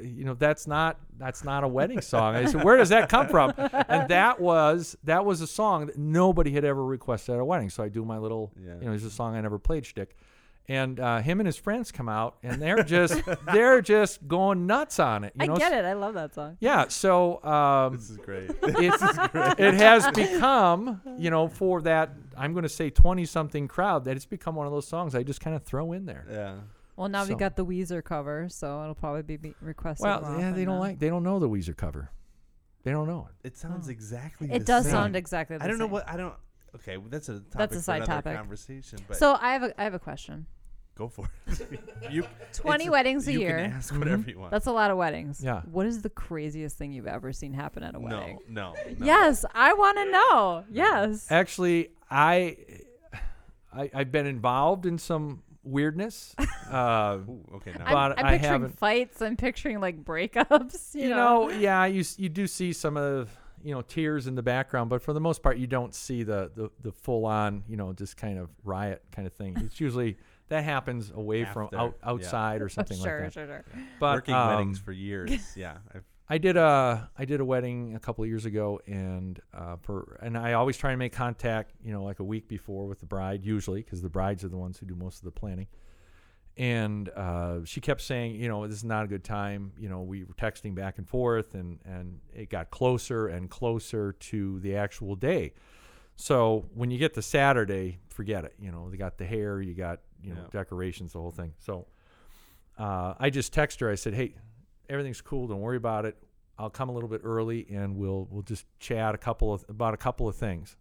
you 0.02 0.24
know, 0.26 0.34
that's 0.34 0.66
not 0.68 0.98
that's 1.18 1.44
not 1.44 1.64
a 1.64 1.68
wedding 1.68 2.02
song." 2.02 2.36
I 2.36 2.46
said, 2.46 2.64
"Where 2.64 2.78
does 2.78 2.90
that 2.90 3.10
come 3.10 3.28
from?" 3.28 3.54
And 3.58 4.10
that 4.10 4.40
was 4.40 4.98
that 5.04 5.26
was 5.26 5.42
a 5.42 5.48
song 5.48 5.88
that 5.88 5.98
nobody 5.98 6.52
had 6.52 6.64
ever 6.66 6.84
requested 6.84 7.36
at 7.36 7.42
a 7.42 7.46
wedding. 7.46 7.70
So 7.70 7.84
I 7.84 7.90
do 7.90 8.04
my 8.06 8.18
little, 8.18 8.52
Yeah. 8.60 8.76
you 8.80 8.86
know, 8.88 8.94
it's 8.94 9.04
a 9.04 9.10
song 9.12 9.36
I 9.36 9.42
never 9.42 9.60
played 9.60 9.86
shtick. 9.86 10.16
And 10.70 11.00
uh, 11.00 11.20
him 11.20 11.40
and 11.42 11.48
his 11.48 11.58
friends 11.58 11.92
come 11.92 12.08
out, 12.08 12.38
and 12.44 12.62
they're 12.62 12.84
just 12.84 13.22
they're 13.52 13.82
just 13.82 14.26
going 14.28 14.68
nuts 14.68 15.00
on 15.00 15.24
it. 15.26 15.34
You 15.36 15.44
I 15.44 15.48
know? 15.48 15.56
get 15.58 15.74
it. 15.74 15.84
I 15.84 15.94
love 15.94 16.14
that 16.14 16.34
song. 16.34 16.56
Yeah. 16.62 16.88
So 16.88 17.44
um, 17.44 17.96
this 17.98 18.10
is 18.10 18.18
great. 18.18 18.52
it's, 18.62 19.02
it 19.60 19.74
has 19.74 20.10
become, 20.12 21.02
you 21.18 21.30
know, 21.30 21.48
for 21.50 21.82
that 21.82 22.14
I'm 22.38 22.54
going 22.54 22.64
to 22.64 22.70
say 22.70 22.90
20 22.90 23.26
something 23.26 23.68
crowd 23.68 24.06
that 24.06 24.16
it's 24.16 24.26
become 24.26 24.56
one 24.56 24.66
of 24.68 24.72
those 24.72 24.88
songs 24.88 25.14
I 25.16 25.24
just 25.24 25.42
kind 25.42 25.56
of 25.56 25.64
throw 25.64 25.92
in 25.94 26.06
there. 26.06 26.26
yeah. 26.32 26.56
Well, 26.96 27.10
now 27.10 27.24
So- 27.24 27.30
we 27.30 27.36
got 27.36 27.56
the 27.56 27.66
Weezer 27.66 28.04
cover, 28.04 28.48
so 28.50 28.82
it'll 28.84 28.96
probably 28.96 29.24
be 29.24 29.38
be 29.38 29.56
requested. 29.62 30.06
Well, 30.06 30.38
yeah, 30.40 30.52
they 30.52 30.64
don't 30.64 30.76
now. 30.76 30.80
like 30.82 31.00
they 31.00 31.10
don't 31.10 31.24
know 31.24 31.40
the 31.40 31.50
Weezer 31.50 31.76
cover. 31.76 32.12
They 32.84 32.92
don't 32.92 33.08
know 33.08 33.28
it. 33.44 33.48
It 33.48 33.58
sounds 33.58 33.88
Oh. 33.88 33.92
exactly. 33.92 34.50
It 34.52 34.60
the 34.60 34.66
does 34.66 34.84
same. 34.86 34.92
sound 34.94 35.16
exactly 35.16 35.58
the 35.58 35.64
I 35.64 35.68
don't 35.68 35.80
know 35.80 35.88
what 35.88 36.08
I 36.08 36.18
don't. 36.18 36.34
Okay, 36.76 36.98
well, 36.98 37.08
that's 37.10 37.28
a 37.30 37.34
topic 37.40 37.52
That's 37.58 37.76
a 37.76 37.80
for 37.80 37.84
side 37.84 37.96
another 38.04 38.14
topic. 38.22 38.38
conversation. 38.38 39.00
But 39.08 39.18
So 39.18 39.38
I 39.40 39.54
have 39.54 39.64
a 39.64 39.82
I 39.82 39.84
have 39.84 39.94
a 39.94 40.00
question. 40.00 40.46
go 40.96 41.08
for 41.10 41.28
it. 41.48 41.68
you, 42.12 42.24
20 42.54 42.90
weddings 42.90 43.28
a 43.28 43.34
you 43.34 43.40
year. 43.40 43.58
can 43.58 43.72
ask 43.74 43.94
whatever 43.98 44.24
Mhm. 44.24 44.28
you 44.28 44.40
want. 44.40 44.52
That's 44.52 44.68
a 44.68 44.72
lot 44.72 44.92
of 44.92 44.98
weddings. 44.98 45.42
Yeah. 45.44 45.62
What 45.72 45.86
is 45.86 46.02
the 46.02 46.10
craziest 46.10 46.78
thing 46.78 46.92
you've 46.94 47.08
ever 47.08 47.34
seen 47.34 47.54
happen 47.54 47.82
at 47.84 47.96
a 47.96 48.00
wedding? 48.00 48.40
no, 48.48 48.74
no. 48.74 49.06
Yes, 49.06 49.44
I 49.54 49.74
want 49.74 49.98
to 49.98 50.12
know. 50.12 50.64
Yes. 50.72 51.28
Actually, 51.32 51.90
I, 52.10 52.58
I 53.74 53.90
I've 53.94 54.12
been 54.12 54.28
involved 54.28 54.86
in 54.86 54.98
some 54.98 55.44
weirdness. 55.64 56.36
Uh, 56.72 57.18
Ooh, 57.28 57.46
okay, 57.56 57.74
now. 57.78 57.86
I'm, 57.86 58.14
I'm 58.14 58.26
picturing 58.28 58.42
haven't- 58.44 58.78
fights. 58.80 59.22
I'm 59.22 59.36
picturing 59.36 59.82
like 59.82 60.06
breakups. 60.06 60.96
You, 60.96 61.02
you 61.04 61.10
know, 61.10 61.50
yeah, 61.50 61.84
you 61.86 62.06
you 62.18 62.30
do 62.30 62.48
see 62.48 62.72
some 62.72 62.96
of 62.96 63.30
you 63.64 63.74
know 63.74 63.82
tears 63.82 64.28
in 64.28 64.36
the 64.36 64.44
background, 64.44 64.90
but 64.90 65.02
for 65.02 65.14
the 65.14 65.20
most 65.20 65.42
part, 65.44 65.58
you 65.58 65.68
don't 65.68 65.94
see 65.94 66.24
the 66.24 66.52
the, 66.56 66.72
the 66.82 66.92
full 66.92 67.26
on 67.26 67.64
you 67.68 67.78
know 67.78 67.94
just 67.94 68.18
kind 68.18 68.38
of 68.40 68.50
riot 68.64 69.04
kind 69.12 69.28
of 69.28 69.34
thing. 69.34 69.58
It's 69.58 69.80
usually 69.80 70.18
that 70.50 70.64
happens 70.64 71.12
away 71.12 71.46
from 71.46 71.66
After, 71.66 71.78
out, 71.78 71.98
yeah. 72.02 72.10
outside 72.10 72.62
or 72.62 72.70
something 72.70 72.98
sure, 72.98 73.24
like 73.24 73.34
that. 73.34 73.34
sure, 73.34 73.48
sure. 73.48 73.66
But 74.00 74.16
Working 74.16 74.36
um, 74.36 74.48
weddings 74.50 74.80
for 74.80 74.92
years. 74.92 75.32
Yeah, 75.56 75.78
I've, 75.94 76.04
I 76.32 76.38
did 76.38 76.56
a 76.56 77.10
I 77.18 77.26
did 77.26 77.42
a 77.42 77.46
wedding 77.46 77.96
a 77.96 78.00
couple 78.00 78.24
of 78.24 78.30
years 78.30 78.46
ago, 78.46 78.80
and 78.88 79.38
uh, 79.54 79.76
for 79.82 80.18
and 80.22 80.38
I 80.38 80.54
always 80.54 80.78
try 80.78 80.92
and 80.92 81.00
make 81.00 81.12
contact, 81.12 81.74
you 81.84 81.92
know, 81.92 82.04
like 82.04 82.20
a 82.20 82.24
week 82.24 82.48
before 82.48 82.88
with 82.88 83.02
the 83.02 83.06
bride, 83.06 83.44
usually 83.44 83.82
because 83.82 84.02
the 84.02 84.10
brides 84.10 84.44
are 84.46 84.50
the 84.50 84.58
ones 84.58 84.78
who 84.78 84.86
do 84.86 84.96
most 84.96 85.18
of 85.18 85.26
the 85.26 85.32
planning. 85.32 85.68
And 86.62 87.10
uh, 87.10 87.66
she 87.66 87.82
kept 87.82 88.02
saying, 88.02 88.36
you 88.36 88.48
know, 88.48 88.68
this 88.68 88.78
is 88.78 88.84
not 88.84 89.06
a 89.06 89.08
good 89.08 89.24
time. 89.24 89.72
You 89.80 89.90
know, 89.90 90.02
we 90.04 90.24
were 90.26 90.36
texting 90.36 90.76
back 90.76 91.00
and 91.00 91.10
forth, 91.10 91.56
and 91.56 91.80
and 91.86 92.20
it 92.36 92.52
got 92.52 92.70
closer 92.70 93.28
and 93.30 93.50
closer 93.50 94.14
to 94.14 94.60
the 94.60 94.76
actual 94.76 95.16
day. 95.16 95.54
So 96.18 96.70
when 96.76 96.92
you 96.92 97.00
get 97.00 97.16
to 97.16 97.22
Saturday, 97.24 97.98
forget 98.10 98.46
it. 98.46 98.54
You 98.60 98.72
know, 98.72 98.92
they 98.92 98.98
got 98.98 99.18
the 99.18 99.26
hair, 99.26 99.60
you 99.60 99.74
got 99.74 100.02
you 100.22 100.36
know 100.36 100.42
Yeah. 100.42 100.60
decorations, 100.60 101.14
the 101.14 101.20
whole 101.20 101.32
thing. 101.32 101.54
So 101.58 101.88
uh, 102.78 103.16
I 103.20 103.32
just 103.32 103.54
text 103.54 103.80
her. 103.80 103.90
I 103.90 103.96
said, 103.96 104.14
"Hey, 104.14 104.36
everything's 104.88 105.22
cool. 105.22 105.48
Don't 105.48 105.62
worry 105.62 105.78
about 105.78 106.06
it. 106.06 106.16
I'll 106.60 106.70
come 106.70 106.90
a 106.90 106.92
little 106.92 107.10
bit 107.10 107.22
early, 107.24 107.66
and 107.72 107.98
we'll 107.98 108.28
we'll 108.30 108.44
just 108.44 108.68
chat 108.80 109.16
a 109.16 109.18
couple 109.18 109.52
of 109.52 109.66
about 109.68 109.96
a 109.96 109.98
couple 109.98 110.28
of 110.28 110.36
things." 110.36 110.78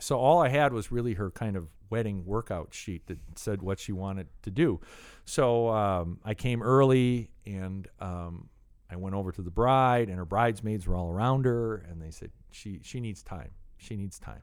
So 0.00 0.18
all 0.18 0.42
I 0.42 0.48
had 0.50 0.74
was 0.74 0.92
really 0.92 1.14
her 1.14 1.30
kind 1.30 1.56
of 1.56 1.68
wedding 1.90 2.24
workout 2.24 2.74
sheet 2.74 3.06
that 3.06 3.18
said 3.36 3.62
what 3.62 3.78
she 3.78 3.92
wanted 3.92 4.28
to 4.42 4.50
do. 4.50 4.80
So 5.24 5.68
um, 5.68 6.18
I 6.24 6.34
came 6.34 6.62
early, 6.62 7.30
and 7.44 7.86
um, 8.00 8.48
I 8.90 8.96
went 8.96 9.14
over 9.14 9.32
to 9.32 9.42
the 9.42 9.50
bride, 9.50 10.08
and 10.08 10.18
her 10.18 10.24
bridesmaids 10.24 10.86
were 10.86 10.94
all 10.94 11.10
around 11.10 11.44
her, 11.44 11.76
and 11.88 12.00
they 12.00 12.10
said 12.10 12.30
she 12.50 12.80
she 12.82 13.00
needs 13.00 13.22
time. 13.22 13.50
She 13.78 13.96
needs 13.96 14.18
time. 14.18 14.42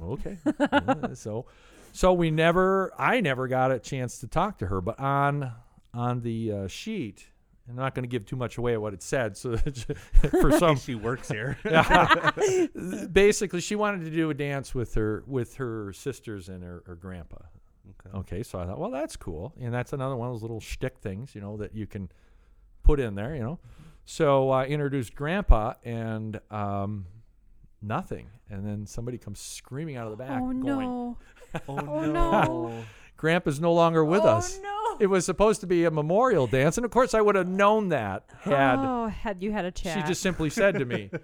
okay, 0.00 0.36
Yeah, 0.60 1.14
so 1.14 1.46
so 1.92 2.12
we 2.12 2.30
never 2.30 2.92
I 2.98 3.20
never 3.20 3.48
got 3.48 3.72
a 3.72 3.78
chance 3.78 4.18
to 4.20 4.26
talk 4.26 4.58
to 4.58 4.66
her, 4.66 4.80
but 4.80 4.98
on 5.00 5.52
on 5.94 6.20
the 6.20 6.52
uh, 6.52 6.66
sheet. 6.68 7.26
I'm 7.68 7.76
not 7.76 7.94
going 7.94 8.02
to 8.04 8.08
give 8.08 8.24
too 8.24 8.36
much 8.36 8.56
away 8.56 8.74
of 8.74 8.82
what 8.82 8.94
it 8.94 9.02
said. 9.02 9.36
So 9.36 9.56
for 10.40 10.52
some, 10.52 10.76
she 10.76 10.94
works 10.94 11.28
here. 11.28 11.58
yeah. 11.64 12.30
Basically, 13.12 13.60
she 13.60 13.76
wanted 13.76 14.04
to 14.04 14.10
do 14.10 14.30
a 14.30 14.34
dance 14.34 14.74
with 14.74 14.94
her 14.94 15.22
with 15.26 15.56
her 15.56 15.92
sisters 15.92 16.48
and 16.48 16.62
her, 16.62 16.82
her 16.86 16.94
grandpa. 16.94 17.36
Okay. 18.06 18.18
Okay, 18.18 18.42
so 18.42 18.58
I 18.58 18.66
thought, 18.66 18.78
well, 18.78 18.90
that's 18.90 19.16
cool, 19.16 19.54
and 19.60 19.72
that's 19.72 19.92
another 19.92 20.14
one 20.16 20.28
of 20.28 20.34
those 20.34 20.42
little 20.42 20.60
shtick 20.60 20.98
things, 20.98 21.34
you 21.34 21.40
know, 21.40 21.56
that 21.56 21.74
you 21.74 21.86
can 21.86 22.10
put 22.82 23.00
in 23.00 23.14
there, 23.14 23.34
you 23.34 23.42
know. 23.42 23.58
So 24.04 24.50
I 24.50 24.66
introduced 24.66 25.14
Grandpa, 25.14 25.74
and 25.84 26.38
um, 26.50 27.06
nothing, 27.82 28.28
and 28.50 28.64
then 28.66 28.86
somebody 28.86 29.18
comes 29.18 29.40
screaming 29.40 29.96
out 29.96 30.04
of 30.06 30.10
the 30.12 30.22
back, 30.22 30.40
Oh 30.42 30.52
going, 30.52 30.62
no. 30.62 31.18
Oh, 31.54 31.60
Oh, 31.68 32.00
no. 32.00 32.10
no. 32.12 32.84
"Grandpa's 33.16 33.58
no 33.60 33.72
longer 33.72 34.04
with 34.04 34.22
oh, 34.22 34.28
us." 34.28 34.60
no. 34.62 34.77
It 35.00 35.06
was 35.06 35.24
supposed 35.26 35.60
to 35.62 35.66
be 35.66 35.84
a 35.84 35.90
memorial 35.90 36.46
dance, 36.46 36.76
and 36.78 36.84
of 36.84 36.90
course, 36.90 37.14
I 37.14 37.20
would 37.20 37.34
have 37.34 37.48
known 37.48 37.88
that 37.90 38.24
had 38.40 38.76
oh, 38.78 39.06
had 39.08 39.42
you 39.42 39.52
had 39.52 39.64
a 39.64 39.70
chat. 39.70 39.94
she 39.96 40.02
just 40.08 40.20
simply 40.22 40.50
said 40.50 40.74
to 40.78 40.84
me. 40.84 41.10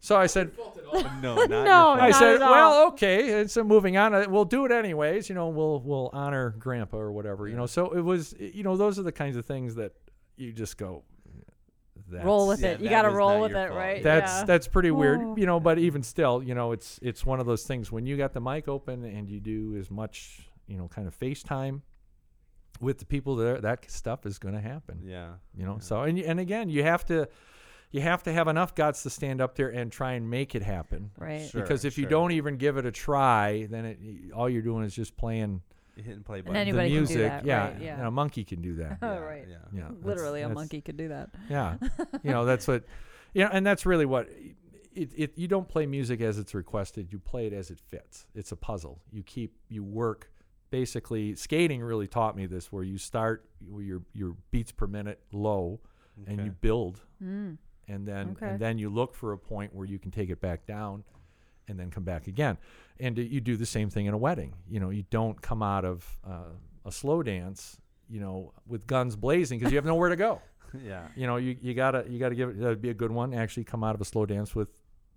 So 0.00 0.16
I 0.16 0.26
said, 0.26 0.52
Fault 0.52 0.78
at 0.78 0.84
all. 0.84 1.02
No, 1.20 1.34
not 1.34 1.48
your 1.50 1.64
No, 1.64 1.72
fault. 1.72 1.98
I 2.00 2.08
Not 2.10 2.18
said, 2.20 2.34
at 2.36 2.42
all. 2.42 2.50
well, 2.52 2.86
okay. 2.90 3.40
And 3.40 3.50
so 3.50 3.64
moving 3.64 3.96
on, 3.96 4.14
uh, 4.14 4.26
we'll 4.28 4.44
do 4.44 4.64
it 4.64 4.70
anyways. 4.70 5.28
You 5.28 5.34
know, 5.34 5.48
we'll 5.48 5.80
we'll 5.80 6.10
honor 6.12 6.54
Grandpa 6.56 6.98
or 6.98 7.10
whatever. 7.10 7.48
You 7.48 7.56
know, 7.56 7.66
so 7.66 7.90
it 7.90 8.02
was. 8.02 8.32
You 8.38 8.62
know, 8.62 8.76
those 8.76 9.00
are 9.00 9.02
the 9.02 9.10
kinds 9.10 9.36
of 9.36 9.44
things 9.44 9.74
that 9.74 9.94
you 10.36 10.52
just 10.52 10.76
go. 10.78 11.02
That's, 12.10 12.24
roll 12.24 12.46
with 12.46 12.60
yeah, 12.60 12.68
it. 12.68 12.80
You 12.80 12.84
that 12.88 12.90
got 12.90 13.02
to 13.02 13.08
was 13.08 13.16
roll 13.16 13.30
not 13.32 13.40
with 13.40 13.50
your 13.50 13.60
it, 13.60 13.68
fault. 13.70 13.78
right? 13.78 14.02
That's 14.04 14.32
yeah. 14.32 14.44
that's 14.44 14.68
pretty 14.68 14.92
Oh. 14.92 14.94
weird, 14.94 15.20
you 15.36 15.46
know. 15.46 15.58
But 15.58 15.80
even 15.80 16.04
still, 16.04 16.44
you 16.44 16.54
know, 16.54 16.70
it's 16.70 17.00
it's 17.02 17.26
one 17.26 17.40
of 17.40 17.46
those 17.46 17.64
things 17.64 17.90
when 17.90 18.06
you 18.06 18.16
got 18.16 18.32
the 18.32 18.40
mic 18.40 18.68
open 18.68 19.04
and 19.04 19.28
you 19.28 19.40
do 19.40 19.76
as 19.76 19.90
much, 19.90 20.48
you 20.68 20.78
know, 20.78 20.86
kind 20.86 21.08
of 21.08 21.18
FaceTime 21.18 21.82
with 22.80 22.98
the 22.98 23.04
people 23.04 23.36
there. 23.36 23.60
That 23.60 23.90
stuff 23.90 24.26
is 24.26 24.38
going 24.38 24.54
to 24.54 24.60
happen. 24.60 25.00
Yeah. 25.04 25.32
you 25.56 25.64
know 25.64 25.74
Yeah. 25.74 25.80
so 25.80 26.02
and, 26.02 26.18
and 26.18 26.38
again 26.40 26.68
you 26.68 26.82
have 26.82 27.04
to 27.06 27.28
you 27.90 28.00
have 28.02 28.22
to 28.24 28.32
have 28.32 28.48
enough 28.48 28.74
guts 28.74 29.02
to 29.04 29.10
stand 29.10 29.40
up 29.40 29.54
there 29.56 29.68
and 29.70 29.90
try 29.90 30.12
and 30.12 30.28
make 30.28 30.54
it 30.54 30.62
happen 30.62 31.10
right. 31.18 31.48
Sure, 31.48 31.62
because 31.62 31.84
if 31.84 31.96
you 31.98 32.06
don't 32.06 32.32
even 32.32 32.56
give 32.56 32.76
it 32.76 32.84
a 32.86 32.92
try 32.92 33.66
then 33.70 33.84
it, 33.84 33.98
all 34.34 34.48
you're 34.48 34.62
doing 34.62 34.84
is 34.84 34.94
just 34.94 35.16
playing 35.16 35.62
hit 35.96 36.14
and 36.14 36.24
play 36.24 36.38
And 36.38 36.46
button. 36.46 36.60
Anybody 36.60 36.90
the 36.90 36.94
can 36.96 37.04
do 37.06 37.12
music 37.14 37.30
that, 37.30 37.44
yeah, 37.44 37.68
right, 37.72 37.80
yeah. 37.80 37.96
and 37.98 38.06
a 38.06 38.10
monkey 38.10 38.44
can 38.44 38.60
do 38.62 38.74
that 38.76 38.98
Oh, 39.02 39.06
Yeah, 39.14 39.18
right. 39.18 39.44
Yeah. 39.48 39.56
yeah 39.72 39.80
that's- 39.82 40.04
Literally, 40.04 40.40
a 40.42 40.48
that's- 40.48 40.54
monkey 40.54 40.80
could 40.80 40.96
do 40.96 41.08
that. 41.08 41.30
yeah 41.50 41.76
you 42.22 42.30
know 42.30 42.44
that's 42.44 42.68
what 42.68 42.84
you 43.34 43.42
know 43.44 43.50
and 43.52 43.66
that's 43.66 43.84
really 43.86 44.06
what 44.06 44.28
it, 44.94 45.10
it 45.16 45.32
you 45.38 45.48
don't 45.48 45.68
play 45.68 45.86
music 45.86 46.20
as 46.20 46.38
it's 46.38 46.54
requested 46.54 47.12
you 47.12 47.18
play 47.18 47.46
it 47.46 47.52
as 47.52 47.70
it 47.70 47.78
fits 47.88 48.26
it's 48.34 48.52
a 48.52 48.56
puzzle 48.56 49.00
you 49.12 49.22
keep 49.22 49.54
you 49.68 49.82
work 49.82 50.30
basically 50.70 51.34
skating 51.34 51.82
really 51.82 52.06
taught 52.06 52.36
me 52.36 52.46
this 52.46 52.70
where 52.72 52.84
you 52.84 52.98
start 52.98 53.44
your 53.74 54.02
your 54.12 54.36
beats 54.50 54.72
per 54.72 54.86
minute 54.86 55.20
low 55.32 55.80
and 56.26 56.44
you 56.44 56.50
build 56.50 57.00
Mm. 57.22 57.58
and 57.88 58.06
then 58.06 58.30
Okay. 58.32 58.48
and 58.50 58.60
then 58.60 58.78
you 58.78 58.90
look 58.90 59.14
for 59.14 59.32
a 59.32 59.38
point 59.38 59.74
where 59.74 59.86
you 59.86 59.98
can 59.98 60.10
take 60.10 60.30
it 60.30 60.40
back 60.40 60.66
down 60.66 61.04
and 61.68 61.78
then 61.78 61.90
come 61.90 62.04
back 62.04 62.26
again 62.26 62.56
and 63.00 63.16
you 63.18 63.40
do 63.40 63.56
the 63.56 63.66
same 63.66 63.90
thing 63.90 64.06
in 64.06 64.14
a 64.14 64.18
wedding 64.18 64.54
you 64.68 64.78
know 64.80 64.90
you 64.90 65.04
don't 65.10 65.40
come 65.42 65.62
out 65.62 65.84
of 65.84 66.18
uh, 66.26 66.52
a 66.84 66.92
slow 66.92 67.22
dance 67.22 67.78
you 68.08 68.20
know 68.20 68.52
with 68.66 68.86
guns 68.86 69.16
blazing 69.16 69.58
because 69.58 69.72
you 69.72 69.76
have 69.78 69.84
nowhere 69.84 70.08
to 70.08 70.16
go 70.16 70.40
yeah. 70.84 71.08
you 71.16 71.26
know 71.26 71.36
you, 71.36 71.56
you 71.60 71.74
gotta 71.74 72.04
you 72.08 72.18
gotta 72.18 72.34
give 72.34 72.48
it 72.50 72.60
that'd 72.60 72.80
be 72.82 72.90
a 72.90 72.94
good 72.94 73.10
one 73.12 73.32
actually 73.34 73.64
come 73.64 73.82
out 73.84 73.94
of 73.94 74.00
a 74.00 74.04
slow 74.04 74.24
dance 74.26 74.54
with 74.54 74.70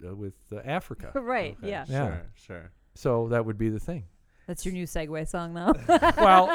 uh, 0.08 0.16
with 0.16 0.34
uh, 0.52 0.58
africa 0.66 1.12
right. 1.16 1.56
Okay, 1.60 1.70
Yeah. 1.70 1.86
Yeah. 1.88 2.08
Sure. 2.08 2.22
Sure. 2.36 2.72
so 2.96 3.28
that 3.30 3.46
would 3.46 3.58
be 3.58 3.70
the 3.70 3.80
thing 3.80 4.04
That's 4.52 4.66
your 4.66 4.74
new 4.74 4.86
segue 4.86 5.26
song 5.30 5.54
now. 5.54 5.72
well 6.18 6.54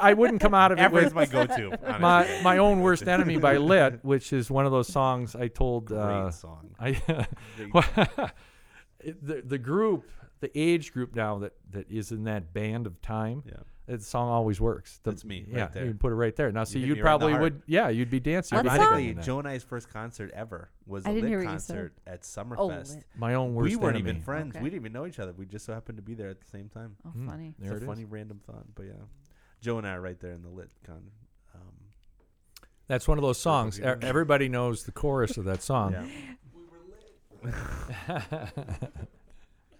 i 0.00 0.12
wouldn't 0.12 0.40
come 0.40 0.52
out 0.52 0.72
of 0.72 0.78
it 0.78 0.82
Africa's 0.82 1.14
with 1.14 1.14
my 1.14 1.26
go-to. 1.46 1.70
my 2.00 2.24
honestly. 2.24 2.42
my 2.42 2.58
own 2.58 2.80
worst 2.80 3.06
enemy 3.06 3.36
by 3.36 3.56
lit 3.56 4.04
which 4.04 4.32
is 4.32 4.50
one 4.50 4.66
of 4.66 4.72
those 4.72 4.88
songs 4.88 5.36
i 5.36 5.46
told 5.46 5.86
Great 5.86 6.00
uh, 6.00 6.30
song. 6.32 6.74
I 6.80 6.90
Big- 7.56 7.72
the 9.22 9.42
the 9.44 9.58
group, 9.58 10.10
the 10.40 10.50
age 10.58 10.92
group 10.92 11.14
now 11.14 11.38
that 11.38 11.52
that 11.70 11.88
is 11.88 12.10
in 12.10 12.24
that 12.24 12.52
band 12.52 12.88
of 12.88 13.00
time, 13.00 13.44
yeah. 13.46 13.54
The 13.98 14.04
song 14.04 14.28
always 14.28 14.60
works. 14.60 15.00
The- 15.02 15.10
That's 15.10 15.24
me 15.24 15.44
right 15.48 15.56
Yeah, 15.56 15.66
there. 15.68 15.84
you 15.84 15.90
can 15.90 15.98
put 15.98 16.12
it 16.12 16.16
right 16.16 16.34
there. 16.36 16.52
Now, 16.52 16.64
see, 16.64 16.78
you'd 16.78 16.84
me 16.84 16.88
right 16.90 16.92
in 16.92 16.98
the 16.98 17.02
probably 17.02 17.38
would. 17.38 17.62
Yeah, 17.66 17.88
you'd 17.88 18.10
be 18.10 18.20
dancing. 18.20 18.56
What 18.56 18.64
you'd 18.64 18.72
be 18.72 18.76
song? 18.78 18.86
Ironically. 18.92 19.22
Joe 19.24 19.38
and 19.40 19.48
I's 19.48 19.62
first 19.64 19.90
concert 19.92 20.30
ever 20.34 20.70
was 20.86 21.04
I 21.06 21.10
a 21.10 21.12
lit 21.14 21.24
hear 21.24 21.38
what 21.44 21.52
you 21.52 21.58
said. 21.58 21.74
concert 21.76 21.92
at 22.06 22.20
oh, 22.22 22.44
Summerfest. 22.44 22.94
lit. 22.96 23.04
My 23.16 23.34
own 23.34 23.54
worst 23.54 23.70
we 23.70 23.76
weren't 23.76 23.96
enemy. 23.96 24.10
even 24.10 24.22
friends. 24.22 24.54
Okay. 24.56 24.62
We 24.62 24.70
didn't 24.70 24.82
even 24.82 24.92
know 24.92 25.06
each 25.06 25.18
other. 25.18 25.32
We 25.32 25.46
just 25.46 25.64
so 25.64 25.72
happened 25.74 25.98
to 25.98 26.02
be 26.02 26.14
there 26.14 26.28
at 26.28 26.40
the 26.40 26.46
same 26.50 26.68
time. 26.68 26.96
oh, 27.06 27.10
Mm, 27.16 27.26
funny. 27.28 27.54
There 27.58 27.72
it's 27.72 27.82
it 27.82 27.86
a 27.86 27.90
is. 27.90 27.94
funny 27.96 28.04
random 28.04 28.40
thought, 28.46 28.64
but 28.74 28.84
yeah, 28.86 28.92
Joe 29.60 29.78
and 29.78 29.86
I 29.86 29.94
are 29.94 30.00
right 30.00 30.18
there 30.20 30.32
in 30.32 30.42
the 30.42 30.48
lit 30.50 30.70
con. 30.86 31.02
Um, 31.54 31.60
That's 32.86 33.06
one 33.08 33.18
of 33.18 33.22
those 33.22 33.38
songs. 33.40 33.78
Perfect. 33.78 34.04
Everybody 34.04 34.48
knows 34.48 34.84
the 34.84 34.92
chorus 34.92 35.36
of 35.36 35.44
that 35.46 35.62
song. 35.62 35.92
yeah. 35.92 36.06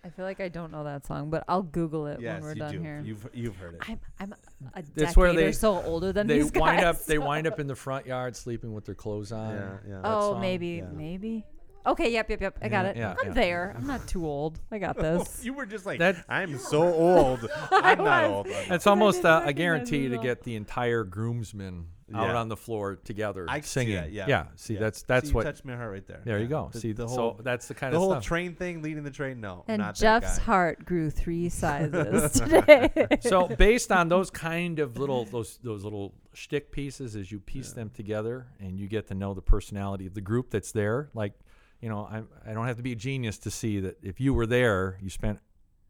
I 0.03 0.09
feel 0.09 0.25
like 0.25 0.41
I 0.41 0.49
don't 0.49 0.73
know 0.73 0.85
that 0.85 1.07
song, 1.07 1.29
but 1.29 1.45
I'll 1.47 1.63
Google 1.63 2.07
it 2.07 2.21
yes, 2.21 2.35
when 2.35 2.43
we're 2.43 2.53
you 2.55 2.59
done 2.59 2.73
do. 2.73 2.81
here. 2.81 3.03
You've 3.05 3.29
you've 3.35 3.57
heard 3.57 3.75
it. 3.75 3.81
I'm 3.89 4.01
I'm 4.19 4.33
a 4.33 4.37
That's 4.77 4.91
decade 4.95 5.17
where 5.17 5.33
they- 5.35 5.45
or 5.47 5.53
so 5.53 5.83
older 5.83 6.13
than 6.13 6.27
they 6.27 6.39
these 6.39 6.51
guys. 6.51 6.61
wind 6.61 6.85
up. 6.85 7.05
They 7.05 7.19
wind 7.19 7.47
up 7.47 7.61
in 7.61 7.67
the 7.67 7.75
front 7.75 8.07
yard 8.07 8.35
sleeping 8.35 8.73
with 8.73 8.87
their 8.87 8.95
clothes 8.95 9.31
on. 9.31 9.55
Yeah, 9.55 9.77
yeah. 9.87 9.95
That 9.97 10.01
Oh, 10.05 10.33
song? 10.33 10.41
maybe, 10.41 10.67
Yeah. 10.69 10.85
maybe. 10.93 11.45
Okay, 11.87 12.13
yep, 12.13 12.29
yep, 12.29 12.41
yep. 12.43 12.59
I 12.61 12.69
got 12.69 12.85
Yeah, 12.85 12.91
it. 12.91 12.97
yeah, 12.97 13.15
I'm 13.21 13.29
yeah. 13.29 13.33
there. 13.35 13.75
I'm 13.77 13.87
not 13.87 14.07
too 14.07 14.27
old. 14.27 14.59
I 14.71 14.79
got 14.79 14.97
this. 15.01 15.45
you 15.45 15.55
were 15.55 15.67
just 15.67 15.87
like 15.87 15.99
That- 15.99 16.25
I'm 16.29 16.59
so 16.59 16.83
old. 16.83 17.49
I'm 17.71 17.99
not 17.99 18.23
was. 18.25 18.31
old. 18.31 18.47
I'm 18.49 18.69
That's 18.69 18.87
almost 18.87 19.19
didn't 19.23 19.27
uh, 19.27 19.29
a 19.29 19.41
recognize 19.41 19.55
guarantee 19.57 20.07
it 20.07 20.09
to 20.11 20.17
all. 20.17 20.23
get 20.23 20.43
the 20.43 20.57
entire 20.57 21.05
groomsmen 21.05 21.87
out 22.13 22.27
Yeah. 22.31 22.37
on 22.37 22.49
the 22.49 22.57
floor 22.57 22.97
together 22.97 23.47
I 23.49 23.61
can 23.61 23.63
see 23.63 23.69
singing. 23.69 23.95
that, 23.95 24.11
yeah. 24.13 24.27
yeah. 24.29 24.47
See, 24.57 24.75
Yeah. 24.75 24.81
that's 24.81 25.03
that's 25.05 25.27
See, 25.27 25.31
you 25.31 25.35
what. 25.37 25.45
touched 25.45 25.65
my 25.65 25.77
heart 25.77 25.93
right 25.93 26.07
there. 26.07 26.21
There 26.25 26.39
you 26.39 26.43
Yeah. 26.45 26.49
go. 26.51 26.71
The, 26.73 26.81
See, 26.81 26.93
the 26.93 27.07
whole, 27.07 27.15
so 27.17 27.21
whole 27.23 27.41
that's 27.43 27.69
the 27.69 27.75
kind 27.75 27.93
the 27.95 27.99
of 27.99 28.03
whole 28.03 28.11
stuff. 28.13 28.25
train 28.25 28.55
thing, 28.57 28.83
leading 28.83 29.05
the 29.05 29.11
train. 29.13 29.41
No, 29.41 29.65
and 29.69 29.79
not 29.81 29.95
Jeff's 29.95 30.33
that 30.35 30.39
guy. 30.39 30.43
heart 30.45 30.85
grew 30.85 31.09
three 31.09 31.49
sizes 31.61 32.33
today. 32.33 32.91
so 33.21 33.47
based 33.49 33.93
on 33.93 34.09
those 34.09 34.29
kind 34.29 34.81
of 34.81 34.99
little 34.99 35.25
those 35.25 35.59
those 35.63 35.85
little 35.85 36.13
shtick 36.35 36.73
pieces, 36.73 37.15
as 37.17 37.31
you 37.31 37.39
piece 37.41 37.69
Yeah. 37.71 37.75
them 37.77 37.91
together, 37.91 38.49
and 38.59 38.79
you 38.79 38.89
get 38.89 39.07
to 39.09 39.15
know 39.15 39.33
the 39.33 39.43
personality 39.43 40.07
of 40.07 40.15
the 40.15 40.21
group 40.21 40.51
that's 40.51 40.73
there. 40.73 41.11
Like, 41.15 41.33
you 41.81 41.89
know, 41.89 42.01
I 42.11 42.51
I 42.51 42.55
don't 42.55 42.67
have 42.67 42.77
to 42.77 42.83
be 42.83 42.93
a 42.93 42.97
genius 42.97 43.39
to 43.39 43.51
see 43.51 43.81
that 43.81 43.97
if 44.03 44.21
you 44.21 44.35
were 44.35 44.47
there, 44.47 44.99
you 45.01 45.11
spent 45.11 45.39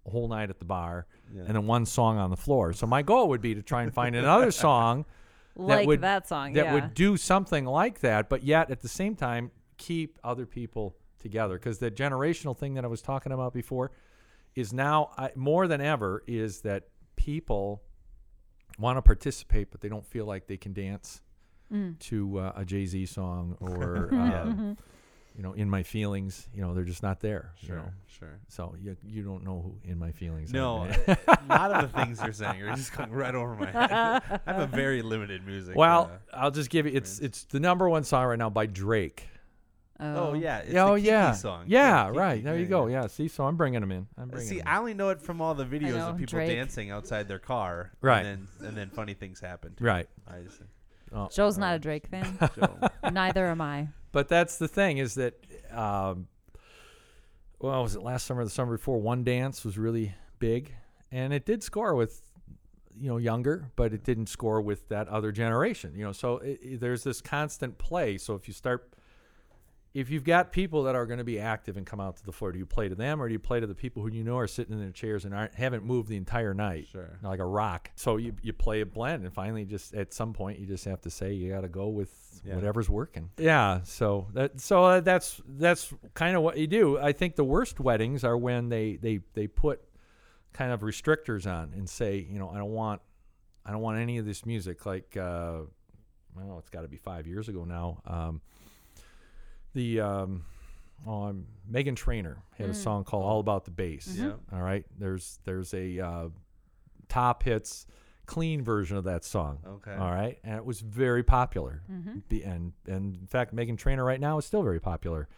a 0.07 0.11
whole 0.11 0.29
night 0.29 0.49
at 0.51 0.59
the 0.59 0.65
bar, 0.65 1.07
Yeah. 1.35 1.43
and 1.43 1.55
then 1.57 1.67
one 1.67 1.85
song 1.87 2.17
on 2.19 2.31
the 2.31 2.37
floor. 2.37 2.73
So 2.73 2.87
my 2.87 3.03
goal 3.03 3.29
would 3.29 3.41
be 3.43 3.55
to 3.55 3.63
try 3.63 3.83
and 3.83 3.93
find 3.93 4.17
another 4.17 4.51
song 4.51 5.05
like 5.57 5.87
would- 5.87 6.01
that 6.01 6.27
song, 6.27 6.53
that 6.55 6.67
yeah. 6.67 6.75
would 6.75 6.95
do 6.95 7.17
something 7.17 7.65
like 7.67 8.01
that, 8.01 8.29
but 8.29 8.43
yet 8.43 8.71
at 8.71 8.81
the 8.81 8.89
same 8.89 9.15
time 9.15 9.51
keep 9.77 10.19
other 10.25 10.47
people 10.47 10.97
together. 11.19 11.55
Because 11.59 11.79
the 11.79 11.91
generational 11.91 12.57
thing 12.57 12.75
that 12.75 12.85
I 12.85 12.89
was 12.89 13.03
talking 13.03 13.33
about 13.33 13.53
before 13.53 13.91
is 14.55 14.73
now 14.73 15.11
I, 15.19 15.31
more 15.35 15.67
than 15.69 15.81
ever 15.81 16.23
is 16.27 16.61
that 16.63 16.85
people 17.17 17.83
want 18.79 18.97
to 18.97 19.03
participate, 19.03 19.71
but 19.71 19.81
they 19.83 19.89
don't 19.89 20.07
feel 20.07 20.25
like 20.25 20.47
they 20.47 20.57
can 20.57 20.73
dance 20.73 21.21
Mm. 21.73 21.97
to 22.01 22.39
uh, 22.41 22.53
a 22.57 22.65
Jay 22.65 22.85
Z 22.85 23.07
song 23.07 23.57
or 23.61 24.09
Yeah. 24.13 24.75
You 25.37 25.43
know, 25.43 25.53
in 25.53 25.69
my 25.71 25.83
feelings. 25.83 26.49
You 26.55 26.63
know, 26.63 26.75
they're 26.75 26.85
just 26.85 27.03
not 27.03 27.21
there. 27.21 27.53
you 27.61 27.69
Sure, 27.69 27.77
know. 27.77 27.91
sure. 28.07 28.39
So 28.49 28.75
you 28.81 28.97
you 29.07 29.23
don't 29.23 29.45
know 29.45 29.61
who 29.63 29.91
in 29.91 29.99
my 29.99 30.13
feelings. 30.13 30.53
No, 30.53 30.89
a 31.09 31.39
lot 31.49 31.71
of 31.73 31.83
the 31.91 31.99
things 31.99 32.21
you're 32.23 32.33
saying 32.33 32.61
are 32.63 32.75
just 32.75 32.93
going 32.97 33.11
right 33.11 33.35
over 33.35 33.55
my 33.55 33.71
head. 33.71 33.91
I 33.93 34.53
have 34.53 34.59
a 34.61 34.67
very 34.67 35.03
limited 35.03 35.47
music. 35.47 35.77
well, 35.77 36.11
uh, 36.33 36.37
I'll 36.37 36.51
just 36.51 36.71
give 36.71 36.87
you 36.87 36.93
it's 36.95 37.19
it's 37.21 37.45
the 37.45 37.61
number 37.61 37.89
one 37.89 38.05
song 38.05 38.27
right 38.27 38.39
now 38.39 38.51
by 38.51 38.67
Drake. 38.67 39.27
oh 40.03 40.33
yeah, 40.35 40.59
it's 40.61 40.75
oh 40.77 40.95
the 40.95 41.01
Kiki 41.01 41.07
yeah, 41.09 41.33
song. 41.33 41.65
yeah, 41.67 42.07
Kiki, 42.07 42.19
right. 42.19 42.43
There 42.45 42.59
you 42.59 42.67
go. 42.67 42.87
Yeah. 42.87 43.07
see, 43.07 43.29
so 43.29 43.45
I'm 43.45 43.57
bringing 43.57 43.81
them 43.81 43.93
in. 43.93 44.07
I'm 44.17 44.25
Uh, 44.25 44.27
bringing 44.33 44.49
See, 44.49 44.61
'em 44.61 44.67
I 44.67 44.79
only 44.79 44.95
know 44.95 45.11
it 45.11 45.21
from 45.21 45.41
all 45.43 45.55
the 45.55 45.67
videos 45.67 45.95
know, 45.97 46.09
of 46.11 46.17
people 46.19 46.39
Drake. 46.39 46.49
dancing 46.49 46.91
outside 46.91 47.29
their 47.29 47.39
car, 47.39 47.93
Right. 48.01 48.25
And 48.25 48.49
then, 48.61 48.69
and 48.69 48.77
then 48.77 48.91
funny 48.91 49.13
things 49.15 49.41
happen. 49.41 49.75
in. 49.79 49.85
right. 49.87 50.09
I 50.27 50.41
just, 50.41 50.63
Oh, 51.13 51.29
Joe's 51.29 51.59
Oh. 51.59 51.61
not 51.61 51.75
a 51.75 51.79
Drake 51.79 52.07
fan. 52.07 52.39
Joe. 52.57 52.89
Neither 53.13 53.47
am 53.49 53.61
I. 53.61 53.89
But 54.13 54.29
that's 54.29 54.59
the 54.59 54.69
thing 54.69 54.99
is 54.99 55.15
that, 55.15 55.35
um, 55.73 56.27
well, 57.59 57.83
was 57.83 57.95
it 57.95 58.03
last 58.03 58.27
summer 58.27 58.41
or 58.41 58.45
the 58.45 58.51
summer 58.51 58.77
before? 58.77 58.99
One 59.01 59.23
Dance 59.23 59.65
was 59.65 59.79
really 59.79 60.15
big, 60.39 60.75
and 61.13 61.33
it 61.33 61.45
did 61.45 61.63
score 61.63 61.95
with, 61.95 62.23
you 62.99 63.09
know, 63.09 63.19
younger, 63.19 63.71
but 63.77 63.93
it 63.93 64.03
didn't 64.03 64.29
score 64.29 64.61
with 64.61 64.89
that 64.89 65.09
other 65.09 65.31
generation. 65.31 65.93
You 65.95 66.05
know, 66.07 66.13
so 66.13 66.39
it, 66.39 66.59
it- 66.63 66.81
there's 66.81 67.05
this 67.05 67.21
constant 67.21 67.79
play. 67.79 68.19
So 68.19 68.35
if 68.35 68.49
you 68.49 68.55
start 68.55 68.93
if 69.93 70.09
you've 70.09 70.23
got 70.25 70.53
people 70.53 70.85
that 70.85 70.95
are 70.95 71.05
going 71.05 71.19
to 71.19 71.25
be 71.25 71.41
active 71.41 71.77
and 71.77 71.85
come 71.85 71.99
out 72.01 72.17
to 72.17 72.25
the 72.25 72.31
floor, 72.31 72.53
do 72.53 72.59
you 72.61 72.67
play 72.67 72.89
to 72.89 72.95
them 72.95 73.21
or 73.21 73.27
do 73.27 73.33
you 73.33 73.41
play 73.41 73.59
to 73.59 73.67
the 73.67 73.75
people 73.75 74.03
who 74.03 74.09
you 74.09 74.23
know 74.23 74.39
are 74.39 74.47
sitting 74.47 74.73
in 74.73 74.79
their 74.81 74.93
chairs 74.93 75.25
and 75.25 75.35
aren't 75.35 75.55
haven't 75.55 75.85
moved 75.85 76.09
the 76.09 76.17
entire 76.17 76.55
night? 76.55 76.87
Sure. 76.93 77.19
Like 77.23 77.41
a 77.41 77.45
rock. 77.45 77.91
So 77.97 78.17
you, 78.17 78.35
you 78.41 78.53
play 78.53 78.83
a 78.83 78.87
blend 78.87 79.25
and 79.25 79.33
finally 79.35 79.65
just 79.65 79.93
at 79.95 80.15
some 80.15 80.33
point 80.33 80.61
you 80.61 80.67
just 80.67 80.85
have 80.85 81.01
to 81.03 81.11
say 81.11 81.33
you 81.33 81.51
got 81.53 81.63
to 81.63 81.69
go 81.69 81.89
with 81.89 82.41
Yeah. 82.45 82.55
whatever's 82.55 82.89
working. 82.89 83.31
Yeah, 83.37 83.81
so 83.83 84.29
that 84.35 84.61
so 84.61 84.85
uh, 84.85 85.01
that's 85.01 85.41
that's 85.59 85.93
kind 86.15 86.37
of 86.37 86.43
what 86.43 86.57
you 86.57 86.69
do. 86.69 86.97
I 86.99 87.11
think 87.13 87.35
the 87.35 87.45
worst 87.45 87.81
weddings 87.81 88.23
are 88.23 88.39
when 88.39 88.69
they 88.69 88.95
they 88.97 89.21
they 89.35 89.49
put 89.49 89.81
kind 90.53 90.71
of 90.73 90.83
restrictors 90.83 91.47
on 91.47 91.73
and 91.75 91.89
say, 91.89 92.25
you 92.31 92.39
know, 92.39 92.49
I 92.49 92.59
don't 92.59 92.71
want 92.73 93.01
I 93.67 93.73
don't 93.73 93.83
want 93.83 93.99
any 93.99 94.19
of 94.19 94.25
this 94.25 94.47
music 94.47 94.87
like 94.87 95.17
uh 95.17 95.63
well, 96.37 96.59
it's 96.61 96.71
got 96.71 96.83
to 96.83 96.89
be 96.89 96.97
5 96.97 97.27
years 97.27 97.49
ago 97.49 97.65
now. 97.65 98.03
Um 98.07 98.41
the 99.75 100.01
um 100.01 100.45
oh, 101.07 101.25
I'm 101.25 101.47
Meghan 101.71 101.97
Trainor 101.97 102.39
had 102.59 102.69
a 102.69 102.73
Mm. 102.73 102.77
song 102.77 103.05
called 103.05 103.25
All 103.25 103.41
About 103.41 103.65
the 103.65 103.71
Bass. 103.71 104.07
Mm-hmm. 104.09 104.25
Yeah. 104.29 104.33
All 104.53 104.63
right. 104.63 104.85
There's 104.99 105.39
there's 105.45 105.73
a 105.75 105.99
uh, 106.01 106.29
top 107.09 107.43
hits 107.43 107.87
clean 108.27 108.63
version 108.63 108.97
of 108.97 109.05
that 109.05 109.25
song. 109.25 109.59
Okay. 109.67 109.93
All 109.95 110.11
right, 110.11 110.39
and 110.45 110.55
it 110.57 110.65
was 110.65 110.81
very 110.81 111.23
popular. 111.25 111.83
Mm-hmm. 111.91 112.19
Be- 112.29 112.43
And 112.45 112.73
and 112.87 113.17
in 113.17 113.27
fact, 113.27 113.55
Meghan 113.55 113.77
Trainor 113.79 114.05
right 114.05 114.21
now 114.21 114.39
is 114.39 114.45
still 114.45 114.63
very 114.63 114.81
popular. 114.81 115.29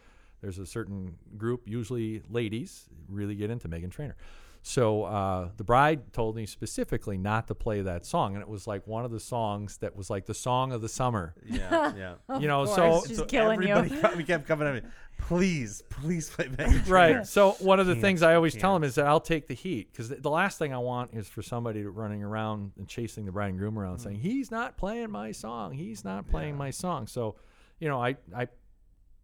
There's 0.41 0.59
a 0.59 0.65
certain 0.65 1.15
group, 1.37 1.61
usually 1.65 2.21
ladies, 2.29 2.85
really 3.07 3.33
get 3.35 3.49
into 3.49 3.67
Meghan 3.69 3.91
Trainor. 3.91 4.15
So 4.65 5.03
uh, 5.03 5.49
the 5.57 5.63
bride 5.65 6.13
told 6.13 6.37
me 6.37 6.45
specifically 6.45 7.17
not 7.17 7.47
to 7.49 7.55
play 7.55 7.81
that 7.81 8.05
song, 8.05 8.33
and 8.33 8.41
it 8.41 8.47
was 8.47 8.65
like 8.65 8.87
one 8.87 9.03
of 9.03 9.11
the 9.11 9.19
songs 9.19 9.77
that 9.79 9.93
was 9.93 10.09
like 10.09 10.25
the 10.25 10.33
song 10.33 10.71
of 10.71 10.81
the 10.81 10.87
summer. 10.87 11.35
Yeah, 11.45 11.91
yeah. 12.29 12.39
You 12.39 12.47
know, 12.47 12.63
course, 12.65 12.75
so 12.77 13.03
she's 13.05 13.21
killing 13.23 13.61
you. 13.61 13.67
everybody 13.75 14.15
we 14.17 14.23
kept 14.23 14.47
coming 14.47 14.67
at 14.69 14.75
me. 14.75 14.89
Please, 15.17 15.83
please 15.89 16.29
play 16.29 16.45
Meghan 16.47 16.89
Right. 16.89 17.27
So 17.27 17.51
one 17.59 17.79
of 17.81 17.87
the 17.87 17.93
Can't, 17.93 18.01
things 18.01 18.23
I 18.23 18.35
always 18.35 18.53
tell 18.53 18.71
can't. 18.71 18.81
them 18.81 18.87
is 18.87 18.95
that 18.95 19.05
I'll 19.05 19.19
take 19.19 19.47
the 19.47 19.53
heat 19.53 19.91
because 19.91 20.09
the, 20.09 20.15
the 20.15 20.29
last 20.29 20.57
thing 20.59 20.73
I 20.73 20.77
want 20.79 21.13
is 21.13 21.27
for 21.27 21.41
somebody 21.41 21.83
running 21.83 22.23
around 22.23 22.71
and 22.77 22.87
chasing 22.87 23.25
the 23.25 23.31
bride 23.33 23.49
and 23.49 23.59
groom 23.59 23.77
around 23.77 23.99
saying 23.99 24.19
he's 24.19 24.49
not 24.49 24.77
playing 24.77 25.11
my 25.11 25.31
song, 25.33 25.73
he's 25.73 26.03
not 26.05 26.27
playing 26.29 26.53
Yeah. 26.53 26.59
my 26.59 26.71
song. 26.71 27.07
So, 27.07 27.35
you 27.79 27.89
know, 27.89 28.01
I 28.01 28.15
I 28.35 28.47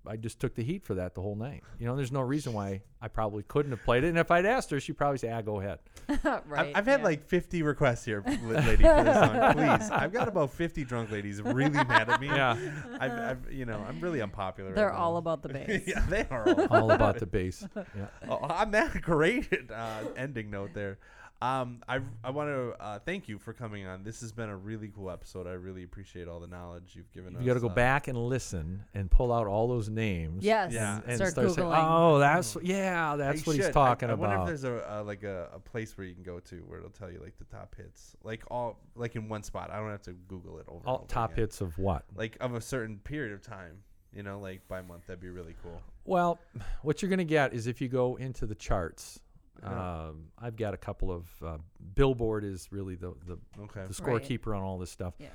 I 0.08 0.16
just 0.16 0.40
took 0.40 0.56
the 0.56 0.64
heat 0.64 0.84
for 0.84 0.96
that 0.96 1.14
the 1.14 1.22
whole 1.22 1.36
night. 1.36 1.64
You 1.78 1.86
know, 1.86 1.96
there's 1.96 2.12
no 2.12 2.22
reason 2.22 2.54
why 2.54 2.82
I 3.02 3.10
probably 3.10 3.44
couldn't 3.44 3.72
have 3.72 3.84
played 3.84 4.04
it. 4.04 4.08
And 4.08 4.18
if 4.18 4.32
I'd 4.32 4.46
asked 4.46 4.72
her, 4.72 4.80
she'd 4.80 4.98
probably 4.98 5.18
say, 5.18 5.32
"Ah, 5.32 5.42
go 5.42 5.60
ahead." 5.60 5.80
right. 6.24 6.42
I've, 6.54 6.78
I've 6.78 6.86
had 6.88 7.02
yeah. 7.02 7.06
like 7.06 7.28
50 7.28 7.62
requests 7.64 8.06
here, 8.06 8.24
l- 8.26 8.34
lady, 8.34 8.84
for 8.84 9.04
this 9.04 9.16
song. 9.16 9.54
Please, 9.54 9.92
I've 9.92 10.14
got 10.14 10.28
about 10.28 10.52
50 10.52 10.84
drunk 10.86 11.12
ladies 11.12 11.42
really 11.42 11.72
mad 11.72 12.10
at 12.10 12.22
me. 12.22 12.28
Yeah. 12.28 12.58
I've, 13.00 13.12
I've, 13.12 13.52
you 13.52 13.66
know, 13.66 13.86
I'm 13.88 14.00
really 14.00 14.22
unpopular. 14.22 14.74
They're 14.74 14.90
right 14.90 14.96
all 14.96 15.14
now. 15.14 15.18
about 15.18 15.44
the 15.44 15.50
bass. 15.54 15.84
yeah, 15.86 16.06
they 16.10 16.26
are 16.30 16.48
all. 16.48 16.68
All 16.84 16.92
about 16.92 17.20
the 17.20 17.26
bass. 17.26 17.68
Yeah. 17.76 18.08
Oh, 18.28 18.36
on 18.36 18.72
that 18.72 19.02
great 19.02 19.50
uh, 19.72 20.00
ending 20.16 20.50
note 20.50 20.74
there, 20.74 20.98
um, 21.42 21.82
I 21.88 22.00
I 22.24 22.32
want 22.32 22.50
to 22.50 22.76
uh, 22.84 23.00
thank 23.00 23.30
you 23.30 23.38
for 23.40 23.54
coming 23.54 23.88
on. 23.88 24.04
This 24.04 24.20
has 24.20 24.34
been 24.34 24.50
a 24.50 24.58
really 24.58 24.90
cool 24.90 25.10
episode. 25.10 25.48
I 25.48 25.52
really 25.52 25.84
appreciate 25.84 26.28
all 26.28 26.42
the 26.42 26.48
knowledge 26.48 26.94
you've 26.96 27.12
given 27.14 27.36
us. 27.36 27.42
You 27.42 27.48
got 27.48 27.54
to 27.54 27.62
go 27.62 27.70
uh, 27.70 27.74
back 27.74 28.10
and 28.10 28.18
listen 28.18 28.84
and 28.94 29.10
pull 29.10 29.32
out 29.32 29.48
all 29.48 29.68
those 29.70 29.88
names. 29.90 30.44
Yes. 30.44 30.74
Yeah. 30.74 31.00
And 31.08 31.16
Start 31.16 31.32
start 31.32 31.48
googling. 31.48 31.56
saying, 31.56 31.86
"Oh, 31.88 32.20
that's 32.20 32.58
yeah, 32.62 33.14
I 33.14 33.16
that's 33.16 33.48
what 33.48 33.56
he's 33.56 33.70
talking 33.70 34.10
I, 34.10 34.12
I 34.12 34.16
about." 34.16 34.38
wonder 34.38 34.54
if 34.54 34.62
there's 34.62 34.64
a 34.66 35.00
uh, 35.00 35.04
like 35.04 35.24
a, 35.24 35.50
a 35.54 35.60
place 35.60 35.98
where 35.98 36.06
you 36.06 36.14
can 36.14 36.24
go 36.24 36.40
to 36.42 36.56
where 36.68 36.80
it'll 36.80 36.90
tell 36.90 37.10
you 37.10 37.22
like 37.24 37.38
the 37.38 37.46
top 37.46 37.74
hits, 37.76 38.18
like 38.24 38.44
all 38.52 38.78
like 38.96 39.16
in 39.16 39.30
one 39.30 39.44
spot. 39.44 39.72
I 39.72 39.78
don't 39.78 39.92
have 39.92 40.02
to 40.04 40.14
Google 40.28 40.60
it 40.60 40.66
over. 40.68 40.80
and 40.80 40.88
all 40.88 40.98
over 40.98 41.08
top 41.08 41.32
again. 41.32 41.44
hits 41.44 41.62
of 41.62 41.78
what? 41.78 42.04
like 42.16 42.36
of 42.42 42.54
a 42.54 42.62
certain 42.62 42.98
period 42.98 43.32
of 43.32 43.42
time. 43.42 43.78
You 44.14 44.24
know, 44.24 44.40
like 44.40 44.68
by 44.68 44.82
month. 44.82 45.06
That'd 45.08 45.22
be 45.22 45.30
really 45.30 45.56
cool. 45.64 45.82
Well, 46.04 46.40
what 46.82 47.02
you're 47.02 47.10
going 47.10 47.20
to 47.20 47.24
get 47.24 47.54
is 47.54 47.68
if 47.68 47.80
you 47.80 47.88
go 47.88 48.18
into 48.18 48.46
the 48.46 48.56
charts. 48.56 49.22
Yeah. 49.64 50.08
Um, 50.08 50.26
I've 50.38 50.56
got 50.56 50.74
a 50.74 50.78
couple 50.78 51.12
of 51.12 51.26
uh, 51.44 51.58
Billboard 51.96 52.44
is 52.44 52.68
really 52.72 52.96
the 52.96 53.14
the, 53.26 53.38
Okay. 53.64 53.86
the 53.88 54.04
Right. 54.04 54.22
scorekeeper 54.24 54.56
on 54.56 54.64
all 54.64 54.78
this 54.78 54.92
stuff, 54.92 55.16
Yeah. 55.20 55.28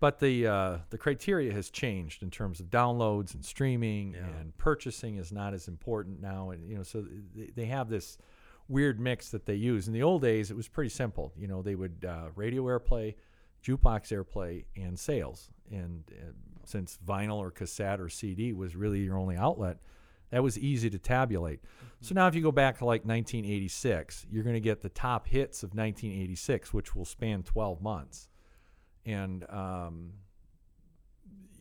but 0.00 0.18
the 0.18 0.46
uh, 0.46 0.78
the 0.90 0.98
criteria 0.98 1.52
has 1.52 1.70
changed 1.70 2.22
in 2.22 2.30
terms 2.30 2.60
of 2.60 2.66
downloads 2.70 3.34
and 3.34 3.44
streaming 3.44 4.12
Yeah. 4.14 4.26
and 4.40 4.56
purchasing 4.58 5.16
is 5.16 5.32
not 5.32 5.54
as 5.54 5.68
important 5.68 6.20
now, 6.20 6.50
and 6.50 6.68
you 6.68 6.76
know 6.76 6.82
so 6.82 7.04
they, 7.34 7.46
they 7.54 7.66
have 7.66 7.88
this 7.88 8.18
weird 8.68 8.98
mix 8.98 9.30
that 9.30 9.44
they 9.46 9.54
use. 9.56 9.86
In 9.86 9.92
the 9.92 10.02
old 10.02 10.22
days, 10.22 10.50
it 10.50 10.56
was 10.56 10.68
pretty 10.68 10.88
simple. 10.90 11.32
You 11.36 11.46
know, 11.48 11.60
they 11.60 11.74
would 11.74 12.04
uh, 12.08 12.28
radio 12.34 12.62
airplay, 12.64 13.14
jukebox 13.62 14.10
airplay, 14.10 14.64
and 14.76 14.98
sales. 14.98 15.50
And 15.70 16.04
uh, 16.12 16.32
since 16.64 16.98
vinyl 17.04 17.36
or 17.36 17.50
cassette 17.50 18.00
or 18.00 18.08
CD 18.08 18.54
was 18.54 18.74
really 18.74 19.00
your 19.00 19.18
only 19.18 19.36
outlet, 19.36 19.78
that 20.34 20.42
was 20.42 20.58
easy 20.58 20.90
to 20.90 20.98
tabulate. 20.98 21.60
So 22.00 22.12
now, 22.12 22.26
if 22.26 22.34
you 22.34 22.42
go 22.42 22.50
back 22.50 22.78
to 22.78 22.84
like 22.84 23.04
1986, 23.04 24.26
you're 24.28 24.42
going 24.42 24.54
to 24.54 24.60
get 24.60 24.82
the 24.82 24.88
top 24.88 25.28
hits 25.28 25.62
of 25.62 25.70
1986, 25.70 26.74
which 26.74 26.96
will 26.96 27.04
span 27.04 27.44
12 27.44 27.80
months. 27.80 28.28
And 29.06 29.48
um, 29.48 30.14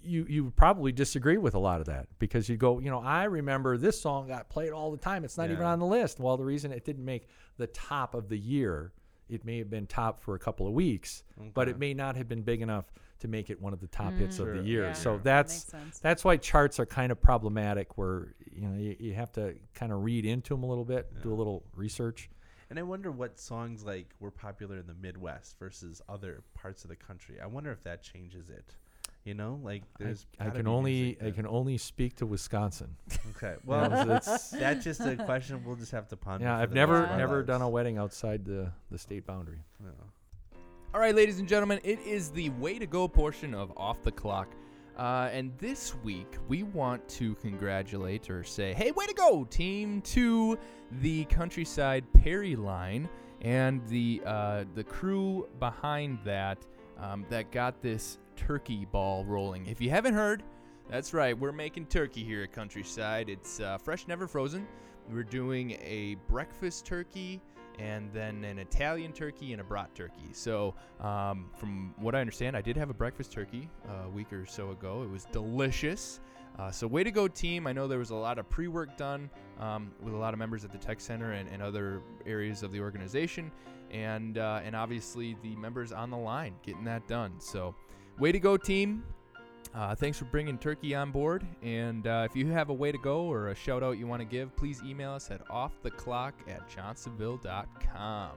you 0.02 0.26
you 0.28 0.46
would 0.46 0.56
probably 0.56 0.92
disagree 0.92 1.38
with 1.38 1.54
a 1.54 1.60
lot 1.60 1.82
of 1.82 1.86
that 1.86 2.08
because 2.18 2.50
you 2.50 2.58
go, 2.58 2.80
you 2.80 2.90
know, 2.90 3.00
I 3.00 3.26
remember 3.26 3.78
this 3.78 4.02
song 4.02 4.28
got 4.28 4.50
played 4.50 4.72
all 4.72 4.90
the 4.90 4.98
time. 4.98 5.24
It's 5.24 5.38
not 5.38 5.52
even 5.52 5.66
on 5.66 5.78
the 5.78 5.86
list. 5.86 6.20
Well, 6.20 6.36
the 6.36 6.44
reason 6.44 6.72
it 6.72 6.84
didn't 6.84 7.06
make 7.06 7.28
the 7.58 7.68
top 7.68 8.16
of 8.16 8.28
the 8.28 8.40
year, 8.40 8.92
it 9.30 9.46
may 9.46 9.58
have 9.58 9.70
been 9.70 9.88
top 9.88 10.22
for 10.22 10.36
a 10.36 10.40
couple 10.40 10.68
of 10.68 10.74
weeks, 10.74 11.24
but 11.54 11.68
it 11.70 11.80
may 11.80 11.94
not 11.94 12.16
have 12.16 12.28
been 12.28 12.42
big 12.42 12.62
enough 12.62 12.86
to 13.20 13.28
make 13.28 13.50
it 13.50 13.62
one 13.62 13.72
of 13.72 13.80
the 13.80 13.88
top 13.88 14.12
mm. 14.12 14.20
hits 14.20 14.38
of 14.38 14.48
Sure. 14.48 14.58
the 14.58 14.64
year. 14.64 14.84
Yeah, 14.88 14.94
so 14.94 15.12
that 15.18 15.24
that's 15.24 15.54
makes 15.54 15.84
sense. 15.84 16.00
that's 16.00 16.26
why 16.26 16.36
charts 16.38 16.78
are 16.80 16.86
kind 16.86 17.12
of 17.12 17.22
problematic 17.22 17.98
where 17.98 18.34
you 18.52 18.68
know 18.68 18.78
you, 18.78 18.96
you 19.00 19.14
have 19.14 19.32
to 19.34 19.56
kind 19.74 19.94
of 19.94 20.04
read 20.04 20.26
into 20.26 20.54
them 20.54 20.64
a 20.64 20.68
little 20.68 20.84
bit, 20.84 21.10
do 21.22 21.32
a 21.32 21.36
little 21.36 21.64
research. 21.76 22.30
And 22.70 22.80
I 22.80 22.84
wonder 22.84 23.12
what 23.12 23.40
songs 23.40 23.84
like 23.84 24.14
were 24.20 24.32
popular 24.32 24.78
in 24.78 24.88
the 24.88 24.96
Midwest 24.96 25.58
versus 25.60 26.02
other 26.10 26.44
parts 26.54 26.84
of 26.84 26.90
the 26.90 26.96
country. 26.96 27.40
I 27.42 27.46
wonder 27.46 27.72
if 27.72 27.84
that 27.84 28.02
changes 28.02 28.50
it. 28.50 28.76
You 29.26 29.34
know, 29.34 29.60
like 29.64 29.84
I, 30.00 30.04
there's. 30.04 30.26
I 30.40 30.46
gotta 30.46 30.58
can 30.58 30.68
only 30.68 30.94
music 31.02 31.24
I 31.24 31.32
can 31.32 31.48
only 31.48 31.78
speak 31.78 32.16
to 32.18 32.26
Wisconsin. 32.26 32.96
Okay. 33.38 33.56
You 33.68 33.72
know, 33.74 33.90
Well, 33.90 34.12
it's- 34.12 34.50
that's 34.60 34.84
just 34.84 35.00
a 35.02 35.16
question 35.16 35.64
we'll 35.66 35.76
just 35.78 35.92
have 35.94 36.08
to 36.10 36.18
ponder. 36.18 36.46
yeah, 36.46 36.58
I've 36.58 36.74
never 36.74 37.02
rest 37.04 37.18
never 37.18 37.36
lives. 37.38 37.48
done 37.48 37.62
a 37.62 37.70
wedding 37.70 37.98
outside 37.98 38.44
the 38.46 38.72
the 38.92 38.98
state 38.98 39.26
boundary. 39.26 39.60
Yeah. 39.82 39.90
All 40.94 41.00
right, 41.00 41.16
ladies 41.16 41.40
and 41.40 41.48
gentlemen, 41.48 41.80
it 41.84 42.00
is 42.06 42.30
the 42.30 42.50
way 42.52 42.78
to 42.78 42.86
go 42.86 43.08
portion 43.08 43.54
of 43.56 43.72
Off 43.78 44.04
the 44.04 44.12
Clock. 44.12 44.50
Uh, 44.96 45.28
and 45.34 45.52
this 45.58 45.96
week, 46.04 46.36
we 46.48 46.62
want 46.62 47.08
to 47.10 47.34
congratulate 47.36 48.30
or 48.30 48.44
say, 48.44 48.74
hey, 48.76 48.92
way 48.92 49.08
to 49.08 49.14
go, 49.16 49.44
team, 49.46 50.02
to 50.02 50.56
the 51.02 51.26
Countryside 51.26 52.04
Perry 52.14 52.56
line 52.56 53.10
and 53.42 53.82
the, 53.88 54.22
uh, 54.24 54.66
the 54.76 54.84
crew 54.84 55.50
behind 55.60 56.20
that 56.24 56.60
um, 57.00 57.26
that 57.30 57.50
got 57.52 57.82
this 57.82 58.20
turkey 58.36 58.86
ball 58.86 59.26
rolling. 59.26 59.66
If 59.68 59.82
you 59.82 59.90
haven't 59.90 60.14
heard, 60.14 60.44
that's 60.90 61.14
right, 61.14 61.38
we're 61.38 61.52
making 61.52 61.88
turkey 61.88 62.24
here 62.24 62.44
at 62.44 62.52
Countryside. 62.52 63.30
It's 63.30 63.60
uh, 63.60 63.78
fresh, 63.78 64.08
never 64.08 64.28
frozen. 64.28 64.68
We're 65.10 65.24
doing 65.24 65.72
a 65.82 66.18
breakfast 66.28 66.86
turkey 66.86 67.42
and 67.80 68.12
then 68.14 68.44
an 68.44 68.60
Italian 68.60 69.12
turkey 69.12 69.52
and 69.52 69.62
a 69.62 69.64
brat 69.64 69.94
turkey. 69.96 70.30
So, 70.34 70.76
um, 71.00 71.50
from 71.56 71.94
what 71.98 72.16
I 72.16 72.22
understand, 72.22 72.56
I 72.56 72.62
did 72.62 72.78
have 72.78 72.90
a 72.90 72.94
breakfast 72.94 73.32
turkey 73.32 73.70
uh, 73.90 74.06
a 74.06 74.10
week 74.10 74.32
or 74.32 74.46
so 74.46 74.72
ago. 74.72 75.04
It 75.04 75.10
was 75.10 75.26
delicious. 75.26 76.20
Uh, 76.60 76.70
so, 76.70 76.86
way 76.86 77.04
to 77.04 77.12
go, 77.12 77.28
team. 77.28 77.66
I 77.66 77.74
know 77.74 77.88
there 77.88 78.00
was 78.00 78.12
a 78.12 78.16
lot 78.16 78.38
of 78.38 78.48
pre 78.50 78.68
work 78.68 78.96
done 78.96 79.30
um, 79.60 79.92
with 80.02 80.14
a 80.14 80.18
lot 80.18 80.34
of 80.34 80.40
members 80.40 80.64
at 80.64 80.72
the 80.72 80.78
Tech 80.78 81.02
Center 81.02 81.32
and, 81.32 81.50
and 81.50 81.64
other 81.64 82.02
areas 82.26 82.62
of 82.62 82.72
the 82.72 82.80
organization, 82.80 83.52
and, 83.92 84.38
uh, 84.38 84.62
and 84.64 84.76
obviously 84.76 85.36
the 85.42 85.56
members 85.56 85.92
on 85.92 86.10
the 86.10 86.18
line 86.18 86.54
getting 86.62 86.84
that 86.84 87.08
done. 87.08 87.34
So, 87.40 87.76
way 88.20 88.32
to 88.32 88.40
go, 88.40 88.58
team. 88.58 89.04
Uh, 89.74 89.96
thanks 89.96 90.18
for 90.18 90.26
bringing 90.26 90.58
Turkey 90.58 90.94
on 90.94 91.12
board. 91.12 91.44
And 91.64 92.06
uh, 92.06 92.28
if 92.30 92.36
you 92.36 92.48
have 92.52 92.70
a 92.70 92.74
way 92.74 92.92
to 92.92 92.98
go 92.98 93.24
or 93.24 93.50
a 93.50 93.56
shout 93.56 93.82
out 93.82 93.98
you 93.98 94.06
want 94.06 94.22
to 94.22 94.26
give, 94.26 94.56
please 94.56 94.82
email 94.84 95.12
us 95.12 95.32
at 95.32 95.48
offtheclock 95.48 96.34
at 96.48 96.70
johnsonville.com. 96.70 98.32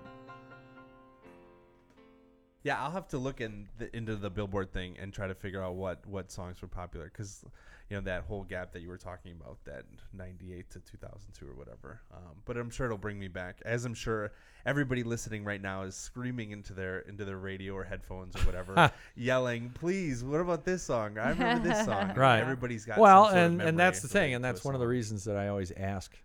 Yeah, 2.62 2.82
I'll 2.82 2.90
have 2.90 3.06
to 3.08 3.18
look 3.18 3.40
in 3.40 3.68
the, 3.78 3.94
into 3.94 4.16
the 4.16 4.30
Billboard 4.30 4.72
thing 4.72 4.96
and 5.00 5.12
try 5.12 5.28
to 5.28 5.34
figure 5.36 5.62
out 5.62 5.76
what 5.76 6.04
what 6.04 6.32
songs 6.32 6.60
were 6.60 6.66
popular 6.66 7.04
because 7.12 7.44
you 7.88 7.96
know 7.96 8.02
that 8.02 8.24
whole 8.24 8.42
gap 8.42 8.72
that 8.72 8.82
you 8.82 8.88
were 8.88 8.96
talking 8.98 9.32
about, 9.32 9.58
that 9.64 9.84
'98 10.12 10.70
to 10.70 10.80
2002 10.80 11.46
or 11.46 11.54
whatever. 11.54 12.00
Um, 12.12 12.36
but 12.44 12.56
I'm 12.56 12.70
sure 12.70 12.86
it'll 12.86 12.98
bring 12.98 13.18
me 13.18 13.28
back, 13.28 13.60
as 13.64 13.84
I'm 13.84 13.94
sure 13.94 14.32
everybody 14.64 15.04
listening 15.04 15.44
right 15.44 15.62
now 15.62 15.82
is 15.82 15.94
screaming 15.94 16.50
into 16.50 16.72
their 16.72 17.00
into 17.00 17.24
their 17.24 17.38
radio 17.38 17.74
or 17.74 17.84
headphones 17.84 18.34
or 18.34 18.40
whatever, 18.40 18.90
yelling, 19.14 19.70
"Please, 19.70 20.24
what 20.24 20.40
about 20.40 20.64
this 20.64 20.82
song? 20.82 21.16
I 21.18 21.30
remember 21.30 21.68
this 21.68 21.84
song." 21.84 22.12
Right. 22.14 22.40
Everybody's 22.40 22.84
got 22.84 22.98
well, 22.98 23.26
some 23.26 23.32
sort 23.32 23.38
of 23.38 23.52
and 23.52 23.62
and 23.62 23.78
that's 23.78 24.00
the 24.00 24.08
thing, 24.08 24.34
and 24.34 24.44
that's 24.44 24.62
to 24.62 24.66
a 24.66 24.68
one 24.68 24.74
of 24.74 24.80
the 24.80 24.88
reasons 24.88 25.24
that 25.24 25.36
I 25.36 25.48
always 25.48 25.70
ask 25.76 26.16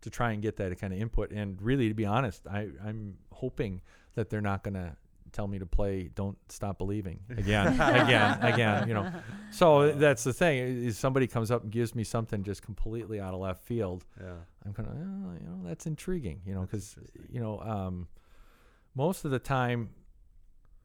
to 0.00 0.10
try 0.10 0.32
and 0.32 0.40
get 0.40 0.56
that 0.56 0.78
kind 0.80 0.92
of 0.92 1.00
input. 1.00 1.30
And 1.30 1.60
really, 1.60 1.88
to 1.88 1.94
be 1.94 2.06
honest, 2.06 2.46
I 2.46 2.68
I'm 2.84 3.18
hoping 3.32 3.82
that 4.14 4.30
they're 4.30 4.40
not 4.40 4.62
going 4.62 4.74
to 4.74 4.96
tell 5.36 5.46
me 5.46 5.58
to 5.58 5.66
play 5.66 6.08
"Don't 6.14 6.36
Stop 6.50 6.78
Believing" 6.78 7.20
again, 7.30 7.68
again, 7.80 8.38
again. 8.42 8.88
You 8.88 8.94
know, 8.94 9.12
so 9.50 9.92
that's 9.92 10.24
the 10.24 10.32
thing. 10.32 10.58
Is 10.58 10.96
somebody 10.98 11.26
comes 11.26 11.50
up 11.50 11.62
and 11.62 11.70
gives 11.70 11.94
me 11.94 12.02
something 12.04 12.42
just 12.42 12.62
completely 12.62 13.20
out 13.20 13.34
of 13.34 13.40
left 13.40 13.62
field, 13.64 14.04
Yeah. 14.20 14.32
I'm 14.64 14.72
kind 14.72 14.88
of, 14.88 14.94
oh, 14.96 15.32
you 15.40 15.46
know, 15.48 15.68
that's 15.68 15.86
intriguing, 15.86 16.40
you 16.46 16.54
know, 16.54 16.62
because 16.62 16.96
you 17.30 17.38
know, 17.40 17.60
um, 17.60 18.08
most 18.94 19.24
of 19.24 19.30
the 19.30 19.38
time, 19.38 19.90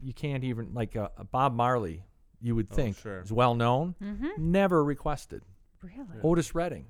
you 0.00 0.12
can't 0.14 0.44
even 0.44 0.72
like 0.74 0.96
uh, 0.96 1.08
Bob 1.30 1.54
Marley. 1.54 2.04
You 2.42 2.54
would 2.54 2.68
Oh, 2.70 2.74
think 2.74 2.98
sure. 2.98 3.20
is 3.20 3.32
well 3.32 3.54
known, 3.54 3.94
Mm-hmm. 4.02 4.28
never 4.38 4.84
requested. 4.84 5.42
Really? 5.82 6.20
Otis 6.22 6.54
Redding, 6.54 6.84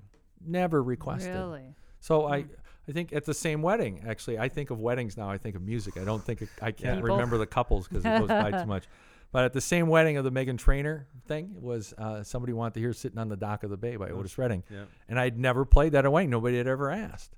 never 0.45 0.83
requested. 0.83 1.35
Really? 1.35 1.75
So 2.01 2.27
I, 2.27 2.43
Hmm. 2.43 2.49
I 2.89 2.93
think 2.93 3.13
at 3.13 3.25
the 3.25 3.35
same 3.35 3.63
wedding, 3.63 4.05
actually, 4.07 4.39
I 4.39 4.49
think 4.49 4.71
of 4.71 4.81
weddings 4.81 5.17
now. 5.17 5.29
I 5.31 5.39
think 5.39 5.57
of 5.57 5.63
music. 5.63 5.97
I 5.97 6.05
don't 6.05 6.23
think 6.23 6.43
of, 6.43 6.49
I 6.63 6.71
can't 6.71 6.99
People. 7.01 7.17
remember 7.17 7.37
the 7.39 7.47
couples 7.47 7.89
because 7.89 8.05
it 8.05 8.19
goes 8.21 8.29
by 8.29 8.51
too 8.51 8.67
much. 8.67 8.85
But 9.33 9.45
at 9.45 9.53
the 9.53 9.61
same 9.61 9.89
wedding 9.89 10.17
of 10.19 10.25
the 10.25 10.31
Meghan 10.31 10.57
Trainor 10.57 11.09
thing 11.27 11.53
it 11.57 11.61
was 11.63 11.93
uh, 11.99 12.23
somebody 12.23 12.53
wanted 12.53 12.75
to 12.75 12.81
hear 12.81 12.93
"Sitting 12.93 13.19
on 13.19 13.29
the 13.29 13.37
Dock 13.37 13.65
of 13.65 13.71
the 13.71 13.77
Bay" 13.77 13.97
by 13.97 14.09
Otis 14.11 14.39
Redding, 14.39 14.63
Yeah. 14.71 14.85
and 15.09 15.19
I'd 15.19 15.37
never 15.37 15.65
played 15.65 15.93
that 15.93 16.07
away. 16.07 16.29
Nobody 16.29 16.57
had 16.57 16.69
ever 16.69 16.91
asked, 16.93 17.35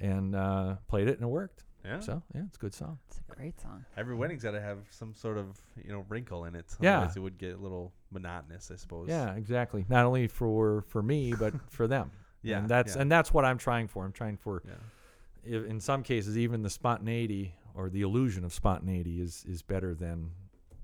and 0.00 0.34
uh, 0.34 0.76
played 0.88 1.06
it 1.08 1.14
and 1.14 1.22
it 1.22 1.28
worked. 1.28 1.62
Yeah. 1.84 2.00
So 2.00 2.22
yeah, 2.34 2.42
it's 2.48 2.56
a 2.56 2.60
good 2.60 2.74
song. 2.74 2.98
It's 3.08 3.20
a 3.20 3.34
great 3.34 3.58
song. 3.60 3.84
Every 3.96 4.16
wedding's 4.16 4.42
got 4.42 4.50
to 4.50 4.60
have 4.60 4.78
some 4.90 5.14
sort 5.14 5.38
of 5.38 5.56
you 5.82 5.92
know 5.92 6.04
wrinkle 6.08 6.44
in 6.44 6.56
it. 6.56 6.66
Yeah. 6.80 6.96
Otherwise 6.98 7.16
it 7.16 7.20
would 7.20 7.38
get 7.38 7.54
a 7.54 7.58
little 7.58 7.92
monotonous, 8.10 8.70
I 8.72 8.76
suppose. 8.76 9.08
Yeah, 9.08 9.32
exactly. 9.34 9.86
Not 9.88 10.04
only 10.04 10.26
for 10.26 10.82
for 10.88 11.02
me, 11.04 11.32
but 11.38 11.54
for 11.70 11.86
them. 11.86 12.10
Yeah. 12.42 12.58
and 12.58 12.68
that's 12.68 12.94
yeah. 12.96 13.02
and 13.02 13.10
that's 13.12 13.32
what 13.32 13.44
I'm 13.44 13.58
trying 13.58 13.88
for. 13.88 14.04
I'm 14.04 14.12
trying 14.12 14.36
for, 14.36 14.62
yeah. 14.66 15.58
in 15.58 15.80
some 15.80 16.02
cases, 16.02 16.36
even 16.38 16.62
the 16.62 16.70
spontaneity 16.70 17.54
or 17.74 17.90
the 17.90 18.02
illusion 18.02 18.44
of 18.44 18.52
spontaneity 18.52 19.20
is 19.20 19.44
is 19.48 19.62
better 19.62 19.94
than 19.94 20.30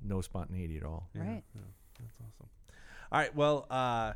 no 0.03 0.21
spontaneity 0.21 0.77
at 0.77 0.85
all. 0.85 1.09
Yeah, 1.15 1.23
Right. 1.23 1.45
yeah, 1.55 1.61
that's 2.01 2.17
awesome. 2.17 2.49
All 3.13 3.21
right. 3.21 3.35
Well, 3.35 3.67
uh, 3.71 4.13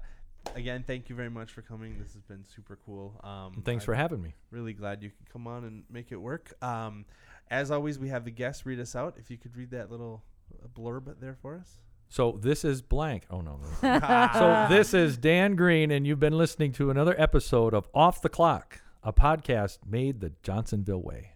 again, 0.55 0.82
thank 0.86 1.09
you 1.09 1.14
very 1.16 1.30
much 1.30 1.53
for 1.53 1.62
coming. 1.62 1.99
This 2.03 2.12
has 2.14 2.22
been 2.22 2.45
super 2.45 2.78
cool. 2.84 3.18
Um, 3.22 3.62
thanks 3.64 3.84
I'm 3.84 3.86
for 3.86 3.95
having 3.95 4.20
me. 4.20 4.34
really 4.51 4.72
glad 4.72 5.03
you 5.03 5.11
could 5.11 5.30
come 5.32 5.47
on 5.47 5.64
and 5.64 5.84
make 5.91 6.11
it 6.12 6.16
work. 6.16 6.53
Um, 6.62 7.05
as 7.51 7.70
always, 7.70 7.99
we 7.99 8.09
have 8.09 8.24
the 8.24 8.30
guests 8.30 8.66
read 8.66 8.80
us 8.80 8.95
out. 8.97 9.14
If 9.18 9.30
you 9.30 9.39
could 9.39 9.57
read 9.57 9.70
that 9.70 9.91
little 9.91 10.22
uh, 10.62 10.66
blurb 10.68 11.18
there 11.20 11.36
for 11.41 11.55
us. 11.57 11.78
So 12.09 12.38
this 12.40 12.64
is 12.64 12.82
blank. 12.82 13.24
Oh 13.30 13.40
no. 13.40 13.59
no. 13.82 14.28
so 14.32 14.66
this 14.68 14.94
is 14.94 15.16
Dan 15.16 15.56
Green, 15.56 15.90
and 15.90 16.06
you've 16.06 16.20
been 16.20 16.36
listening 16.36 16.72
to 16.72 16.90
another 16.90 17.14
episode 17.18 17.74
of 17.74 17.88
Off 17.94 18.22
the 18.22 18.28
Clock, 18.28 18.80
a 19.02 19.12
podcast 19.12 19.78
made 19.86 20.20
the 20.20 20.32
Johnsonville 20.42 21.02
way. 21.02 21.32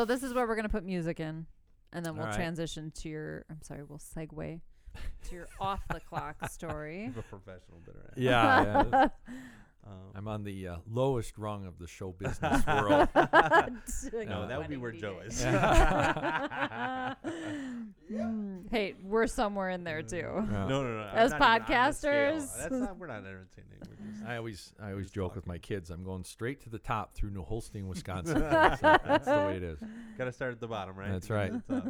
So 0.00 0.06
this 0.06 0.22
is 0.22 0.32
where 0.32 0.46
we're 0.48 0.56
gonna 0.56 0.70
put 0.70 0.82
music 0.82 1.20
in, 1.20 1.44
and 1.92 2.06
then 2.06 2.14
we'll 2.14 2.22
All 2.22 2.30
right. 2.30 2.34
transition 2.34 2.90
to 3.02 3.10
your. 3.10 3.44
I'm 3.50 3.60
sorry, 3.60 3.82
we'll 3.86 3.98
segue 3.98 4.58
to 5.24 5.34
your 5.34 5.46
off 5.60 5.86
the 5.92 6.00
clock 6.00 6.36
story. 6.50 7.12
A 7.14 7.20
professional 7.20 7.80
bitter. 7.84 8.10
end. 8.16 8.24
Yeah, 8.24 8.84
yeah. 8.90 9.08
Um, 9.86 9.92
I'm 10.14 10.28
on 10.28 10.44
the 10.44 10.68
uh, 10.68 10.76
lowest 10.90 11.38
rung 11.38 11.66
of 11.66 11.78
the 11.78 11.86
show 11.86 12.12
business 12.18 12.66
world. 12.66 13.08
no, 13.14 14.46
that 14.46 14.58
would 14.58 14.68
be 14.68 14.76
where 14.76 14.92
Joe 14.92 15.20
is. 15.24 15.42
Hey, 18.70 18.94
we're 19.04 19.26
somewhere 19.26 19.70
in 19.70 19.84
there 19.84 20.02
too. 20.02 20.16
Yeah. 20.16 20.66
No, 20.66 20.82
no, 20.82 20.96
no. 20.96 21.00
I'm 21.02 21.16
As 21.16 21.30
not 21.32 21.36
even 21.36 21.48
on 21.48 21.58
the 21.58 21.92
scale. 21.92 22.10
podcasters. 22.10 22.56
That's 22.56 22.72
not. 22.72 22.98
We're 22.98 23.06
not 23.06 23.18
entertaining. 23.18 23.66
We're 23.88 24.12
just, 24.12 24.24
I 24.26 24.36
always 24.36 24.72
I 24.82 24.90
always 24.90 25.06
Just 25.06 25.14
joke 25.14 25.34
with 25.36 25.46
my 25.46 25.58
kids. 25.58 25.90
I'm 25.90 26.04
going 26.04 26.24
straight 26.24 26.60
to 26.62 26.70
the 26.70 26.78
top 26.78 27.14
through 27.14 27.30
New 27.30 27.42
Holstein, 27.44 27.86
Wisconsin. 27.88 28.40
that's, 28.40 28.80
that's 28.80 29.26
the 29.26 29.36
way 29.46 29.56
it 29.56 29.62
is. 29.62 29.78
Got 30.18 30.24
to 30.24 30.32
start 30.32 30.52
at 30.52 30.60
the 30.60 30.68
bottom, 30.68 30.96
right? 30.96 31.10
That's 31.12 31.30
right. 31.30 31.52
to 31.52 31.62
the 31.68 31.80
top. 31.80 31.86